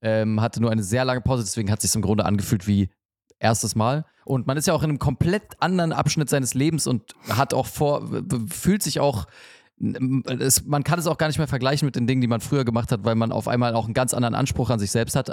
Ähm, 0.00 0.40
hatte 0.40 0.60
nur 0.60 0.70
eine 0.70 0.82
sehr 0.82 1.04
lange 1.04 1.20
Pause, 1.20 1.44
deswegen 1.44 1.70
hat 1.70 1.82
es 1.82 1.90
sich 1.90 1.96
im 1.96 2.02
Grunde 2.02 2.24
angefühlt 2.24 2.66
wie 2.66 2.90
erstes 3.38 3.74
Mal. 3.74 4.04
Und 4.24 4.46
man 4.46 4.56
ist 4.56 4.66
ja 4.66 4.74
auch 4.74 4.82
in 4.82 4.90
einem 4.90 4.98
komplett 4.98 5.60
anderen 5.60 5.92
Abschnitt 5.92 6.30
seines 6.30 6.54
Lebens 6.54 6.86
und 6.86 7.14
hat 7.28 7.54
auch 7.54 7.66
vor, 7.66 8.08
fühlt 8.48 8.82
sich 8.82 9.00
auch 9.00 9.26
es, 10.38 10.64
man 10.64 10.84
kann 10.84 11.00
es 11.00 11.08
auch 11.08 11.18
gar 11.18 11.26
nicht 11.26 11.38
mehr 11.38 11.48
vergleichen 11.48 11.86
mit 11.86 11.96
den 11.96 12.06
Dingen, 12.06 12.20
die 12.20 12.28
man 12.28 12.40
früher 12.40 12.64
gemacht 12.64 12.92
hat, 12.92 13.04
weil 13.04 13.16
man 13.16 13.32
auf 13.32 13.48
einmal 13.48 13.74
auch 13.74 13.86
einen 13.86 13.94
ganz 13.94 14.14
anderen 14.14 14.36
Anspruch 14.36 14.70
an 14.70 14.78
sich 14.78 14.92
selbst 14.92 15.16
hat. 15.16 15.30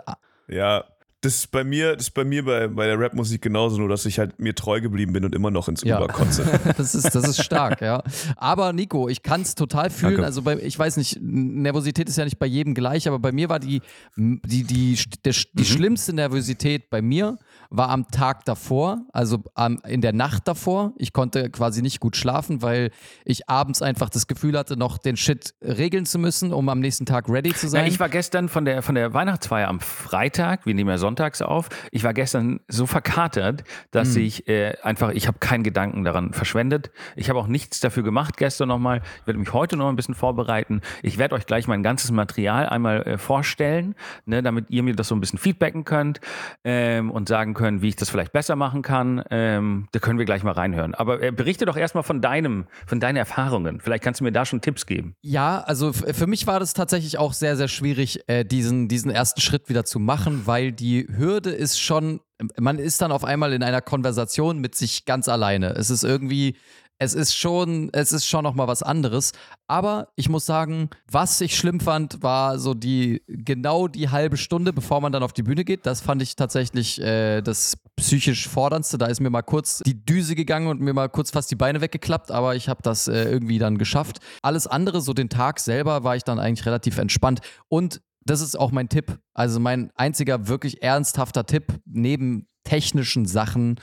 Ja, 0.47 0.85
das 1.21 1.35
ist 1.35 1.51
bei 1.51 1.65
mir, 1.65 1.95
das 1.95 2.07
ist 2.07 2.13
bei 2.13 2.23
mir 2.23 2.45
bei, 2.45 2.67
bei 2.67 2.85
der 2.85 2.97
Rapmusik 2.97 3.41
genauso, 3.41 3.77
nur 3.77 3.89
dass 3.89 4.05
ich 4.05 4.19
halt 4.19 4.39
mir 4.39 4.55
treu 4.55 4.79
geblieben 4.79 5.11
bin 5.11 5.25
und 5.25 5.35
immer 5.35 5.51
noch 5.51 5.67
ins 5.67 5.83
Ja. 5.83 5.97
Uber 5.97 6.07
kotze. 6.13 6.45
Das 6.77 6.95
ist, 6.95 7.13
das 7.13 7.27
ist 7.27 7.43
stark, 7.43 7.81
ja. 7.81 8.01
Aber 8.37 8.71
Nico, 8.71 9.09
ich 9.09 9.21
kann 9.21 9.41
es 9.41 9.55
total 9.55 9.89
fühlen. 9.89 10.13
Danke. 10.13 10.25
Also 10.25 10.43
bei, 10.43 10.57
ich 10.57 10.79
weiß 10.79 10.95
nicht, 10.97 11.17
Nervosität 11.21 12.07
ist 12.07 12.17
ja 12.17 12.23
nicht 12.23 12.39
bei 12.39 12.45
jedem 12.45 12.73
gleich, 12.73 13.07
aber 13.07 13.19
bei 13.19 13.31
mir 13.33 13.49
war 13.49 13.59
die, 13.59 13.81
die, 14.15 14.63
die, 14.63 14.97
der, 15.25 15.33
die 15.53 15.65
schlimmste 15.65 16.13
Nervosität 16.13 16.89
bei 16.89 17.01
mir 17.01 17.37
war 17.71 17.89
am 17.89 18.07
Tag 18.09 18.45
davor, 18.45 18.99
also 19.13 19.43
am, 19.53 19.79
in 19.87 20.01
der 20.01 20.13
Nacht 20.13 20.47
davor. 20.47 20.93
Ich 20.97 21.13
konnte 21.13 21.49
quasi 21.51 21.81
nicht 21.81 21.99
gut 21.99 22.15
schlafen, 22.15 22.61
weil 22.61 22.89
ich 23.25 23.47
abends 23.49 23.81
einfach 23.81 24.09
das 24.09 24.25
Gefühl 24.27 24.57
hatte, 24.57 24.75
noch 24.75 24.97
den 24.97 25.15
Shit 25.17 25.53
regeln 25.61 26.05
zu 26.05 26.17
müssen, 26.19 26.51
um 26.51 26.67
am 26.69 26.79
nächsten 26.79 27.05
Tag 27.05 27.29
ready 27.29 27.53
zu 27.53 27.67
Ja, 27.67 27.69
sein. 27.71 27.85
ich 27.87 27.99
war 27.99 28.09
gestern 28.09 28.49
von 28.49 28.65
der, 28.65 28.81
von 28.81 28.95
der 28.95 29.13
Weihnachtsfeier 29.13 29.67
am 29.67 29.79
Freitag, 29.79 30.65
wir 30.65 30.73
nehmen 30.73 30.89
ja 30.89 30.97
sonntags 30.97 31.41
auf, 31.41 31.69
ich 31.91 32.03
war 32.03 32.13
gestern 32.13 32.59
so 32.67 32.85
verkatert, 32.87 33.63
dass 33.91 34.15
Hm. 34.15 34.21
ich 34.23 34.47
äh, 34.47 34.73
einfach, 34.81 35.11
ich 35.11 35.27
habe 35.27 35.37
keinen 35.39 35.63
Gedanken 35.63 36.03
daran 36.03 36.33
verschwendet. 36.33 36.89
Ich 37.15 37.29
habe 37.29 37.37
auch 37.39 37.47
nichts 37.47 37.79
dafür 37.79 38.01
gemacht 38.03 38.37
gestern 38.37 38.69
nochmal. 38.69 39.01
Ich 39.21 39.27
werde 39.27 39.39
mich 39.39 39.53
heute 39.53 39.77
noch 39.77 39.89
ein 39.89 39.95
bisschen 39.95 40.15
vorbereiten. 40.15 40.81
Ich 41.03 41.17
werde 41.19 41.35
euch 41.35 41.45
gleich 41.45 41.67
mein 41.67 41.83
ganzes 41.83 42.11
Material 42.11 42.67
einmal 42.67 43.03
äh, 43.03 43.17
vorstellen, 43.17 43.93
ne, 44.25 44.41
damit 44.41 44.69
ihr 44.69 44.81
mir 44.83 44.95
das 44.95 45.07
so 45.09 45.15
ein 45.15 45.19
bisschen 45.21 45.37
feedbacken 45.37 45.85
könnt 45.85 46.19
ähm, 46.63 47.11
und 47.11 47.29
sagen 47.29 47.53
könnt, 47.59 47.81
wie 47.81 47.89
ich 47.89 47.97
das 47.97 48.09
vielleicht 48.09 48.31
besser 48.31 48.55
machen 48.55 48.81
kann. 48.83 49.21
Ähm, 49.29 49.89
da 49.91 49.99
können 49.99 50.17
wir 50.17 50.25
gleich 50.25 50.43
mal 50.43 50.53
reinhören. 50.53 50.95
Aber 50.95 51.21
äh, 51.21 51.31
berichte 51.31 51.65
doch 51.65 51.75
erstmal 51.75 52.03
von 52.03 52.21
deinem, 52.21 52.67
von 52.87 53.01
deinen 53.01 53.17
Erfahrungen. 53.17 53.81
Vielleicht 53.81 54.01
kannst 54.01 54.21
du 54.21 54.23
mir 54.23 54.31
da 54.31 54.45
schon 54.45 54.61
Tipps 54.61 54.85
geben. 54.85 55.17
Ja, 55.21 55.59
also 55.59 55.91
für 55.91 56.25
mich 56.25 56.47
war 56.47 56.61
das 56.61 56.73
tatsächlich 56.73 57.17
auch 57.17 57.33
sehr, 57.33 57.57
sehr 57.57 57.67
schwierig, 57.67 58.21
äh, 58.27 58.45
diesen, 58.45 58.87
diesen 58.87 59.11
ersten 59.11 59.41
Schritt 59.41 59.67
wieder 59.67 59.83
zu 59.83 59.99
machen, 59.99 60.43
weil 60.45 60.71
die 60.71 61.05
Hürde 61.13 61.49
ist 61.49 61.81
schon, 61.81 62.21
man 62.57 62.79
ist 62.79 63.01
dann 63.01 63.11
auf 63.11 63.25
einmal 63.25 63.51
in 63.51 63.61
einer 63.61 63.81
Konversation 63.81 64.59
mit 64.59 64.75
sich 64.75 65.03
ganz 65.03 65.27
alleine. 65.27 65.71
Es 65.71 65.89
ist 65.89 66.05
irgendwie, 66.05 66.55
es 67.01 67.13
ist 67.13 67.33
schon, 67.33 67.89
es 67.93 68.11
ist 68.11 68.25
schon 68.25 68.43
nochmal 68.43 68.67
was 68.67 68.83
anderes. 68.83 69.31
Aber 69.67 70.09
ich 70.15 70.27
muss 70.27 70.45
sagen, 70.45 70.89
was 71.09 71.39
ich 71.39 71.55
schlimm 71.55 71.79
fand, 71.79 72.21
war 72.21 72.59
so 72.59 72.73
die, 72.73 73.23
genau 73.27 73.87
die 73.87 74.09
halbe 74.09 74.35
Stunde, 74.35 74.73
bevor 74.73 74.99
man 74.99 75.13
dann 75.13 75.23
auf 75.23 75.31
die 75.31 75.43
Bühne 75.43 75.63
geht. 75.63 75.85
Das 75.85 76.01
fand 76.01 76.21
ich 76.21 76.35
tatsächlich 76.35 77.01
äh, 77.01 77.41
das 77.41 77.77
psychisch 77.95 78.49
forderndste. 78.49 78.97
Da 78.97 79.05
ist 79.05 79.21
mir 79.21 79.29
mal 79.29 79.43
kurz 79.43 79.81
die 79.85 80.05
Düse 80.05 80.35
gegangen 80.35 80.67
und 80.67 80.81
mir 80.81 80.93
mal 80.93 81.07
kurz 81.07 81.31
fast 81.31 81.49
die 81.49 81.55
Beine 81.55 81.79
weggeklappt, 81.79 82.31
aber 82.31 82.55
ich 82.55 82.67
habe 82.67 82.81
das 82.83 83.07
äh, 83.07 83.23
irgendwie 83.23 83.59
dann 83.59 83.77
geschafft. 83.77 84.19
Alles 84.41 84.67
andere, 84.67 84.99
so 84.99 85.13
den 85.13 85.29
Tag 85.29 85.61
selber, 85.61 86.03
war 86.03 86.17
ich 86.17 86.25
dann 86.25 86.37
eigentlich 86.37 86.65
relativ 86.65 86.97
entspannt. 86.97 87.39
Und 87.69 88.01
das 88.25 88.41
ist 88.41 88.59
auch 88.59 88.71
mein 88.71 88.89
Tipp. 88.89 89.19
Also 89.33 89.61
mein 89.61 89.89
einziger 89.95 90.49
wirklich 90.49 90.83
ernsthafter 90.83 91.45
Tipp 91.45 91.79
neben 91.85 92.47
technischen 92.65 93.25
Sachen, 93.25 93.79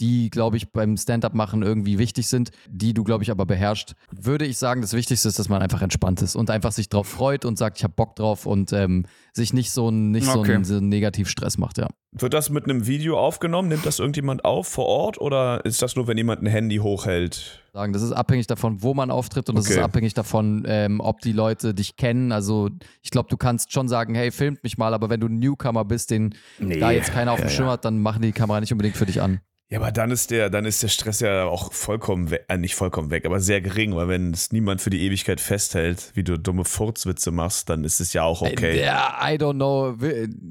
die, 0.00 0.30
glaube 0.30 0.56
ich, 0.56 0.72
beim 0.72 0.96
Stand-up 0.96 1.34
machen 1.34 1.62
irgendwie 1.62 1.98
wichtig 1.98 2.26
sind, 2.28 2.50
die 2.68 2.94
du, 2.94 3.04
glaube 3.04 3.24
ich, 3.24 3.30
aber 3.30 3.46
beherrschst, 3.46 3.94
würde 4.10 4.44
ich 4.44 4.58
sagen, 4.58 4.80
das 4.82 4.92
Wichtigste 4.92 5.28
ist, 5.28 5.38
dass 5.38 5.48
man 5.48 5.62
einfach 5.62 5.82
entspannt 5.82 6.22
ist 6.22 6.36
und 6.36 6.50
einfach 6.50 6.72
sich 6.72 6.88
drauf 6.88 7.06
freut 7.08 7.44
und 7.44 7.56
sagt, 7.58 7.78
ich 7.78 7.84
habe 7.84 7.94
Bock 7.94 8.16
drauf 8.16 8.46
und 8.46 8.72
ähm, 8.72 9.06
sich 9.32 9.52
nicht 9.52 9.70
so 9.70 9.88
einen 9.88 10.10
nicht 10.10 10.26
so 10.26 10.40
Okay. 10.40 10.54
einen, 10.54 10.64
so 10.64 10.76
einen 10.76 10.88
Negativstress 10.88 11.58
macht, 11.58 11.78
ja. 11.78 11.88
Wird 12.12 12.32
das 12.32 12.48
mit 12.48 12.64
einem 12.64 12.86
Video 12.86 13.18
aufgenommen? 13.18 13.68
Nimmt 13.68 13.84
das 13.84 13.98
irgendjemand 13.98 14.44
auf 14.44 14.68
vor 14.68 14.86
Ort 14.86 15.20
oder 15.20 15.64
ist 15.66 15.82
das 15.82 15.96
nur, 15.96 16.06
wenn 16.06 16.16
jemand 16.16 16.42
ein 16.42 16.46
Handy 16.46 16.76
hochhält? 16.78 17.62
sagen. 17.74 17.92
Das 17.92 18.00
ist 18.00 18.12
abhängig 18.12 18.46
davon, 18.46 18.82
wo 18.82 18.94
man 18.94 19.10
auftritt 19.10 19.50
und 19.50 19.56
das 19.56 19.66
Okay. 19.66 19.74
ist 19.74 19.84
abhängig 19.84 20.14
davon, 20.14 20.64
ähm, 20.66 21.00
ob 21.00 21.20
die 21.20 21.32
Leute 21.32 21.74
dich 21.74 21.96
kennen. 21.96 22.32
Also 22.32 22.70
ich 23.02 23.10
glaube, 23.10 23.28
du 23.28 23.36
kannst 23.36 23.70
schon 23.70 23.86
sagen, 23.86 24.14
hey, 24.14 24.30
filmt 24.30 24.62
mich 24.64 24.78
mal, 24.78 24.94
aber 24.94 25.10
wenn 25.10 25.20
du 25.20 25.26
ein 25.26 25.38
Newcomer 25.38 25.84
bist, 25.84 26.10
den 26.10 26.34
Nee. 26.58 26.78
da 26.78 26.90
jetzt 26.90 27.12
keiner 27.12 27.32
auf 27.32 27.40
dem 27.40 27.48
Ja, 27.50 27.54
Schirm 27.54 27.68
hat, 27.68 27.84
dann 27.84 27.98
machen 28.00 28.22
die 28.22 28.32
Kamera 28.32 28.60
nicht 28.60 28.72
unbedingt 28.72 28.96
für 28.96 29.04
dich 29.04 29.20
an. 29.20 29.40
Ja, 29.68 29.80
aber 29.80 29.90
dann 29.90 30.12
ist 30.12 30.30
der, 30.30 30.48
dann 30.48 30.64
ist 30.64 30.80
der 30.84 30.88
Stress 30.88 31.18
ja 31.18 31.44
auch 31.46 31.72
vollkommen 31.72 32.30
weg, 32.30 32.44
äh, 32.48 32.56
nicht 32.56 32.76
vollkommen 32.76 33.10
weg, 33.10 33.26
aber 33.26 33.40
sehr 33.40 33.60
gering, 33.60 33.96
weil 33.96 34.06
wenn 34.06 34.30
es 34.30 34.52
niemand 34.52 34.80
für 34.80 34.90
die 34.90 35.02
Ewigkeit 35.02 35.40
festhält, 35.40 36.12
wie 36.14 36.22
du 36.22 36.38
dumme 36.38 36.64
Furzwitze 36.64 37.32
machst, 37.32 37.68
dann 37.68 37.82
ist 37.82 37.98
es 37.98 38.12
ja 38.12 38.22
auch 38.22 38.42
okay. 38.42 38.80
Ja, 38.80 39.18
I 39.22 39.34
don't 39.34 39.54
know. 39.54 39.96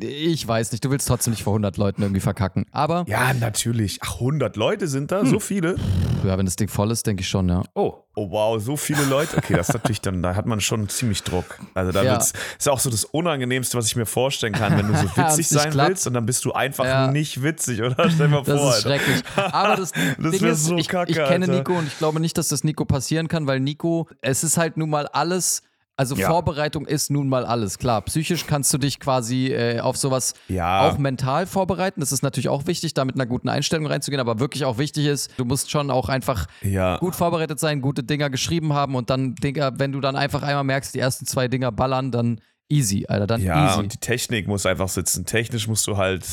Ich 0.02 0.46
weiß 0.46 0.74
nicht. 0.74 0.84
Du 0.84 0.92
willst 0.92 1.08
trotzdem 1.08 1.32
nicht 1.32 1.44
vor 1.44 1.54
100 1.54 1.78
Leuten 1.78 2.02
irgendwie 2.02 2.20
verkacken. 2.20 2.66
Aber 2.72 3.06
Ja, 3.08 3.34
natürlich. 3.34 4.00
Ach, 4.02 4.16
100 4.16 4.58
Leute 4.58 4.90
sind 4.90 5.14
da, 5.14 5.26
so 5.26 5.40
viele. 5.40 5.78
Ja, 6.26 6.38
wenn 6.38 6.46
das 6.46 6.58
Ding 6.58 6.68
voll 6.68 6.92
ist, 6.92 7.08
denke 7.08 7.22
ich 7.22 7.30
schon, 7.30 7.48
ja. 7.48 7.64
Oh, 7.74 8.05
Oh 8.18 8.32
wow, 8.32 8.62
so 8.64 8.78
viele 8.78 9.04
Leute. 9.04 9.38
Okay, 9.38 9.54
das 9.56 9.68
ist 9.70 9.74
natürlich 9.74 10.00
dann, 10.02 10.22
da 10.24 10.36
hat 10.36 10.46
man 10.46 10.62
schon 10.62 10.88
ziemlich 10.88 11.22
Druck. 11.24 11.60
Also 11.74 11.92
da 11.92 12.02
Ja. 12.02 12.14
wird's, 12.14 12.32
ist 12.58 12.70
auch 12.70 12.80
so 12.80 12.90
das 12.90 13.04
Unangenehmste, 13.04 13.78
was 13.78 13.88
ich 13.88 13.96
mir 13.98 14.06
vorstellen 14.06 14.54
kann, 14.54 14.78
wenn 14.78 14.88
du 14.88 14.96
so 14.96 15.04
witzig 15.18 15.50
sein 15.50 15.72
klappt. 15.72 15.90
willst 15.90 16.08
und 16.08 16.14
dann 16.14 16.26
bist 16.26 16.46
du 16.46 16.54
einfach 16.54 16.86
Ja. 16.86 17.12
nicht 17.12 17.44
witzig, 17.44 17.82
oder? 17.82 17.96
Stell 18.10 18.28
dir 18.28 18.36
mal 18.36 18.44
Das 18.44 18.60
vor. 18.60 18.72
ist 18.76 18.82
schrecklich. 18.84 19.22
Aber 19.36 19.76
das, 19.76 19.92
Das 20.18 20.32
Ding 20.38 20.50
ist, 20.50 20.64
so 20.64 20.78
ich, 20.78 20.88
kacke, 20.88 21.12
ich 21.12 21.18
kenne 21.18 21.46
Alter. 21.46 21.58
Nico 21.58 21.74
und 21.78 21.88
ich 21.88 21.98
glaube 21.98 22.20
nicht, 22.22 22.38
dass 22.38 22.48
das 22.48 22.64
Nico 22.64 22.86
passieren 22.86 23.28
kann, 23.28 23.48
weil 23.48 23.60
Nico, 23.60 24.08
es 24.22 24.44
ist 24.46 24.58
halt 24.58 24.78
nun 24.78 24.90
mal 24.90 25.08
alles, 25.08 25.62
also 25.98 26.16
Ja. 26.16 26.30
Vorbereitung 26.30 26.86
ist 26.86 27.10
nun 27.12 27.30
mal 27.30 27.46
alles. 27.46 27.78
Klar, 27.78 28.02
psychisch 28.04 28.46
kannst 28.48 28.74
du 28.74 28.78
dich 28.78 29.00
quasi 29.00 29.48
äh, 29.48 29.80
auf 29.80 29.98
sowas 29.98 30.34
Ja. 30.48 30.88
auch 30.90 30.98
mental 30.98 31.46
vorbereiten. 31.48 32.00
Das 32.02 32.12
ist 32.12 32.22
natürlich 32.24 32.50
auch 32.50 32.68
wichtig, 32.68 32.94
da 32.94 33.06
mit 33.06 33.16
einer 33.16 33.26
guten 33.26 33.50
Einstellung 33.50 33.86
reinzugehen, 33.88 34.20
aber 34.20 34.40
wirklich 34.40 34.66
auch 34.66 34.78
wichtig 34.78 35.06
ist, 35.06 35.32
du 35.38 35.46
musst 35.46 35.72
schon 35.72 35.90
auch 35.92 36.10
einfach 36.10 36.48
Ja. 36.62 36.98
gut 36.98 37.16
vorbereitet 37.16 37.60
sein, 37.60 37.82
gute 37.82 38.04
Dinger 38.04 38.30
geschrieben 38.30 38.74
haben 38.74 38.96
und 38.96 39.10
dann, 39.10 39.36
Dinger, 39.36 39.80
wenn 39.80 39.92
du 39.92 40.02
dann 40.02 40.16
einfach 40.16 40.44
einmal 40.44 40.64
merkst, 40.64 40.94
die 40.96 41.00
ersten 41.00 41.26
zwei 41.26 41.48
Dinger 41.48 41.72
ballern, 41.72 42.12
dann 42.12 42.42
easy, 42.70 43.06
Alter, 43.08 43.28
dann 43.28 43.42
Ja, 43.42 43.70
easy. 43.72 43.80
und 43.80 43.94
die 43.94 43.98
Technik 44.00 44.48
muss 44.48 44.66
einfach 44.66 44.90
sitzen. 44.90 45.26
Technisch 45.26 45.68
musst 45.68 45.86
du 45.88 45.98
halt. 45.98 46.26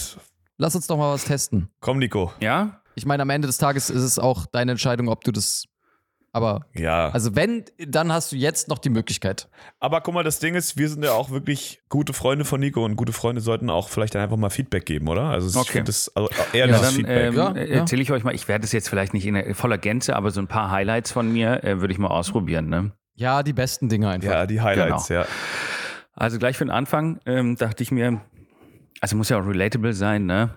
Lass 0.58 0.74
uns 0.74 0.86
doch 0.86 0.96
mal 0.96 1.12
was 1.12 1.24
testen. 1.24 1.68
Komm, 1.80 1.98
Nico. 1.98 2.32
ja? 2.40 2.80
Ich 2.94 3.06
meine, 3.06 3.22
am 3.22 3.30
Ende 3.30 3.46
des 3.46 3.56
Tages 3.58 3.88
ist 3.90 4.02
es 4.02 4.18
auch 4.18 4.44
deine 4.46 4.72
Entscheidung, 4.72 5.08
ob 5.08 5.24
du 5.24 5.32
das. 5.32 5.64
Aber, 6.34 6.64
Ja. 6.74 7.10
also 7.10 7.36
wenn, 7.36 7.64
dann 7.78 8.10
hast 8.10 8.32
du 8.32 8.36
jetzt 8.36 8.68
noch 8.68 8.78
die 8.78 8.88
Möglichkeit. 8.88 9.48
Aber 9.80 10.00
guck 10.00 10.14
mal, 10.14 10.24
das 10.24 10.38
Ding 10.38 10.54
ist, 10.54 10.78
wir 10.78 10.88
sind 10.88 11.04
ja 11.04 11.12
auch 11.12 11.30
wirklich 11.30 11.82
gute 11.90 12.14
Freunde 12.14 12.46
von 12.46 12.58
Nico 12.60 12.82
und 12.84 12.96
gute 12.96 13.12
Freunde 13.12 13.42
sollten 13.42 13.68
auch 13.68 13.90
vielleicht 13.90 14.16
einfach 14.16 14.38
mal 14.38 14.48
Feedback 14.48 14.86
geben, 14.86 15.08
oder? 15.08 15.24
Also 15.24 15.48
ich 15.50 15.56
Okay. 15.56 15.72
finde 15.72 15.86
das 15.88 16.10
also 16.16 16.30
ehrliches 16.54 16.80
Ja, 16.80 16.86
Dann 16.86 16.94
Feedback. 16.94 17.26
ähm, 17.28 17.34
Ja, 17.34 17.50
ja. 17.54 17.80
erzähle 17.80 18.00
ich 18.00 18.10
euch 18.12 18.24
mal, 18.24 18.34
ich 18.34 18.48
werde 18.48 18.64
es 18.64 18.72
jetzt 18.72 18.88
vielleicht 18.88 19.12
nicht 19.12 19.26
in 19.26 19.54
voller 19.54 19.76
Gänze, 19.76 20.16
aber 20.16 20.30
so 20.30 20.40
ein 20.40 20.46
paar 20.48 20.70
Highlights 20.70 21.12
von 21.12 21.30
mir 21.30 21.62
äh, 21.64 21.80
würde 21.80 21.92
ich 21.92 21.98
mal 21.98 22.08
ausprobieren. 22.08 22.68
Ne? 22.70 22.92
Ja, 23.14 23.42
die 23.42 23.52
besten 23.52 23.90
Dinge 23.90 24.08
einfach. 24.08 24.30
ja, 24.32 24.46
die 24.46 24.62
Highlights, 24.62 25.08
Genau. 25.08 25.20
ja. 25.20 25.26
Also 26.14 26.38
gleich 26.38 26.56
für 26.56 26.64
den 26.64 26.70
Anfang 26.70 27.20
ähm, 27.26 27.56
dachte 27.56 27.82
ich 27.82 27.90
mir, 27.90 28.22
also 29.02 29.16
muss 29.16 29.28
ja 29.28 29.38
auch 29.38 29.46
relatable 29.46 29.92
sein, 29.92 30.24
ne? 30.26 30.50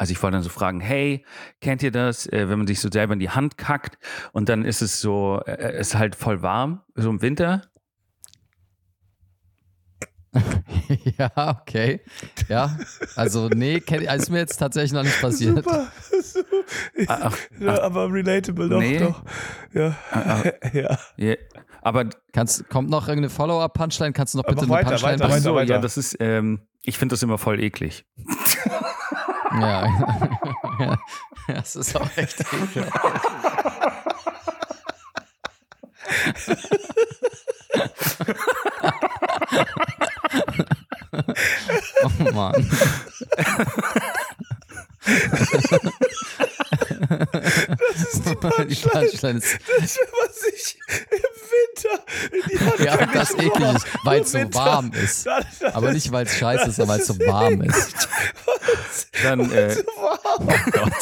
Also 0.00 0.12
ich 0.12 0.22
wollte 0.22 0.36
dann 0.36 0.42
so 0.42 0.48
fragen, 0.48 0.80
hey, 0.80 1.26
kennt 1.60 1.82
ihr 1.82 1.90
das, 1.90 2.26
äh, 2.26 2.48
wenn 2.48 2.56
man 2.56 2.66
sich 2.66 2.80
so 2.80 2.90
selber 2.90 3.12
in 3.12 3.18
die 3.18 3.28
Hand 3.28 3.58
kackt 3.58 3.98
und 4.32 4.48
dann 4.48 4.64
ist 4.64 4.80
es 4.80 4.98
so, 4.98 5.42
äh, 5.44 5.72
es 5.72 5.88
ist 5.88 5.94
halt 5.96 6.16
voll 6.16 6.40
warm, 6.40 6.80
so 6.94 7.10
im 7.10 7.20
Winter. 7.20 7.60
ja, 11.18 11.30
okay. 11.60 12.00
Ja, 12.48 12.78
also 13.14 13.50
nee, 13.50 13.80
kenn, 13.80 14.00
ist 14.00 14.30
mir 14.30 14.38
jetzt 14.38 14.56
tatsächlich 14.56 14.92
noch 14.92 15.02
nicht 15.02 15.20
passiert. 15.20 15.56
Super. 15.56 15.88
Ach, 17.06 17.36
ja, 17.60 17.82
aber 17.82 18.10
relatable 18.10 18.70
doch, 18.70 18.80
Nee. 18.80 19.00
doch. 19.00 19.22
Ja. 19.74 19.94
ja. 20.72 20.98
ja, 21.18 21.34
aber 21.82 22.06
Kannst, 22.32 22.70
kommt 22.70 22.88
noch 22.88 23.06
irgendeine 23.06 23.28
Follow-up-Punchline? 23.28 24.14
Kannst 24.14 24.32
du 24.32 24.38
noch 24.38 24.46
Aber 24.46 24.54
bitte 24.54 24.66
weiter, 24.70 24.86
eine 24.88 24.96
Punchline 24.96 25.12
weiter, 25.16 25.24
ach 25.26 25.28
bringen? 25.28 25.42
so, 25.42 25.54
weiter. 25.56 25.74
ja, 25.74 25.78
das 25.78 25.98
ist, 25.98 26.16
ähm, 26.20 26.62
ich 26.84 26.96
finde 26.96 27.12
das 27.12 27.22
immer 27.22 27.36
voll 27.36 27.60
eklig. 27.60 28.06
Ja. 29.52 29.86
ja. 30.78 30.98
Das 31.48 31.76
ist 31.76 31.96
auch 31.96 32.08
echt 32.16 32.40
ekelhaft. 32.40 33.20
Oh 42.02 42.32
Mann. 42.32 42.54
die 48.68 48.74
Punchline 48.74 49.38
ist 49.38 49.58
Das, 49.78 49.98
was 49.98 50.44
ich 50.54 50.78
im 50.88 51.18
Winter 51.50 52.04
in 52.32 52.42
die 52.48 52.58
Hand 52.58 52.80
Ja, 52.80 53.06
das 53.06 53.30
eklig 53.34 53.74
ist, 53.74 53.86
weil 54.04 54.20
es 54.20 54.32
so 54.32 54.54
warm 54.54 54.92
ist. 54.92 55.26
Das, 55.26 55.44
das 55.58 55.74
Aber 55.74 55.92
nicht, 55.92 56.12
weil 56.12 56.26
es 56.26 56.36
scheiße 56.36 56.68
ist, 56.68 56.76
sondern 56.76 56.96
weil 56.96 57.00
es 57.00 57.06
so 57.06 57.18
warm 57.20 57.62
ist. 57.62 58.08
Dann, 59.22 59.50
äh. 59.52 59.76
Oh 59.96 60.16
Gott. 60.72 60.92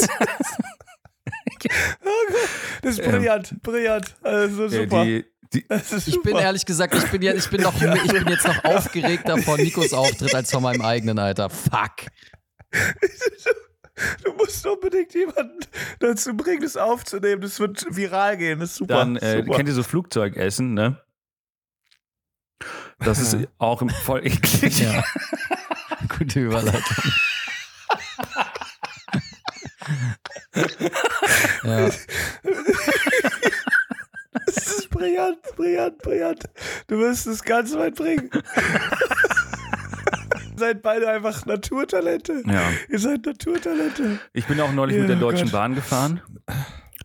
Das 2.82 2.98
ist 2.98 3.02
brillant, 3.02 3.62
brillant. 3.62 4.14
Also 4.22 4.66
äh, 4.66 4.68
super. 4.68 5.04
die, 5.04 5.24
die, 5.52 5.66
das 5.68 5.92
ist 5.92 6.08
Ich 6.08 6.14
super. 6.14 6.30
bin 6.30 6.38
ehrlich 6.38 6.64
gesagt, 6.66 6.94
ich 6.94 7.06
bin, 7.10 7.22
ja, 7.22 7.34
ich, 7.34 7.48
bin 7.48 7.62
noch, 7.62 7.74
ich 7.80 8.12
bin 8.12 8.28
jetzt 8.28 8.46
noch 8.46 8.64
aufgeregter 8.64 9.38
vor 9.38 9.56
Nikos 9.56 9.92
Auftritt 9.92 10.34
als 10.34 10.50
vor 10.50 10.60
meinem 10.60 10.82
eigenen, 10.82 11.18
Alter. 11.18 11.50
Fuck. 11.50 12.06
Du 14.22 14.32
musst 14.34 14.64
unbedingt 14.64 15.12
jemanden 15.12 15.58
dazu 15.98 16.36
bringen, 16.36 16.62
das 16.62 16.76
aufzunehmen. 16.76 17.40
Das 17.42 17.58
wird 17.58 17.84
viral 17.90 18.36
gehen. 18.36 18.60
Das 18.60 18.70
ist 18.70 18.76
super. 18.76 18.94
dann 18.94 19.16
äh, 19.16 19.38
super. 19.38 19.56
kennt 19.56 19.68
ihr 19.68 19.74
so 19.74 19.82
Flugzeugessen, 19.82 20.72
ne? 20.74 21.02
Das 23.00 23.18
ist 23.18 23.36
auch 23.58 23.82
voll 24.04 24.24
eklig. 24.24 24.78
Ja. 24.80 25.02
Gute 26.16 26.40
Überleitung. 26.40 27.12
Ja. 31.64 31.91
Das 34.47 34.57
ist 34.78 34.91
brillant, 34.91 35.39
brillant, 35.57 35.99
brillant. 35.99 36.45
Du 36.86 36.99
wirst 36.99 37.26
es 37.26 37.43
ganz 37.43 37.74
weit 37.74 37.97
bringen. 37.97 38.30
Ihr 40.53 40.59
seid 40.59 40.82
beide 40.82 41.09
einfach 41.09 41.45
Naturtalente. 41.47 42.43
Ja. 42.47 42.62
Ihr 42.89 42.99
seid 42.99 43.24
Naturtalente. 43.26 44.18
Ich 44.32 44.47
bin 44.47 44.61
auch 44.61 44.72
neulich 44.72 44.97
Ja, 44.97 45.03
mit 45.03 45.11
der 45.11 45.16
Deutschen 45.18 45.45
Gott. 45.47 45.53
Bahn 45.53 45.74
gefahren 45.74 46.20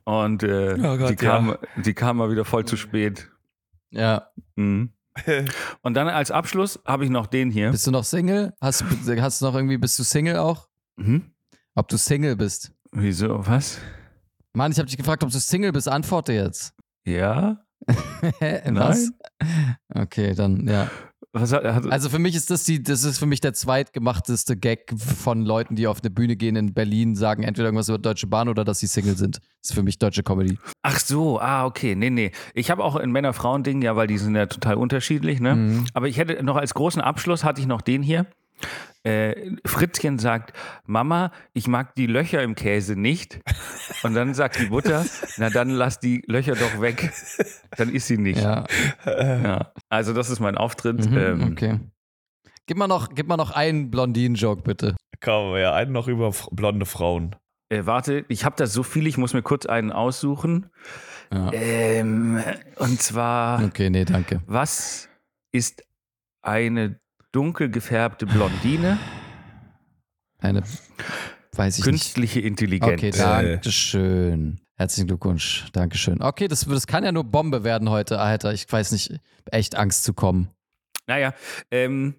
und 0.05 0.43
äh, 0.43 0.75
Oh 0.79 0.97
Gott, 0.97 1.09
die, 1.11 1.15
kam, 1.15 1.57
die 1.77 1.93
kam 1.93 2.17
mal 2.17 2.29
wieder 2.31 2.45
voll 2.45 2.65
zu 2.65 2.77
spät. 2.77 3.29
ja. 3.91 4.29
Mhm. 4.55 4.91
Und 5.83 5.93
dann 5.93 6.07
als 6.07 6.31
Abschluss 6.31 6.79
habe 6.85 7.03
ich 7.03 7.11
noch 7.11 7.27
den 7.27 7.51
hier. 7.51 7.69
Bist 7.69 7.85
du 7.85 7.91
noch 7.91 8.03
Single? 8.03 8.53
Hast, 8.59 8.81
du- 8.81 9.21
hast 9.21 9.41
du 9.41 9.45
noch 9.45 9.53
irgendwie, 9.53 9.77
bist 9.77 9.99
du 9.99 10.03
Single 10.03 10.37
auch? 10.37 10.67
Mhm. 10.95 11.31
Ob 11.75 11.87
du 11.87 11.97
Single 11.97 12.35
bist? 12.35 12.71
Wieso? 12.93 13.45
Was? 13.47 13.79
Mann, 14.53 14.71
ich 14.71 14.77
habe 14.77 14.87
dich 14.87 14.97
gefragt, 14.97 15.23
ob 15.23 15.31
du 15.31 15.39
Single 15.39 15.71
bist. 15.71 15.87
Antworte 15.89 16.33
jetzt. 16.33 16.73
Ja? 17.05 17.59
Was? 18.71 19.11
Okay, 19.93 20.33
dann, 20.35 20.67
ja. 20.67 20.89
Hat, 21.35 21.51
hat, 21.51 21.91
Also 21.91 22.09
für 22.09 22.19
mich 22.19 22.35
ist 22.35 22.51
das 22.51 22.63
die, 22.63 22.83
das 22.83 23.03
ist 23.03 23.17
für 23.17 23.25
mich 23.25 23.41
der 23.41 23.53
zweitgemachteste 23.53 24.55
Gag 24.55 24.93
von 24.95 25.41
Leuten, 25.41 25.75
die 25.75 25.87
auf 25.87 26.01
eine 26.01 26.11
Bühne 26.11 26.35
gehen 26.35 26.55
in 26.55 26.75
Berlin, 26.75 27.15
sagen 27.15 27.41
entweder 27.41 27.69
irgendwas 27.69 27.89
über 27.89 27.97
Deutsche 27.97 28.27
Bahn 28.27 28.49
oder 28.49 28.63
dass 28.63 28.79
sie 28.79 28.85
Single 28.85 29.17
sind. 29.17 29.37
Das 29.37 29.71
ist 29.71 29.73
für 29.73 29.81
mich 29.81 29.97
deutsche 29.97 30.21
Comedy. 30.21 30.59
ach 30.83 30.99
so, 30.99 31.39
ah, 31.39 31.65
okay. 31.65 31.95
Nee, 31.95 32.11
nee. 32.11 32.31
Ich 32.53 32.69
habe 32.69 32.83
auch 32.83 32.95
ein 32.95 33.11
Männer-Frauen-Ding, 33.11 33.81
ja, 33.81 33.95
weil 33.95 34.05
die 34.05 34.19
sind 34.19 34.35
ja 34.35 34.45
total 34.45 34.75
unterschiedlich, 34.75 35.39
ne? 35.39 35.55
Mhm. 35.55 35.85
Aber 35.95 36.07
ich 36.07 36.17
hätte 36.17 36.43
noch 36.43 36.55
als 36.55 36.75
großen 36.75 37.01
Abschluss 37.01 37.43
hatte 37.43 37.59
ich 37.59 37.67
noch 37.67 37.81
den 37.81 38.03
hier. 38.03 38.27
Äh, 39.05 39.51
Fritzchen 39.65 40.17
sagt, 40.17 40.53
Mama, 40.85 41.31
ich 41.53 41.67
mag 41.67 41.93
die 41.95 42.07
Löcher 42.07 42.41
im 42.41 42.55
Käse 42.55 42.95
nicht. 42.95 43.41
Und 44.03 44.13
dann 44.13 44.33
sagt 44.33 44.59
die 44.59 44.67
Mutter, 44.67 45.05
na 45.37 45.49
dann 45.49 45.69
lass 45.69 45.99
die 45.99 46.23
Löcher 46.27 46.55
doch 46.55 46.79
weg. 46.79 47.11
Dann 47.77 47.89
ist 47.93 48.07
sie 48.07 48.17
nicht. 48.17 48.39
Ja. 48.41 48.63
Ja. 49.05 49.73
Also 49.89 50.13
das 50.13 50.29
ist 50.29 50.39
mein 50.39 50.57
Auftritt. 50.57 51.09
Mhm, 51.09 51.17
ähm, 51.17 51.51
okay. 51.51 51.79
Gib 52.65 52.77
mal 52.77 52.87
noch, 52.87 53.09
gib 53.13 53.27
mal 53.27 53.35
noch 53.35 53.51
einen 53.51 53.91
Blondinen-Joke, 53.91 54.61
bitte. 54.61 54.95
Komm, 55.19 55.57
ja, 55.57 55.73
einen 55.73 55.91
noch 55.91 56.07
über 56.07 56.31
blonde 56.51 56.85
Frauen. 56.85 57.35
äh, 57.69 57.85
warte, 57.85 58.23
ich 58.29 58.45
habe 58.45 58.55
da 58.57 58.67
so 58.67 58.83
viel, 58.83 59.05
ich 59.07 59.17
muss 59.17 59.33
mir 59.33 59.41
kurz 59.41 59.65
einen 59.65 59.91
aussuchen. 59.91 60.69
Ja. 61.33 61.51
Ähm, 61.51 62.41
und 62.77 63.01
zwar, 63.01 63.63
Okay, 63.65 63.89
nee, 63.89 64.05
danke. 64.05 64.41
was 64.45 65.09
ist 65.51 65.83
eine 66.41 66.99
dunkel 67.33 67.69
gefärbte 67.69 68.25
Blondine? 68.25 68.97
Eine, 70.39 70.63
weiß 71.51 71.79
ich 71.79 71.85
nicht. 71.85 71.91
Künstliche 71.91 72.39
Intelligenz. 72.39 72.93
Okay, 72.93 73.11
danke 73.11 73.71
schön. 73.71 74.61
Herzlichen 74.75 75.07
Glückwunsch. 75.07 75.65
Dankeschön. 75.73 76.21
Okay, 76.21 76.47
das, 76.47 76.65
das 76.65 76.87
kann 76.87 77.03
ja 77.03 77.11
nur 77.11 77.25
Bombe 77.25 77.63
werden 77.63 77.89
heute, 77.89 78.19
Alter. 78.19 78.53
Ich 78.53 78.71
weiß 78.71 78.91
nicht, 78.91 79.19
echt 79.51 79.75
Angst 79.75 80.03
zu 80.03 80.13
kommen. 80.13 80.49
Naja, 81.05 81.33
ähm, 81.69 82.15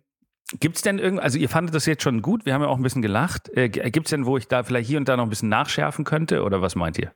gibt 0.61 0.77
es 0.77 0.83
denn 0.83 0.99
irgend, 0.99 1.21
also 1.21 1.39
ihr 1.39 1.49
fandet 1.49 1.75
das 1.75 1.87
jetzt 1.87 2.03
schon 2.03 2.23
gut, 2.23 2.47
wir 2.47 2.55
haben 2.55 2.63
ja 2.63 2.69
auch 2.69 2.77
ein 2.77 2.83
bisschen 2.83 3.03
gelacht. 3.03 3.49
Äh, 3.57 3.69
gibt 3.69 4.07
es 4.07 4.11
denn, 4.11 4.27
wo 4.27 4.37
ich 4.37 4.47
da 4.47 4.63
vielleicht 4.63 4.89
hier 4.89 4.99
und 4.99 5.09
da 5.09 5.17
noch 5.17 5.25
ein 5.25 5.31
bisschen 5.31 5.49
nachschärfen 5.49 6.05
könnte 6.05 6.43
oder 6.43 6.61
was 6.63 6.77
meint 6.77 6.99
ihr? 6.99 7.13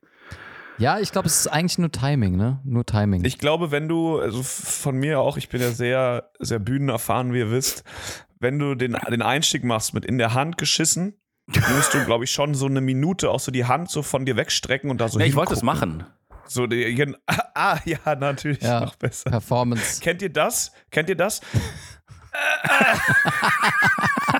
Ja, 0.78 1.00
ich 1.00 1.10
glaube, 1.12 1.26
es 1.26 1.40
ist 1.40 1.46
eigentlich 1.48 1.78
nur 1.78 1.90
Timing, 1.90 2.36
ne? 2.36 2.60
Nur 2.64 2.86
Timing. 2.86 3.24
Ich 3.24 3.38
glaube, 3.38 3.70
wenn 3.70 3.88
du, 3.88 4.20
also 4.20 4.42
von 4.42 4.96
mir 4.96 5.20
auch, 5.20 5.36
ich 5.36 5.48
bin 5.48 5.60
ja 5.60 5.70
sehr, 5.72 6.30
sehr 6.38 6.58
bühnenerfahren, 6.60 7.32
wie 7.32 7.38
ihr 7.38 7.50
wisst, 7.50 7.82
wenn 8.38 8.58
du 8.58 8.74
den, 8.76 8.96
den 9.10 9.22
Einstieg 9.22 9.64
machst 9.64 9.92
mit 9.94 10.04
in 10.04 10.18
der 10.18 10.34
Hand 10.34 10.56
geschissen, 10.56 11.14
musst 11.46 11.94
du, 11.94 12.04
glaube 12.04 12.24
ich, 12.24 12.30
schon 12.30 12.54
so 12.54 12.66
eine 12.66 12.80
Minute 12.80 13.30
auch 13.30 13.40
so 13.40 13.50
die 13.50 13.64
Hand 13.64 13.90
so 13.90 14.02
von 14.02 14.24
dir 14.24 14.36
wegstrecken 14.36 14.90
und 14.90 15.00
da 15.00 15.08
so 15.08 15.18
Nee, 15.18 15.26
ich 15.26 15.34
wollte 15.34 15.54
es 15.54 15.62
machen. 15.62 16.04
So, 16.46 16.66
die, 16.66 17.14
ah, 17.54 17.78
ja, 17.84 18.14
natürlich, 18.14 18.62
Ja. 18.62 18.80
noch 18.80 18.96
besser. 18.96 19.30
Performance. 19.30 20.00
Kennt 20.00 20.22
ihr 20.22 20.32
das? 20.32 20.72
Kennt 20.90 21.08
ihr 21.08 21.16
das? 21.16 21.40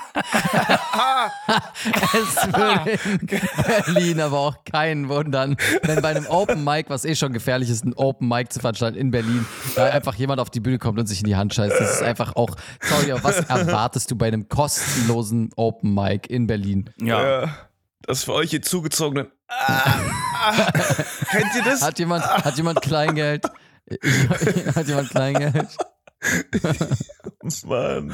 es 2.15 2.37
würde 2.53 2.99
in 3.05 3.19
Berlin 3.67 4.21
aber 4.21 4.39
auch 4.39 4.65
keinen 4.65 5.09
wundern, 5.09 5.57
wenn 5.83 6.03
bei 6.03 6.11
einem 6.11 6.27
Open 6.27 6.65
Mic, 6.65 6.89
was 6.89 7.05
eh 7.05 7.15
schon 7.15 7.33
gefährlich 7.33 7.71
ist, 7.71 7.85
ein 7.85 7.95
Open 7.95 8.29
Mic 8.29 8.51
zu 8.51 8.61
veranstalten 8.61 8.99
in 8.99 9.11
Berlin, 9.11 9.47
da 9.77 9.87
einfach 9.87 10.15
jemand 10.15 10.41
auf 10.41 10.51
die 10.51 10.61
Bühne 10.61 10.79
kommt 10.79 10.99
und 10.99 11.07
sich 11.07 11.21
in 11.21 11.27
die 11.27 11.37
Hand 11.37 11.55
scheißt. 11.55 11.79
Das 11.79 11.97
ist 11.97 12.03
einfach 12.03 12.37
auch, 12.37 12.57
sorry, 12.81 13.13
aber 13.13 13.25
was 13.25 13.41
erwartest 13.41 14.11
du 14.11 14.17
bei 14.17 14.29
einem 14.29 14.49
kostenlosen 14.49 15.51
Open 15.57 15.95
Mic 15.95 16.29
in 16.29 16.47
Berlin? 16.47 16.91
Ja. 17.01 17.19
Ja, 17.43 17.49
das 18.03 18.25
für 18.25 18.33
euch 18.35 18.51
hier 18.51 18.63
zugezogenen. 18.63 19.29
Ah, 19.51 20.03
ah. 20.35 20.67
Kennt 21.31 21.55
ihr 21.57 21.63
das? 21.65 21.81
Hat 21.81 21.99
jemand, 21.99 22.23
hat 22.23 22.55
jemand 22.59 22.83
Kleingeld? 22.83 23.47
hat 24.77 24.87
jemand 24.87 25.09
Kleingeld? 25.09 25.69
Mann. 27.67 28.13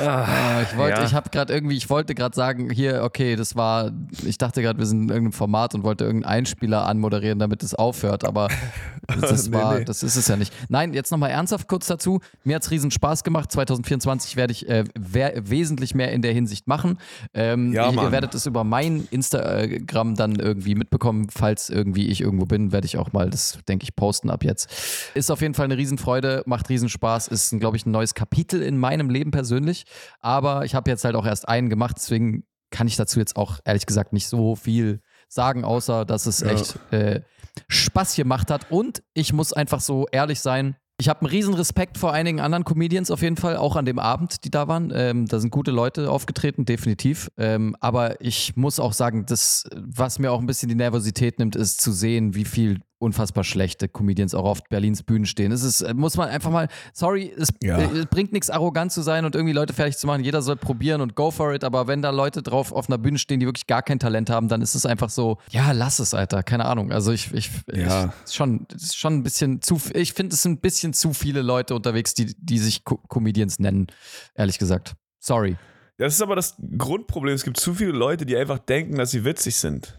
Ah, 0.00 0.62
ich 0.62 0.76
wollte, 0.76 1.00
Ja. 1.00 1.04
ich 1.06 1.14
habe 1.14 1.30
gerade 1.30 1.52
irgendwie, 1.52 1.76
ich 1.76 1.90
wollte 1.90 2.14
gerade 2.14 2.34
sagen, 2.34 2.70
hier, 2.70 3.02
okay, 3.04 3.36
das 3.36 3.54
war, 3.54 3.92
ich 4.24 4.38
dachte 4.38 4.62
gerade, 4.62 4.78
wir 4.78 4.86
sind 4.86 5.02
in 5.02 5.08
irgendeinem 5.10 5.32
Format 5.32 5.74
und 5.74 5.84
wollte 5.84 6.04
irgendeinen 6.04 6.32
Einspieler 6.38 6.86
anmoderieren, 6.86 7.38
damit 7.38 7.62
es 7.62 7.74
aufhört, 7.74 8.24
aber 8.24 8.48
das 9.20 9.48
Nee, 9.48 9.56
war, 9.56 9.78
nee. 9.78 9.84
das 9.84 10.02
ist 10.02 10.16
es 10.16 10.26
ja 10.28 10.36
nicht. 10.36 10.52
Nein, 10.68 10.94
jetzt 10.94 11.10
nochmal 11.10 11.30
ernsthaft 11.30 11.68
kurz 11.68 11.86
dazu. 11.86 12.20
Mir 12.44 12.56
hat's 12.56 12.70
riesen 12.70 12.90
Spaß 12.90 13.24
gemacht. 13.24 13.52
2024 13.52 14.36
werde 14.36 14.52
ich 14.52 14.68
äh, 14.68 14.84
wesentlich 14.94 15.94
mehr 15.94 16.12
in 16.12 16.22
der 16.22 16.32
Hinsicht 16.32 16.66
machen. 16.66 16.98
Ähm, 17.34 17.72
Ja, 17.72 17.90
ich, 17.90 17.96
ihr 17.96 18.12
werdet 18.12 18.34
es 18.34 18.46
über 18.46 18.64
mein 18.64 19.06
Instagram 19.10 20.14
dann 20.14 20.36
irgendwie 20.36 20.74
mitbekommen. 20.74 21.28
Falls 21.30 21.68
irgendwie 21.68 22.08
ich 22.08 22.20
irgendwo 22.22 22.46
bin, 22.46 22.72
werde 22.72 22.86
ich 22.86 22.96
auch 22.96 23.12
mal 23.12 23.28
das, 23.30 23.58
denke 23.68 23.84
ich, 23.84 23.94
posten 23.94 24.30
ab 24.30 24.44
jetzt. 24.44 24.70
Ist 25.14 25.30
auf 25.30 25.42
jeden 25.42 25.54
Fall 25.54 25.66
eine 25.66 25.76
Riesenfreude, 25.76 26.42
macht 26.46 26.68
Riesenspaß, 26.70 27.28
ist, 27.28 27.50
glaube 27.60 27.76
ich, 27.76 27.84
ein 27.84 27.90
neues 27.90 28.14
Kapitel 28.14 28.62
in 28.62 28.78
meinem 28.78 29.10
Leben 29.10 29.30
persönlich. 29.30 29.84
Aber 30.20 30.64
ich 30.64 30.74
habe 30.74 30.90
jetzt 30.90 31.04
halt 31.04 31.14
auch 31.16 31.26
erst 31.26 31.46
einen 31.48 31.68
gemacht, 31.68 31.96
deswegen 31.98 32.44
kann 32.70 32.86
ich 32.86 32.96
dazu 32.96 33.18
jetzt 33.18 33.36
auch 33.36 33.58
ehrlich 33.64 33.84
gesagt 33.84 34.12
nicht 34.12 34.28
so 34.28 34.54
viel 34.56 35.00
sagen, 35.28 35.64
außer 35.64 36.04
dass 36.04 36.26
es 36.26 36.40
Ja. 36.40 36.50
echt 36.50 36.78
äh, 36.92 37.20
Spaß 37.68 38.14
gemacht 38.14 38.50
hat. 38.50 38.70
Und 38.70 39.02
ich 39.12 39.32
muss 39.32 39.52
einfach 39.52 39.80
so 39.80 40.06
ehrlich 40.12 40.40
sein. 40.40 40.76
Ich 41.00 41.08
habe 41.08 41.20
einen 41.20 41.30
riesen 41.30 41.54
Respekt 41.54 41.96
vor 41.96 42.12
einigen 42.12 42.40
anderen 42.40 42.64
Comedians 42.64 43.10
auf 43.10 43.22
jeden 43.22 43.36
Fall, 43.38 43.56
auch 43.56 43.74
an 43.74 43.86
dem 43.86 43.98
Abend, 43.98 44.44
die 44.44 44.50
da 44.50 44.68
waren. 44.68 44.92
Ähm, 44.94 45.26
da 45.26 45.40
sind 45.40 45.50
gute 45.50 45.70
Leute 45.70 46.10
aufgetreten, 46.10 46.66
definitiv. 46.66 47.30
Ähm, 47.38 47.74
aber 47.80 48.20
ich 48.20 48.54
muss 48.54 48.78
auch 48.78 48.92
sagen, 48.92 49.24
das, 49.26 49.64
was 49.74 50.18
mir 50.18 50.30
auch 50.30 50.40
ein 50.40 50.46
bisschen 50.46 50.68
die 50.68 50.74
Nervosität 50.74 51.38
nimmt, 51.38 51.56
ist 51.56 51.80
zu 51.80 51.90
sehen, 51.90 52.34
wie 52.34 52.44
viel 52.44 52.80
unfassbar 53.00 53.44
schlechte 53.44 53.88
Comedians 53.88 54.34
auch 54.34 54.44
auf 54.44 54.62
Berlins 54.68 55.02
Bühnen 55.02 55.24
stehen. 55.26 55.52
Es 55.52 55.62
ist, 55.62 55.80
äh, 55.80 55.94
muss 55.94 56.16
man 56.16 56.28
einfach 56.28 56.50
mal, 56.50 56.68
sorry, 56.92 57.32
es, 57.36 57.48
Ja. 57.62 57.78
äh, 57.80 58.04
bringt 58.08 58.32
nichts, 58.32 58.50
arrogant 58.50 58.92
zu 58.92 59.00
sein 59.02 59.24
und 59.24 59.34
irgendwie 59.34 59.54
Leute 59.54 59.72
fertig 59.72 59.96
zu 59.96 60.06
machen. 60.06 60.22
Jeder 60.22 60.42
soll 60.42 60.56
probieren 60.56 61.00
und 61.00 61.16
go 61.16 61.30
for 61.30 61.52
it. 61.54 61.64
Aber 61.64 61.86
wenn 61.88 62.02
da 62.02 62.10
Leute 62.10 62.42
drauf 62.42 62.72
auf 62.72 62.88
einer 62.88 62.98
Bühne 62.98 63.18
stehen, 63.18 63.40
die 63.40 63.46
wirklich 63.46 63.66
gar 63.66 63.82
kein 63.82 63.98
Talent 63.98 64.28
haben, 64.30 64.48
dann 64.48 64.60
ist 64.62 64.74
es 64.74 64.84
einfach 64.86 65.08
so, 65.10 65.38
ja, 65.50 65.72
lass 65.72 65.98
es, 65.98 66.12
Alter. 66.14 66.42
Keine 66.42 66.66
Ahnung. 66.66 66.92
Also 66.92 67.10
ich, 67.10 67.32
ich, 67.32 67.50
Ja. 67.74 68.12
ich 68.26 68.34
schon, 68.34 68.66
ist 68.74 68.96
schon 68.96 69.14
ein 69.14 69.22
bisschen 69.22 69.62
zu, 69.62 69.80
ich 69.94 70.12
finde, 70.12 70.34
es 70.34 70.42
sind 70.42 70.52
ein 70.52 70.60
bisschen 70.60 70.92
zu 70.92 71.14
viele 71.14 71.40
Leute 71.42 71.74
unterwegs, 71.74 72.12
die, 72.14 72.34
die 72.38 72.58
sich 72.58 72.84
Co 72.84 72.98
Comedians 73.08 73.58
nennen, 73.58 73.86
ehrlich 74.34 74.58
gesagt. 74.58 74.94
Sorry. 75.18 75.56
Das 75.96 76.14
ist 76.14 76.22
aber 76.22 76.36
das 76.36 76.56
Grundproblem. 76.78 77.34
Es 77.34 77.44
gibt 77.44 77.58
zu 77.58 77.74
viele 77.74 77.92
Leute, 77.92 78.24
die 78.26 78.36
einfach 78.36 78.58
denken, 78.58 78.96
dass 78.96 79.10
sie 79.10 79.24
witzig 79.24 79.56
sind. 79.56 79.98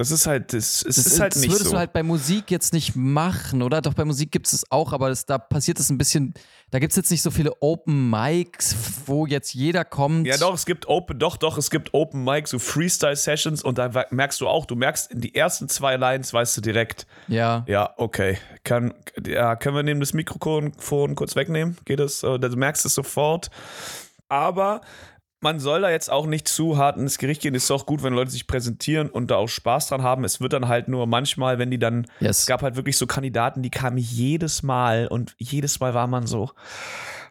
Das 0.00 0.10
ist 0.10 0.26
halt, 0.26 0.54
das, 0.54 0.82
es 0.82 0.96
Das, 0.96 1.04
ist 1.04 1.20
halt 1.20 1.34
das 1.34 1.42
nicht 1.42 1.50
würdest 1.50 1.66
so. 1.66 1.72
du 1.72 1.76
halt 1.78 1.92
bei 1.92 2.02
Musik 2.02 2.50
jetzt 2.50 2.72
nicht 2.72 2.96
machen, 2.96 3.60
oder? 3.60 3.82
Doch 3.82 3.92
bei 3.92 4.06
Musik 4.06 4.32
gibt 4.32 4.46
es 4.46 4.54
es 4.54 4.70
auch, 4.72 4.94
aber 4.94 5.10
das, 5.10 5.26
da 5.26 5.36
passiert 5.36 5.78
es 5.78 5.90
ein 5.90 5.98
bisschen, 5.98 6.32
da 6.70 6.78
gibt 6.78 6.92
es 6.92 6.96
jetzt 6.96 7.10
nicht 7.10 7.20
so 7.20 7.30
viele 7.30 7.52
Open 7.60 8.08
Mics, 8.08 8.74
wo 9.04 9.26
jetzt 9.26 9.52
jeder 9.52 9.84
kommt. 9.84 10.26
ja, 10.26 10.38
doch, 10.38 10.54
es 10.54 10.64
gibt 10.64 10.88
Open, 10.88 11.18
doch, 11.18 11.36
doch, 11.36 11.58
es 11.58 11.68
gibt 11.68 11.92
Open 11.92 12.24
Mic, 12.24 12.48
so 12.48 12.58
Freestyle-Sessions 12.58 13.62
und 13.62 13.76
da 13.76 14.06
merkst 14.08 14.40
du 14.40 14.48
auch, 14.48 14.64
du 14.64 14.74
merkst 14.74 15.10
in 15.12 15.20
die 15.20 15.34
ersten 15.34 15.68
zwei 15.68 15.96
Lines, 15.96 16.32
weißt 16.32 16.56
du 16.56 16.62
direkt, 16.62 17.06
Ja. 17.28 17.64
ja, 17.68 17.92
okay, 17.98 18.38
kann, 18.64 18.94
ja, 19.26 19.54
können 19.54 19.76
wir 19.76 19.82
neben 19.82 20.00
das 20.00 20.14
Mikrofon 20.14 21.14
kurz 21.14 21.36
wegnehmen? 21.36 21.76
Geht 21.84 22.00
das? 22.00 22.20
Du 22.20 22.38
merkst 22.38 22.86
es 22.86 22.94
sofort. 22.94 23.50
Aber 24.30 24.80
man 25.40 25.58
soll 25.58 25.80
da 25.80 25.90
jetzt 25.90 26.10
auch 26.10 26.26
nicht 26.26 26.48
zu 26.48 26.76
hart 26.76 26.96
ins 26.96 27.18
Gericht 27.18 27.42
gehen. 27.42 27.54
Es 27.54 27.64
ist 27.64 27.70
auch 27.70 27.86
gut, 27.86 28.02
wenn 28.02 28.12
Leute 28.12 28.30
sich 28.30 28.46
präsentieren 28.46 29.08
und 29.08 29.30
da 29.30 29.36
auch 29.36 29.48
Spaß 29.48 29.88
dran 29.88 30.02
haben. 30.02 30.24
Es 30.24 30.40
wird 30.40 30.52
dann 30.52 30.68
halt 30.68 30.88
nur 30.88 31.06
manchmal, 31.06 31.58
wenn 31.58 31.70
die 31.70 31.78
dann 31.78 32.06
Yes. 32.20 32.40
Es 32.40 32.46
gab 32.46 32.62
halt 32.62 32.76
wirklich 32.76 32.98
so 32.98 33.06
Kandidaten, 33.06 33.62
die 33.62 33.70
kamen 33.70 33.98
jedes 33.98 34.62
Mal 34.62 35.06
und 35.08 35.34
jedes 35.38 35.80
Mal 35.80 35.94
war 35.94 36.06
man 36.06 36.26
so, 36.26 36.50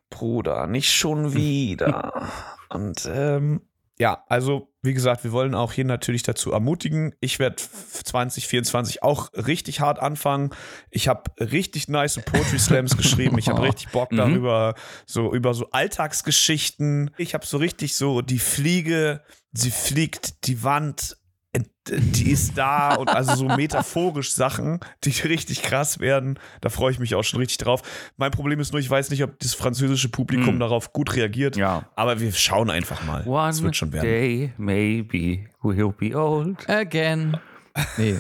Bruder, 0.10 0.68
nicht 0.68 0.92
schon 0.92 1.34
wieder. 1.34 2.30
und 2.70 3.08
ähm, 3.12 3.62
ja, 4.00 4.24
also 4.28 4.74
wie 4.82 4.94
gesagt, 4.94 5.26
wir 5.26 5.34
wollen 5.34 5.54
auch 5.54 5.74
hier 5.74 5.84
natürlich 5.84 6.24
dazu 6.24 6.54
ermutigen. 6.54 7.14
Ich 7.20 7.38
werde 7.38 7.58
2024 7.58 9.04
auch 9.04 9.30
richtig 9.34 9.82
hart 9.82 10.00
anfangen. 10.00 10.52
Ich 10.90 11.10
habe 11.10 11.24
richtig 11.38 11.90
nice 11.90 12.18
Poetry 12.24 12.60
Slams 12.60 12.96
geschrieben. 12.98 13.38
Ich 13.38 13.50
habe 13.50 13.62
richtig 13.62 13.90
Bock 13.90 14.10
darüber, 14.12 14.76
so 15.06 15.34
über 15.34 15.54
so 15.54 15.70
Alltagsgeschichten. 15.72 17.12
Ich 17.18 17.34
habe 17.34 17.46
so 17.46 17.58
richtig 17.58 17.96
so 17.96 18.22
die 18.22 18.40
Fliege, 18.40 19.22
sie 19.52 19.72
fliegt 19.72 20.48
die 20.48 20.64
Wand 20.64 21.18
die 21.88 22.30
ist 22.32 22.56
da 22.58 22.94
und 22.96 23.10
also 23.10 23.34
so 23.36 23.46
metaphorisch 23.46 24.32
Sachen, 24.32 24.80
die 25.04 25.10
richtig 25.10 25.64
krass 25.64 26.00
werden. 26.00 26.38
Da 26.62 26.70
freue 26.70 26.92
ich 26.92 27.00
mich 27.00 27.16
auch 27.16 27.24
schon 27.24 27.40
richtig 27.40 27.58
drauf. 27.58 27.82
Mein 28.18 28.30
Problem 28.32 28.60
ist 28.60 28.72
nur, 28.72 28.80
ich 28.80 28.90
weiß 28.90 29.10
nicht, 29.10 29.24
ob 29.24 29.40
das 29.40 29.56
französische 29.56 30.10
Publikum 30.10 30.54
Hm. 30.54 30.60
darauf 30.60 30.94
gut 30.94 31.16
reagiert. 31.16 31.56
Ja. 31.58 31.90
Aber 31.96 32.20
wir 32.20 32.32
schauen 32.34 32.70
einfach 32.70 33.04
mal. 33.06 33.26
One 33.26 33.50
Es 33.50 33.64
wird 33.64 33.76
schon 33.76 33.92
werden. 33.92 34.06
day, 34.06 34.54
maybe 34.58 35.50
we'll 35.64 35.92
be 35.94 36.16
old. 36.16 36.70
Again. 36.70 37.38
Nee. 37.98 38.20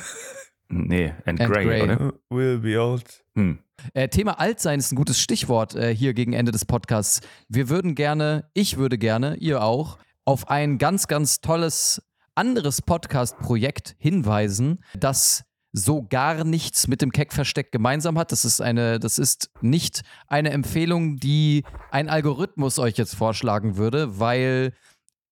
Nee, 0.72 1.14
and, 1.26 1.40
And 1.42 1.52
grey, 1.52 1.66
grey. 1.66 1.82
oder? 1.84 2.14
Will 2.30 2.60
be 2.60 2.80
old. 2.82 3.04
Hm. 3.36 3.60
Äh, 3.94 4.10
Thema 4.10 4.40
Altsein 4.40 4.80
ist 4.80 4.92
ein 4.92 4.96
gutes 4.96 5.20
Stichwort 5.20 5.74
äh, 5.76 5.96
hier 5.96 6.14
gegen 6.14 6.34
Ende 6.34 6.52
des 6.52 6.66
Podcasts. 6.66 7.22
Wir 7.48 7.70
würden 7.70 7.96
gerne, 7.96 8.50
ich 8.54 8.78
würde 8.78 8.98
gerne, 8.98 9.36
ihr 9.38 9.64
auch, 9.64 9.98
auf 10.26 10.50
ein 10.50 10.78
ganz, 10.78 11.08
ganz 11.08 11.42
tolles 11.42 12.02
anderes 12.40 12.82
Podcast-Projekt 12.82 13.98
hinweisen, 14.00 14.82
das 14.98 15.44
so 15.74 16.04
gar 16.04 16.46
nichts 16.46 16.88
mit 16.88 17.02
dem 17.02 17.12
Keck-Versteck 17.12 17.74
gemeinsam 17.74 18.18
hat. 18.18 18.32
Das 18.32 18.46
ist 18.46 18.62
eine, 18.62 18.98
das 18.98 19.20
ist 19.20 19.52
nicht 19.60 20.04
eine 20.30 20.52
Empfehlung, 20.52 21.18
die 21.18 21.66
ein 21.92 22.08
Algorithmus 22.08 22.80
euch 22.80 22.96
jetzt 22.96 23.14
vorschlagen 23.14 23.76
würde, 23.76 24.20
weil 24.20 24.74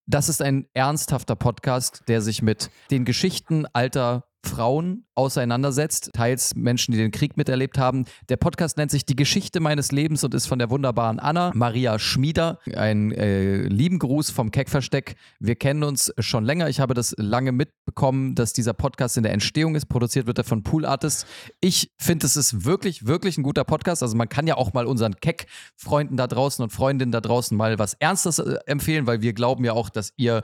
das 0.05 0.27
ist 0.27 0.41
ein 0.41 0.67
ernsthafter 0.73 1.37
Podcast, 1.37 2.03
der 2.09 2.21
sich 2.21 2.41
mit 2.41 2.71
den 2.91 3.05
Geschichten 3.05 3.65
alter 3.71 4.25
Frauen 4.47 5.05
auseinandersetzt, 5.13 6.11
teils 6.13 6.55
Menschen, 6.55 6.91
die 6.91 6.97
den 6.97 7.11
Krieg 7.11 7.37
miterlebt 7.37 7.77
haben. 7.77 8.05
Der 8.29 8.37
Podcast 8.37 8.77
nennt 8.77 8.91
sich 8.91 9.05
Die 9.05 9.15
Geschichte 9.15 9.59
meines 9.59 9.91
Lebens 9.91 10.23
und 10.23 10.33
ist 10.33 10.47
von 10.47 10.59
der 10.59 10.69
wunderbaren 10.69 11.19
Anna 11.19 11.51
Maria 11.53 11.99
Schmieder. 11.99 12.59
Ein 12.75 13.11
äh, 13.11 13.63
lieben 13.63 13.99
Gruß 13.99 14.29
vom 14.31 14.51
Keckversteck. 14.51 15.15
Wir 15.39 15.55
kennen 15.55 15.83
uns 15.83 16.13
schon 16.19 16.45
länger. 16.45 16.69
Ich 16.69 16.79
habe 16.79 16.93
das 16.93 17.13
lange 17.17 17.51
mitbekommen, 17.51 18.35
dass 18.35 18.53
dieser 18.53 18.73
Podcast 18.73 19.17
in 19.17 19.23
der 19.23 19.33
Entstehung 19.33 19.75
ist. 19.75 19.87
Produziert 19.87 20.27
wird 20.27 20.37
er 20.37 20.43
von 20.43 20.63
Pool 20.63 20.85
Artists. 20.85 21.25
Ich 21.59 21.91
finde, 21.97 22.25
es 22.25 22.37
ist 22.37 22.65
wirklich, 22.65 23.05
wirklich 23.05 23.37
ein 23.37 23.43
guter 23.43 23.63
Podcast. 23.63 24.01
Also 24.03 24.15
man 24.15 24.29
kann 24.29 24.47
ja 24.47 24.55
auch 24.55 24.73
mal 24.73 24.85
unseren 24.85 25.15
Keck-Freunden 25.15 26.17
da 26.17 26.27
draußen 26.27 26.63
und 26.63 26.71
Freundinnen 26.71 27.11
da 27.11 27.21
draußen 27.21 27.57
mal 27.57 27.79
was 27.79 27.95
Ernstes 27.95 28.39
äh, 28.39 28.57
empfehlen, 28.65 29.07
weil 29.07 29.21
wir 29.21 29.33
glauben 29.33 29.65
ja 29.65 29.73
auch, 29.73 29.89
dass 29.89 30.13
ihr 30.17 30.43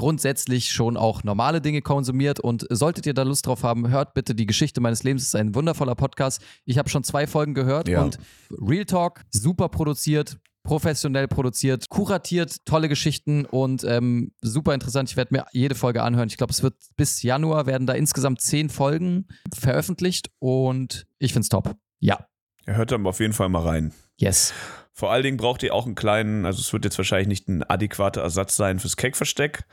grundsätzlich 0.00 0.70
schon 0.72 0.96
auch 0.96 1.22
normale 1.24 1.60
Dinge 1.60 1.82
konsumiert. 1.82 2.40
Und 2.40 2.66
solltet 2.70 3.06
ihr 3.06 3.14
da 3.14 3.22
Lust 3.22 3.46
drauf 3.46 3.62
haben, 3.62 3.88
hört 3.90 4.14
bitte 4.14 4.34
die 4.34 4.46
Geschichte 4.46 4.80
meines 4.80 5.02
Lebens. 5.02 5.22
Es 5.22 5.28
ist 5.28 5.36
ein 5.36 5.54
wundervoller 5.54 5.94
Podcast. 5.94 6.42
Ich 6.64 6.78
habe 6.78 6.88
schon 6.88 7.04
zwei 7.04 7.26
Folgen 7.26 7.52
gehört 7.54 7.86
Ja. 7.88 8.02
und 8.02 8.18
Real 8.50 8.86
Talk, 8.86 9.22
super 9.30 9.68
produziert. 9.68 10.38
Professionell 10.62 11.26
produziert, 11.26 11.88
kuratiert, 11.88 12.66
tolle 12.66 12.90
Geschichten 12.90 13.46
und 13.46 13.82
ähm, 13.84 14.32
super 14.42 14.74
interessant. 14.74 15.08
Ich 15.10 15.16
werde 15.16 15.34
mir 15.34 15.46
jede 15.52 15.74
Folge 15.74 16.02
anhören. 16.02 16.28
Ich 16.28 16.36
glaube, 16.36 16.52
es 16.52 16.62
wird 16.62 16.74
bis 16.96 17.22
Januar 17.22 17.64
werden 17.66 17.86
da 17.86 17.94
insgesamt 17.94 18.42
zehn 18.42 18.68
Folgen 18.68 19.26
veröffentlicht 19.58 20.30
und 20.38 21.06
ich 21.18 21.32
finde 21.32 21.44
es 21.44 21.48
top. 21.48 21.74
Ja, 21.98 22.26
Ihr 22.66 22.76
hört 22.76 22.92
dann 22.92 23.06
auf 23.06 23.20
jeden 23.20 23.32
Fall 23.32 23.48
mal 23.48 23.62
rein. 23.62 23.92
yes. 24.18 24.52
Vor 24.92 25.12
allen 25.12 25.22
Dingen 25.22 25.36
braucht 25.36 25.62
ihr 25.62 25.74
auch 25.74 25.86
einen 25.86 25.94
kleinen, 25.94 26.44
also 26.46 26.60
es 26.60 26.72
wird 26.72 26.84
jetzt 26.84 26.98
wahrscheinlich 26.98 27.28
nicht 27.28 27.48
ein 27.48 27.62
adäquater 27.62 28.22
Ersatz 28.22 28.56
sein 28.56 28.78
fürs 28.78 28.96
Keckversteck, 28.96 29.64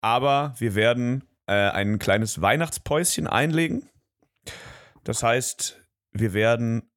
aber 0.00 0.54
wir 0.58 0.74
werden 0.74 1.24
äh, 1.46 1.52
ein 1.70 1.98
kleines 1.98 2.40
Weihnachtspäuschen 2.40 3.26
einlegen. 3.26 3.88
Das 5.04 5.22
heißt, 5.22 5.80
wir 6.12 6.32
werden 6.32 6.90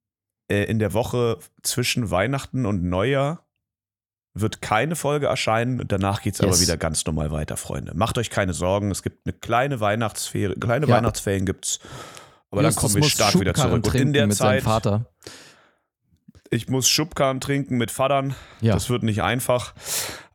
äh, 0.50 0.64
in 0.64 0.78
der 0.78 0.92
Woche 0.94 1.38
zwischen 1.62 2.10
Weihnachten 2.10 2.64
und 2.66 2.82
Neujahr 2.84 3.44
wird 4.34 4.62
keine 4.62 4.94
Folge 4.96 5.26
erscheinen 5.26 5.80
und 5.80 5.90
danach 5.92 6.22
geht 6.22 6.34
es 6.34 6.40
aber 6.40 6.50
Yes. 6.50 6.60
wieder 6.62 6.76
ganz 6.76 7.04
normal 7.06 7.30
weiter, 7.30 7.56
Freunde. 7.56 7.92
Macht 7.94 8.18
euch 8.18 8.30
keine 8.30 8.54
Sorgen, 8.54 8.90
es 8.90 9.02
gibt 9.02 9.26
eine 9.26 9.32
kleine 9.32 9.80
Weihnachtsferie, 9.80 10.54
kleine 10.58 10.86
Ja. 10.86 10.96
Weihnachtsferien 10.96 11.44
gibt's. 11.44 11.80
Aber 12.50 12.62
dann 12.62 12.70
Justus 12.72 12.92
kommen 12.92 13.02
wir 13.02 13.10
stark 13.10 13.38
wieder 13.38 13.52
zurück. 13.54 13.84
Und 13.86 13.94
in 13.94 14.12
der 14.12 14.26
mit 14.26 14.36
seinem 14.36 14.56
Zeit, 14.58 14.62
Vater. 14.62 15.06
Ich 16.50 16.68
muss 16.68 16.88
Schubkarren 16.88 17.40
trinken 17.40 17.76
mit 17.76 17.90
Vatern. 17.90 18.34
Ja. 18.60 18.74
Das 18.74 18.90
wird 18.90 19.02
nicht 19.02 19.22
einfach. 19.22 19.74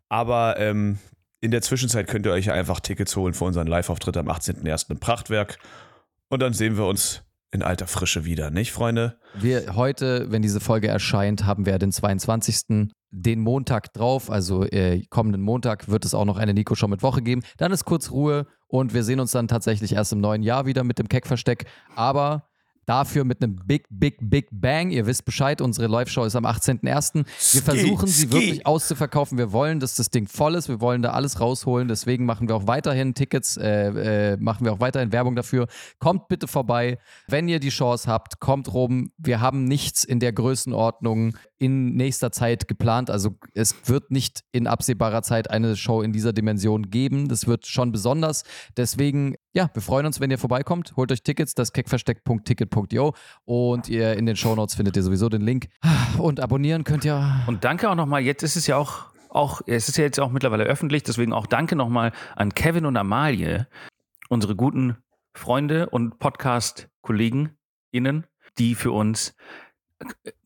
Aber 0.10 0.60
ähm, 0.60 1.00
in 1.42 1.52
der 1.52 1.62
Zwischenzeit 1.62 2.08
könnt 2.08 2.26
ihr 2.26 2.32
euch 2.32 2.52
einfach 2.52 2.80
Tickets 2.80 3.16
holen 3.16 3.34
für 3.34 3.46
unseren 3.46 3.68
Live-Auftritt 3.68 4.18
am 4.18 4.30
18.01. 4.30 4.92
im 4.92 5.00
Prachtwerk. 5.00 5.58
Und 6.30 6.42
dann 6.42 6.54
sehen 6.54 6.78
wir 6.78 6.86
uns 6.86 7.24
in 7.52 7.62
alter 7.62 7.86
Frische 7.86 8.26
wieder, 8.26 8.50
nicht, 8.50 8.72
Freunde? 8.72 9.20
Wir 9.36 9.76
heute, 9.76 10.32
wenn 10.32 10.42
diese 10.42 10.60
Folge 10.60 10.88
erscheint, 10.88 11.46
haben 11.46 11.66
wir 11.66 11.78
den 11.78 11.92
22. 11.92 12.90
Den 13.12 13.42
Montag 13.42 13.94
drauf, 13.94 14.32
also 14.32 14.66
äh, 14.66 15.04
kommenden 15.10 15.42
Montag 15.42 15.88
wird 15.88 16.04
es 16.04 16.16
auch 16.16 16.26
noch 16.26 16.38
eine 16.38 16.56
Nico-Show 16.56 16.88
mit 16.88 17.04
Woche 17.04 17.22
geben. 17.22 17.44
Dann 17.58 17.72
ist 17.72 17.86
kurz 17.86 18.10
Ruhe 18.10 18.48
und 18.68 18.96
wir 18.96 19.04
sehen 19.04 19.20
uns 19.20 19.32
dann 19.32 19.48
tatsächlich 19.48 19.94
erst 19.94 20.14
im 20.14 20.22
neuen 20.22 20.42
Jahr 20.42 20.66
wieder 20.66 20.84
mit 20.84 20.98
dem 20.98 21.08
Keck-Versteck. 21.08 21.66
Aber 21.96 22.50
Dafür 22.86 23.24
mit 23.24 23.42
einem 23.42 23.56
Big, 23.66 23.88
Big, 23.90 24.18
Big 24.22 24.48
Bang. 24.52 24.90
Ihr 24.90 25.06
wisst 25.06 25.26
Bescheid, 25.26 25.62
unsere 25.62 25.88
Live-Show 25.88 26.26
ist 26.26 26.36
am 26.36 26.46
18.01. 26.46 27.26
Wir 27.54 27.62
versuchen 27.62 28.08
sie 28.08 28.32
wirklich 28.32 28.66
auszuverkaufen. 28.66 29.38
Wir 29.38 29.52
wollen, 29.52 29.80
dass 29.80 29.96
das 29.96 30.10
Ding 30.10 30.28
voll 30.28 30.56
ist. 30.56 30.68
Wir 30.68 30.82
wollen 30.82 31.02
da 31.02 31.12
alles 31.12 31.40
rausholen. 31.40 31.88
Deswegen 31.88 32.26
machen 32.26 32.48
wir 32.48 32.56
auch 32.56 32.68
weiterhin 32.68 33.14
Tickets, 33.14 33.58
äh, 33.58 34.34
äh, 34.34 34.38
machen 34.38 34.66
wir 34.66 34.74
auch 34.74 34.80
weiterhin 34.80 35.12
Werbung 35.12 35.36
dafür. 35.36 35.68
Kommt 36.00 36.28
bitte 36.28 36.48
vorbei. 36.48 36.98
Wenn 37.28 37.48
ihr 37.48 37.60
die 37.60 37.70
Chance 37.70 38.10
habt, 38.10 38.40
kommt 38.40 38.74
rum. 38.74 39.12
Wir 39.18 39.42
haben 39.42 39.64
nichts 39.66 40.04
in 40.04 40.20
der 40.20 40.34
Größenordnung 40.34 41.36
in 41.64 41.96
nächster 41.96 42.34
Zeit 42.34 42.68
geplant. 42.68 43.10
Also 43.10 43.38
es 43.54 43.88
wird 43.88 44.12
nicht 44.12 44.42
in 44.52 44.68
absehbarer 44.68 45.22
Zeit 45.22 45.50
eine 45.50 45.78
Show 45.78 46.02
in 46.02 46.12
dieser 46.12 46.34
Dimension 46.34 46.90
geben. 46.90 47.30
Das 47.30 47.48
wird 47.48 47.66
schon 47.66 47.94
besonders. 47.94 48.44
Deswegen, 48.76 49.36
ja, 49.54 49.70
wir 49.74 49.82
freuen 49.82 50.06
uns, 50.06 50.20
wenn 50.20 50.30
ihr 50.30 50.38
vorbeikommt. 50.38 50.98
Holt 50.98 51.10
euch 51.14 51.24
Tickets, 51.24 51.56
das 51.56 51.72
keckversteck.ticket.io 51.72 53.14
und 53.46 53.88
ihr 53.88 54.18
in 54.18 54.26
den 54.26 54.36
Shownotes 54.36 54.76
findet 54.76 54.98
ihr 54.98 55.04
sowieso 55.04 55.30
den 55.30 55.42
Link. 55.42 55.68
Und 56.18 56.42
abonnieren 56.42 56.84
könnt 56.84 57.06
ihr. 57.06 57.44
Und 57.48 57.64
danke 57.64 57.90
auch 57.90 57.96
nochmal, 57.96 58.22
jetzt 58.22 58.44
ist 58.44 58.58
es 58.58 58.68
ja 58.68 58.76
auch, 58.76 59.06
auch, 59.30 59.62
es 59.66 59.88
ist 59.88 59.98
ja 59.98 60.04
jetzt 60.04 60.20
auch 60.20 60.32
mittlerweile 60.32 60.66
öffentlich, 60.66 61.04
deswegen 61.04 61.32
auch 61.32 61.48
danke 61.48 61.78
nochmal 61.78 62.12
an 62.36 62.54
Kevin 62.54 62.86
und 62.86 62.98
Amalie, 62.98 63.68
unsere 64.28 64.58
guten 64.58 64.98
Freunde 65.34 65.90
und 65.90 66.20
Podcast-Kollegen 66.20 67.58
innen, 67.92 68.28
die 68.58 68.76
für 68.76 68.92
uns 68.92 69.34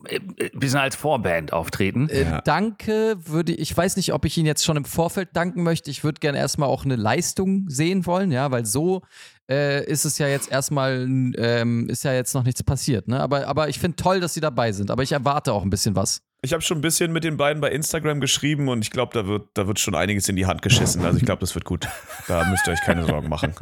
ein 0.10 0.60
bisschen 0.60 0.80
als 0.80 0.95
Vorband 0.95 1.53
auftreten. 1.53 2.10
Äh, 2.10 2.41
Danke, 2.45 3.18
würde 3.26 3.53
ich 3.53 3.76
weiß 3.76 3.97
nicht, 3.97 4.14
ob 4.14 4.26
ich 4.26 4.38
Ihnen 4.38 4.47
jetzt 4.47 4.66
schon 4.66 4.78
im 4.78 4.86
Vorfeld 4.86 5.30
danken 5.34 5.64
möchte. 5.64 5.91
Ich 5.91 6.03
würde 6.03 6.20
gerne 6.20 6.38
erstmal 6.38 6.70
auch 6.70 6.86
eine 6.86 6.95
Leistung 6.95 7.66
sehen 7.70 8.05
wollen, 8.05 8.32
ja, 8.32 8.51
weil 8.51 8.66
so 8.66 9.01
äh, 9.49 9.86
ist 9.86 10.05
es 10.05 10.18
ja 10.18 10.28
jetzt 10.28 10.51
erstmal, 10.51 11.08
ähm, 11.38 11.89
ist 11.89 12.03
ja 12.03 12.14
jetzt 12.14 12.34
noch 12.34 12.43
nichts 12.43 12.64
passiert, 12.64 13.08
ne? 13.08 13.20
Aber, 13.20 13.47
aber 13.47 13.70
ich 13.70 13.80
finde 13.80 13.95
toll, 13.95 14.20
dass 14.20 14.34
Sie 14.34 14.41
dabei 14.41 14.72
sind, 14.72 14.91
aber 14.91 15.03
ich 15.03 15.12
erwarte 15.12 15.53
auch 15.53 15.64
ein 15.64 15.70
bisschen 15.70 15.95
was. 15.95 16.22
Ich 16.41 16.53
habe 16.53 16.62
schon 16.62 16.78
ein 16.78 16.82
bisschen 16.82 17.12
mit 17.12 17.24
den 17.24 17.36
beiden 17.36 17.62
bei 17.62 17.72
Instagram 17.72 18.20
geschrieben 18.20 18.70
und 18.70 18.84
ich 18.84 18.91
glaube, 18.91 19.12
da 19.14 19.28
wird, 19.28 19.49
da 19.55 19.68
wird 19.68 19.80
schon 19.80 19.95
einiges 19.95 20.30
in 20.30 20.36
die 20.36 20.45
Hand 20.45 20.62
geschissen. 20.62 21.03
Also 21.03 21.18
ich 21.18 21.26
glaube, 21.26 21.39
das 21.39 21.55
wird 21.55 21.66
gut. 21.66 21.88
Da 22.28 22.45
müsst 22.45 22.68
ihr 22.68 22.74
euch 22.74 22.82
keine 22.82 23.05
Sorgen 23.05 23.28
machen. 23.28 23.55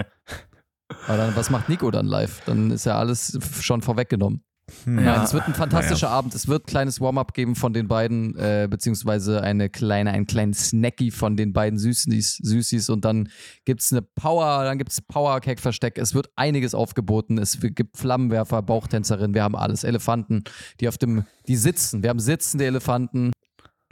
Aber 1.07 1.17
dann, 1.17 1.35
was 1.35 1.49
macht 1.49 1.69
Nico 1.69 1.89
dann 1.89 2.05
live? 2.05 2.41
Dann 2.45 2.71
ist 2.71 2.85
ja 2.85 2.97
alles 2.97 3.39
schon 3.61 3.81
vorweggenommen. 3.81 4.43
Hm. 4.83 4.95
Nein, 4.95 5.21
es 5.21 5.33
wird 5.33 5.47
ein 5.47 5.53
fantastischer 5.53 6.09
Abend. 6.09 6.33
Es 6.33 6.47
wird 6.47 6.63
ein 6.63 6.65
kleines 6.65 6.99
Warm-up 6.99 7.33
geben 7.33 7.55
von 7.55 7.73
den 7.73 7.87
beiden, 7.87 8.35
äh, 8.37 8.67
beziehungsweise 8.69 9.41
eine 9.41 9.69
kleine, 9.69 10.11
einen 10.11 10.25
kleinen 10.25 10.53
Snacky 10.53 11.11
von 11.11 11.37
den 11.37 11.53
beiden 11.53 11.77
Süßis, 11.77 12.37
Süßis 12.37 12.89
und 12.89 13.05
dann 13.05 13.29
gibt 13.65 13.81
es 13.81 13.91
eine 13.91 14.01
Power, 14.01 14.63
dann 14.63 14.77
gibt 14.77 14.91
es 14.91 15.01
Power-Cake-Versteck. 15.01 15.97
Es 15.97 16.15
wird 16.15 16.29
einiges 16.35 16.73
aufgeboten. 16.73 17.37
Es 17.37 17.59
gibt 17.61 17.97
Flammenwerfer, 17.97 18.61
Bauchtänzerin, 18.61 19.33
wir 19.33 19.43
haben 19.43 19.55
alles. 19.55 19.83
Elefanten, 19.83 20.43
die 20.79 20.87
auf 20.87 20.97
dem, 20.97 21.25
die 21.47 21.55
sitzen. 21.57 22.01
Wir 22.01 22.09
haben 22.09 22.19
sitzende 22.19 22.65
Elefanten. 22.65 23.31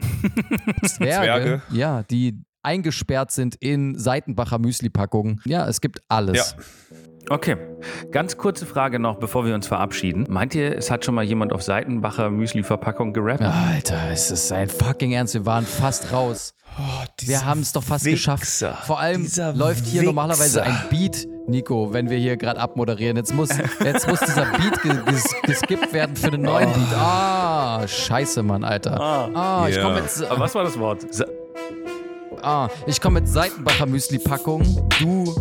Zwerge, 0.00 0.88
Zwerge. 0.88 1.62
ja, 1.70 2.02
die 2.02 2.42
eingesperrt 2.64 3.30
sind 3.30 3.54
in 3.56 3.98
Seitenbacher 3.98 4.58
Müsli-Packungen. 4.58 5.40
Ja, 5.44 5.68
es 5.68 5.80
gibt 5.80 6.02
alles. 6.08 6.56
Ja. 6.90 6.96
Okay, 7.30 7.56
ganz 8.10 8.36
kurze 8.36 8.66
Frage 8.66 8.98
noch, 8.98 9.16
bevor 9.18 9.46
wir 9.46 9.54
uns 9.54 9.66
verabschieden. 9.66 10.26
Meint 10.28 10.54
ihr, 10.54 10.76
es 10.76 10.90
hat 10.90 11.04
schon 11.04 11.14
mal 11.14 11.24
jemand 11.24 11.52
auf 11.52 11.62
Seitenbacher 11.62 12.28
Müsli-Verpackung 12.30 13.12
gerappt? 13.14 13.42
Alter, 13.42 14.10
es 14.12 14.30
ist 14.30 14.52
ein 14.52 14.68
fucking 14.68 15.12
Ernst. 15.12 15.34
Wir 15.34 15.46
waren 15.46 15.64
fast 15.64 16.12
raus. 16.12 16.54
wir 17.22 17.44
haben 17.46 17.60
es 17.60 17.72
doch 17.72 17.82
fast 17.82 18.04
geschafft. 18.04 18.46
Vor 18.86 19.00
allem 19.00 19.22
dieser 19.22 19.54
läuft 19.54 19.84
hier 19.86 20.02
Wichser. 20.02 20.04
normalerweise 20.04 20.62
ein 20.64 20.76
Beat, 20.90 21.26
Nico, 21.46 21.92
wenn 21.94 22.10
wir 22.10 22.18
hier 22.18 22.36
gerade 22.36 22.60
abmoderieren. 22.60 23.16
Jetzt 23.16 23.34
muss, 23.34 23.48
jetzt 23.82 24.06
muss 24.08 24.20
dieser 24.20 24.44
Beat 24.46 24.82
ge 24.82 24.92
ges 25.06 25.24
geskippt 25.44 25.92
werden 25.94 26.16
für 26.16 26.28
einen 26.28 26.42
neuen 26.42 26.70
Beat. 26.72 26.92
Ah, 26.94 27.86
scheiße, 27.88 28.42
Mann, 28.42 28.64
Alter. 28.64 29.00
Ah, 29.00 29.66
ich 29.68 29.76
Ja. 29.76 29.82
komme 29.82 30.02
mit, 30.02 30.30
Aber 30.30 30.40
was 30.40 30.54
war 30.54 30.64
das 30.64 30.78
Wort? 30.78 31.06
Sa 31.14 31.24
ah, 32.42 32.68
ich 32.86 33.00
komm 33.00 33.14
mit 33.14 33.26
Seitenbacher 33.28 33.86
Müsli-Packung. 33.86 34.62
Du 35.00 35.34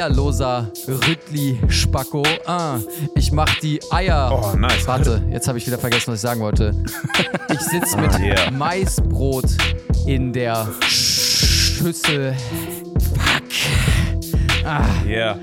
eierloser 0.00 0.70
Rüttli-Spacko. 0.86 2.22
Ah, 2.46 2.78
ich 3.14 3.32
mach 3.32 3.54
die 3.60 3.80
Eier. 3.90 4.30
Oh, 4.32 4.56
nice. 4.56 4.86
Warte, 4.86 5.22
jetzt 5.30 5.46
habe 5.46 5.58
ich 5.58 5.66
wieder 5.66 5.78
vergessen, 5.78 6.12
was 6.12 6.16
ich 6.16 6.22
sagen 6.22 6.40
wollte. 6.40 6.74
Ich 7.52 7.60
sitze 7.60 7.96
mit 7.98 8.16
yeah. 8.20 8.50
Maisbrot 8.52 9.44
in 10.06 10.32
der 10.32 10.68
Schüssel. 10.88 12.34
Fuck. 13.12 14.64
Ah, 14.64 14.84
Ja. 15.06 15.36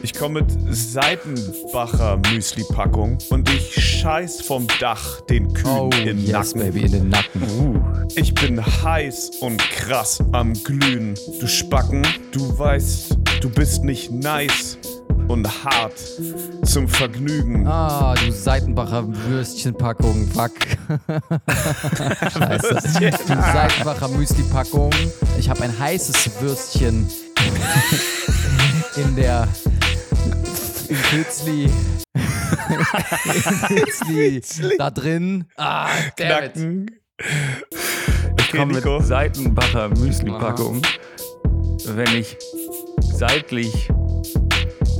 Ich 0.00 0.14
komme 0.14 0.42
mit 0.42 0.74
Seitenbacher 0.74 2.18
Müsli-Packung 2.32 3.18
und 3.30 3.50
ich 3.50 3.74
scheiß 3.74 4.42
vom 4.42 4.66
Dach 4.78 5.20
den 5.22 5.52
Kühen 5.52 5.76
oh, 5.76 5.90
in 5.90 6.06
den 6.06 6.24
yes, 6.24 6.54
Nacken. 6.54 6.60
baby, 6.60 6.86
in 6.86 6.92
den 6.92 7.08
Nacken. 7.08 8.06
Ich 8.14 8.32
bin 8.32 8.64
heiß 8.64 9.30
und 9.40 9.58
krass 9.58 10.22
am 10.32 10.52
Glühen. 10.54 11.14
Du 11.40 11.48
Spacken, 11.48 12.06
du 12.30 12.56
weißt, 12.56 13.17
du 13.40 13.50
bist 13.50 13.84
nicht 13.84 14.10
nice 14.10 14.78
und 15.28 15.46
hart 15.64 15.94
zum 16.64 16.88
Vergnügen. 16.88 17.66
Ah, 17.66 18.14
du 18.14 18.32
Seitenbacher 18.32 19.04
Würstchenpackung. 19.06 20.26
Fuck. 20.28 20.52
Scheiße. 22.32 23.12
Du 23.26 23.34
Seitenbacher 23.34 24.08
Müsli-Packung. 24.08 24.90
Ich 25.38 25.48
habe 25.48 25.62
ein 25.62 25.78
heißes 25.78 26.30
Würstchen 26.40 27.08
in 28.96 29.16
der 29.16 29.48
im 30.88 30.96
Pilzli. 31.10 31.64
Im 31.64 31.72
Pilzli. 34.06 34.76
Da 34.78 34.90
drin. 34.90 35.44
Ah. 35.56 35.88
Knacken. 36.16 36.90
ich 37.18 37.28
Okay, 38.48 38.56
komme 38.56 38.74
mit 38.74 39.06
Seitenbacher 39.06 39.90
Müsli-Packung, 39.90 40.80
wenn 41.84 42.16
ich 42.16 42.34
seitlich 43.18 43.88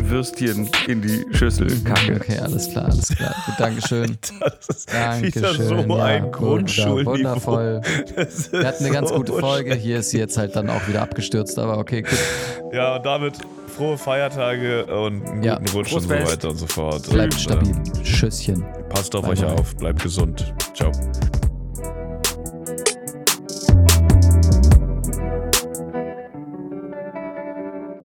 Würstchen 0.00 0.68
in 0.88 1.02
die 1.02 1.24
Schüssel 1.36 1.68
kacke. 1.84 2.16
Okay, 2.16 2.38
alles 2.38 2.70
klar, 2.70 2.86
alles 2.86 3.08
klar. 3.08 3.34
Gut, 3.46 3.54
Dankeschön. 3.58 4.18
Das 4.40 4.68
ist 4.76 4.92
Dankeschön. 4.92 5.34
wieder 5.34 5.54
so 5.54 5.96
ja, 5.98 6.04
ein 6.04 6.32
Grundschulniveau. 6.32 7.12
Wundervoll. 7.12 7.80
Wir 8.50 8.66
hatten 8.66 8.84
eine 8.84 8.92
ganz 8.94 9.10
so 9.10 9.16
gute 9.16 9.32
Folge. 9.34 9.74
Hier 9.74 9.98
ist 9.98 10.10
sie 10.10 10.18
jetzt 10.18 10.36
halt 10.38 10.56
dann 10.56 10.68
auch 10.70 10.86
wieder 10.88 11.02
abgestürzt, 11.02 11.58
aber 11.58 11.78
okay, 11.78 12.02
gut. 12.02 12.18
Ja, 12.72 12.96
und 12.96 13.06
damit 13.06 13.34
frohe 13.76 13.98
Feiertage 13.98 14.86
und 14.86 15.26
einen 15.26 15.42
Ja. 15.42 15.56
guten 15.58 15.68
Rutsch 15.76 15.92
und 15.92 16.00
so 16.02 16.08
Fest. 16.08 16.32
weiter 16.32 16.48
und 16.50 16.56
so 16.56 16.66
fort. 16.66 17.08
Bleibt 17.10 17.34
und, 17.34 17.40
stabil. 17.40 17.74
Schüsschen. 18.02 18.62
Äh, 18.62 18.82
passt 18.88 19.14
auf 19.14 19.22
Bye, 19.22 19.32
euch 19.32 19.40
bye. 19.42 19.52
auf, 19.52 19.76
bleibt 19.76 20.02
gesund. 20.02 20.52
Ciao. 20.74 20.90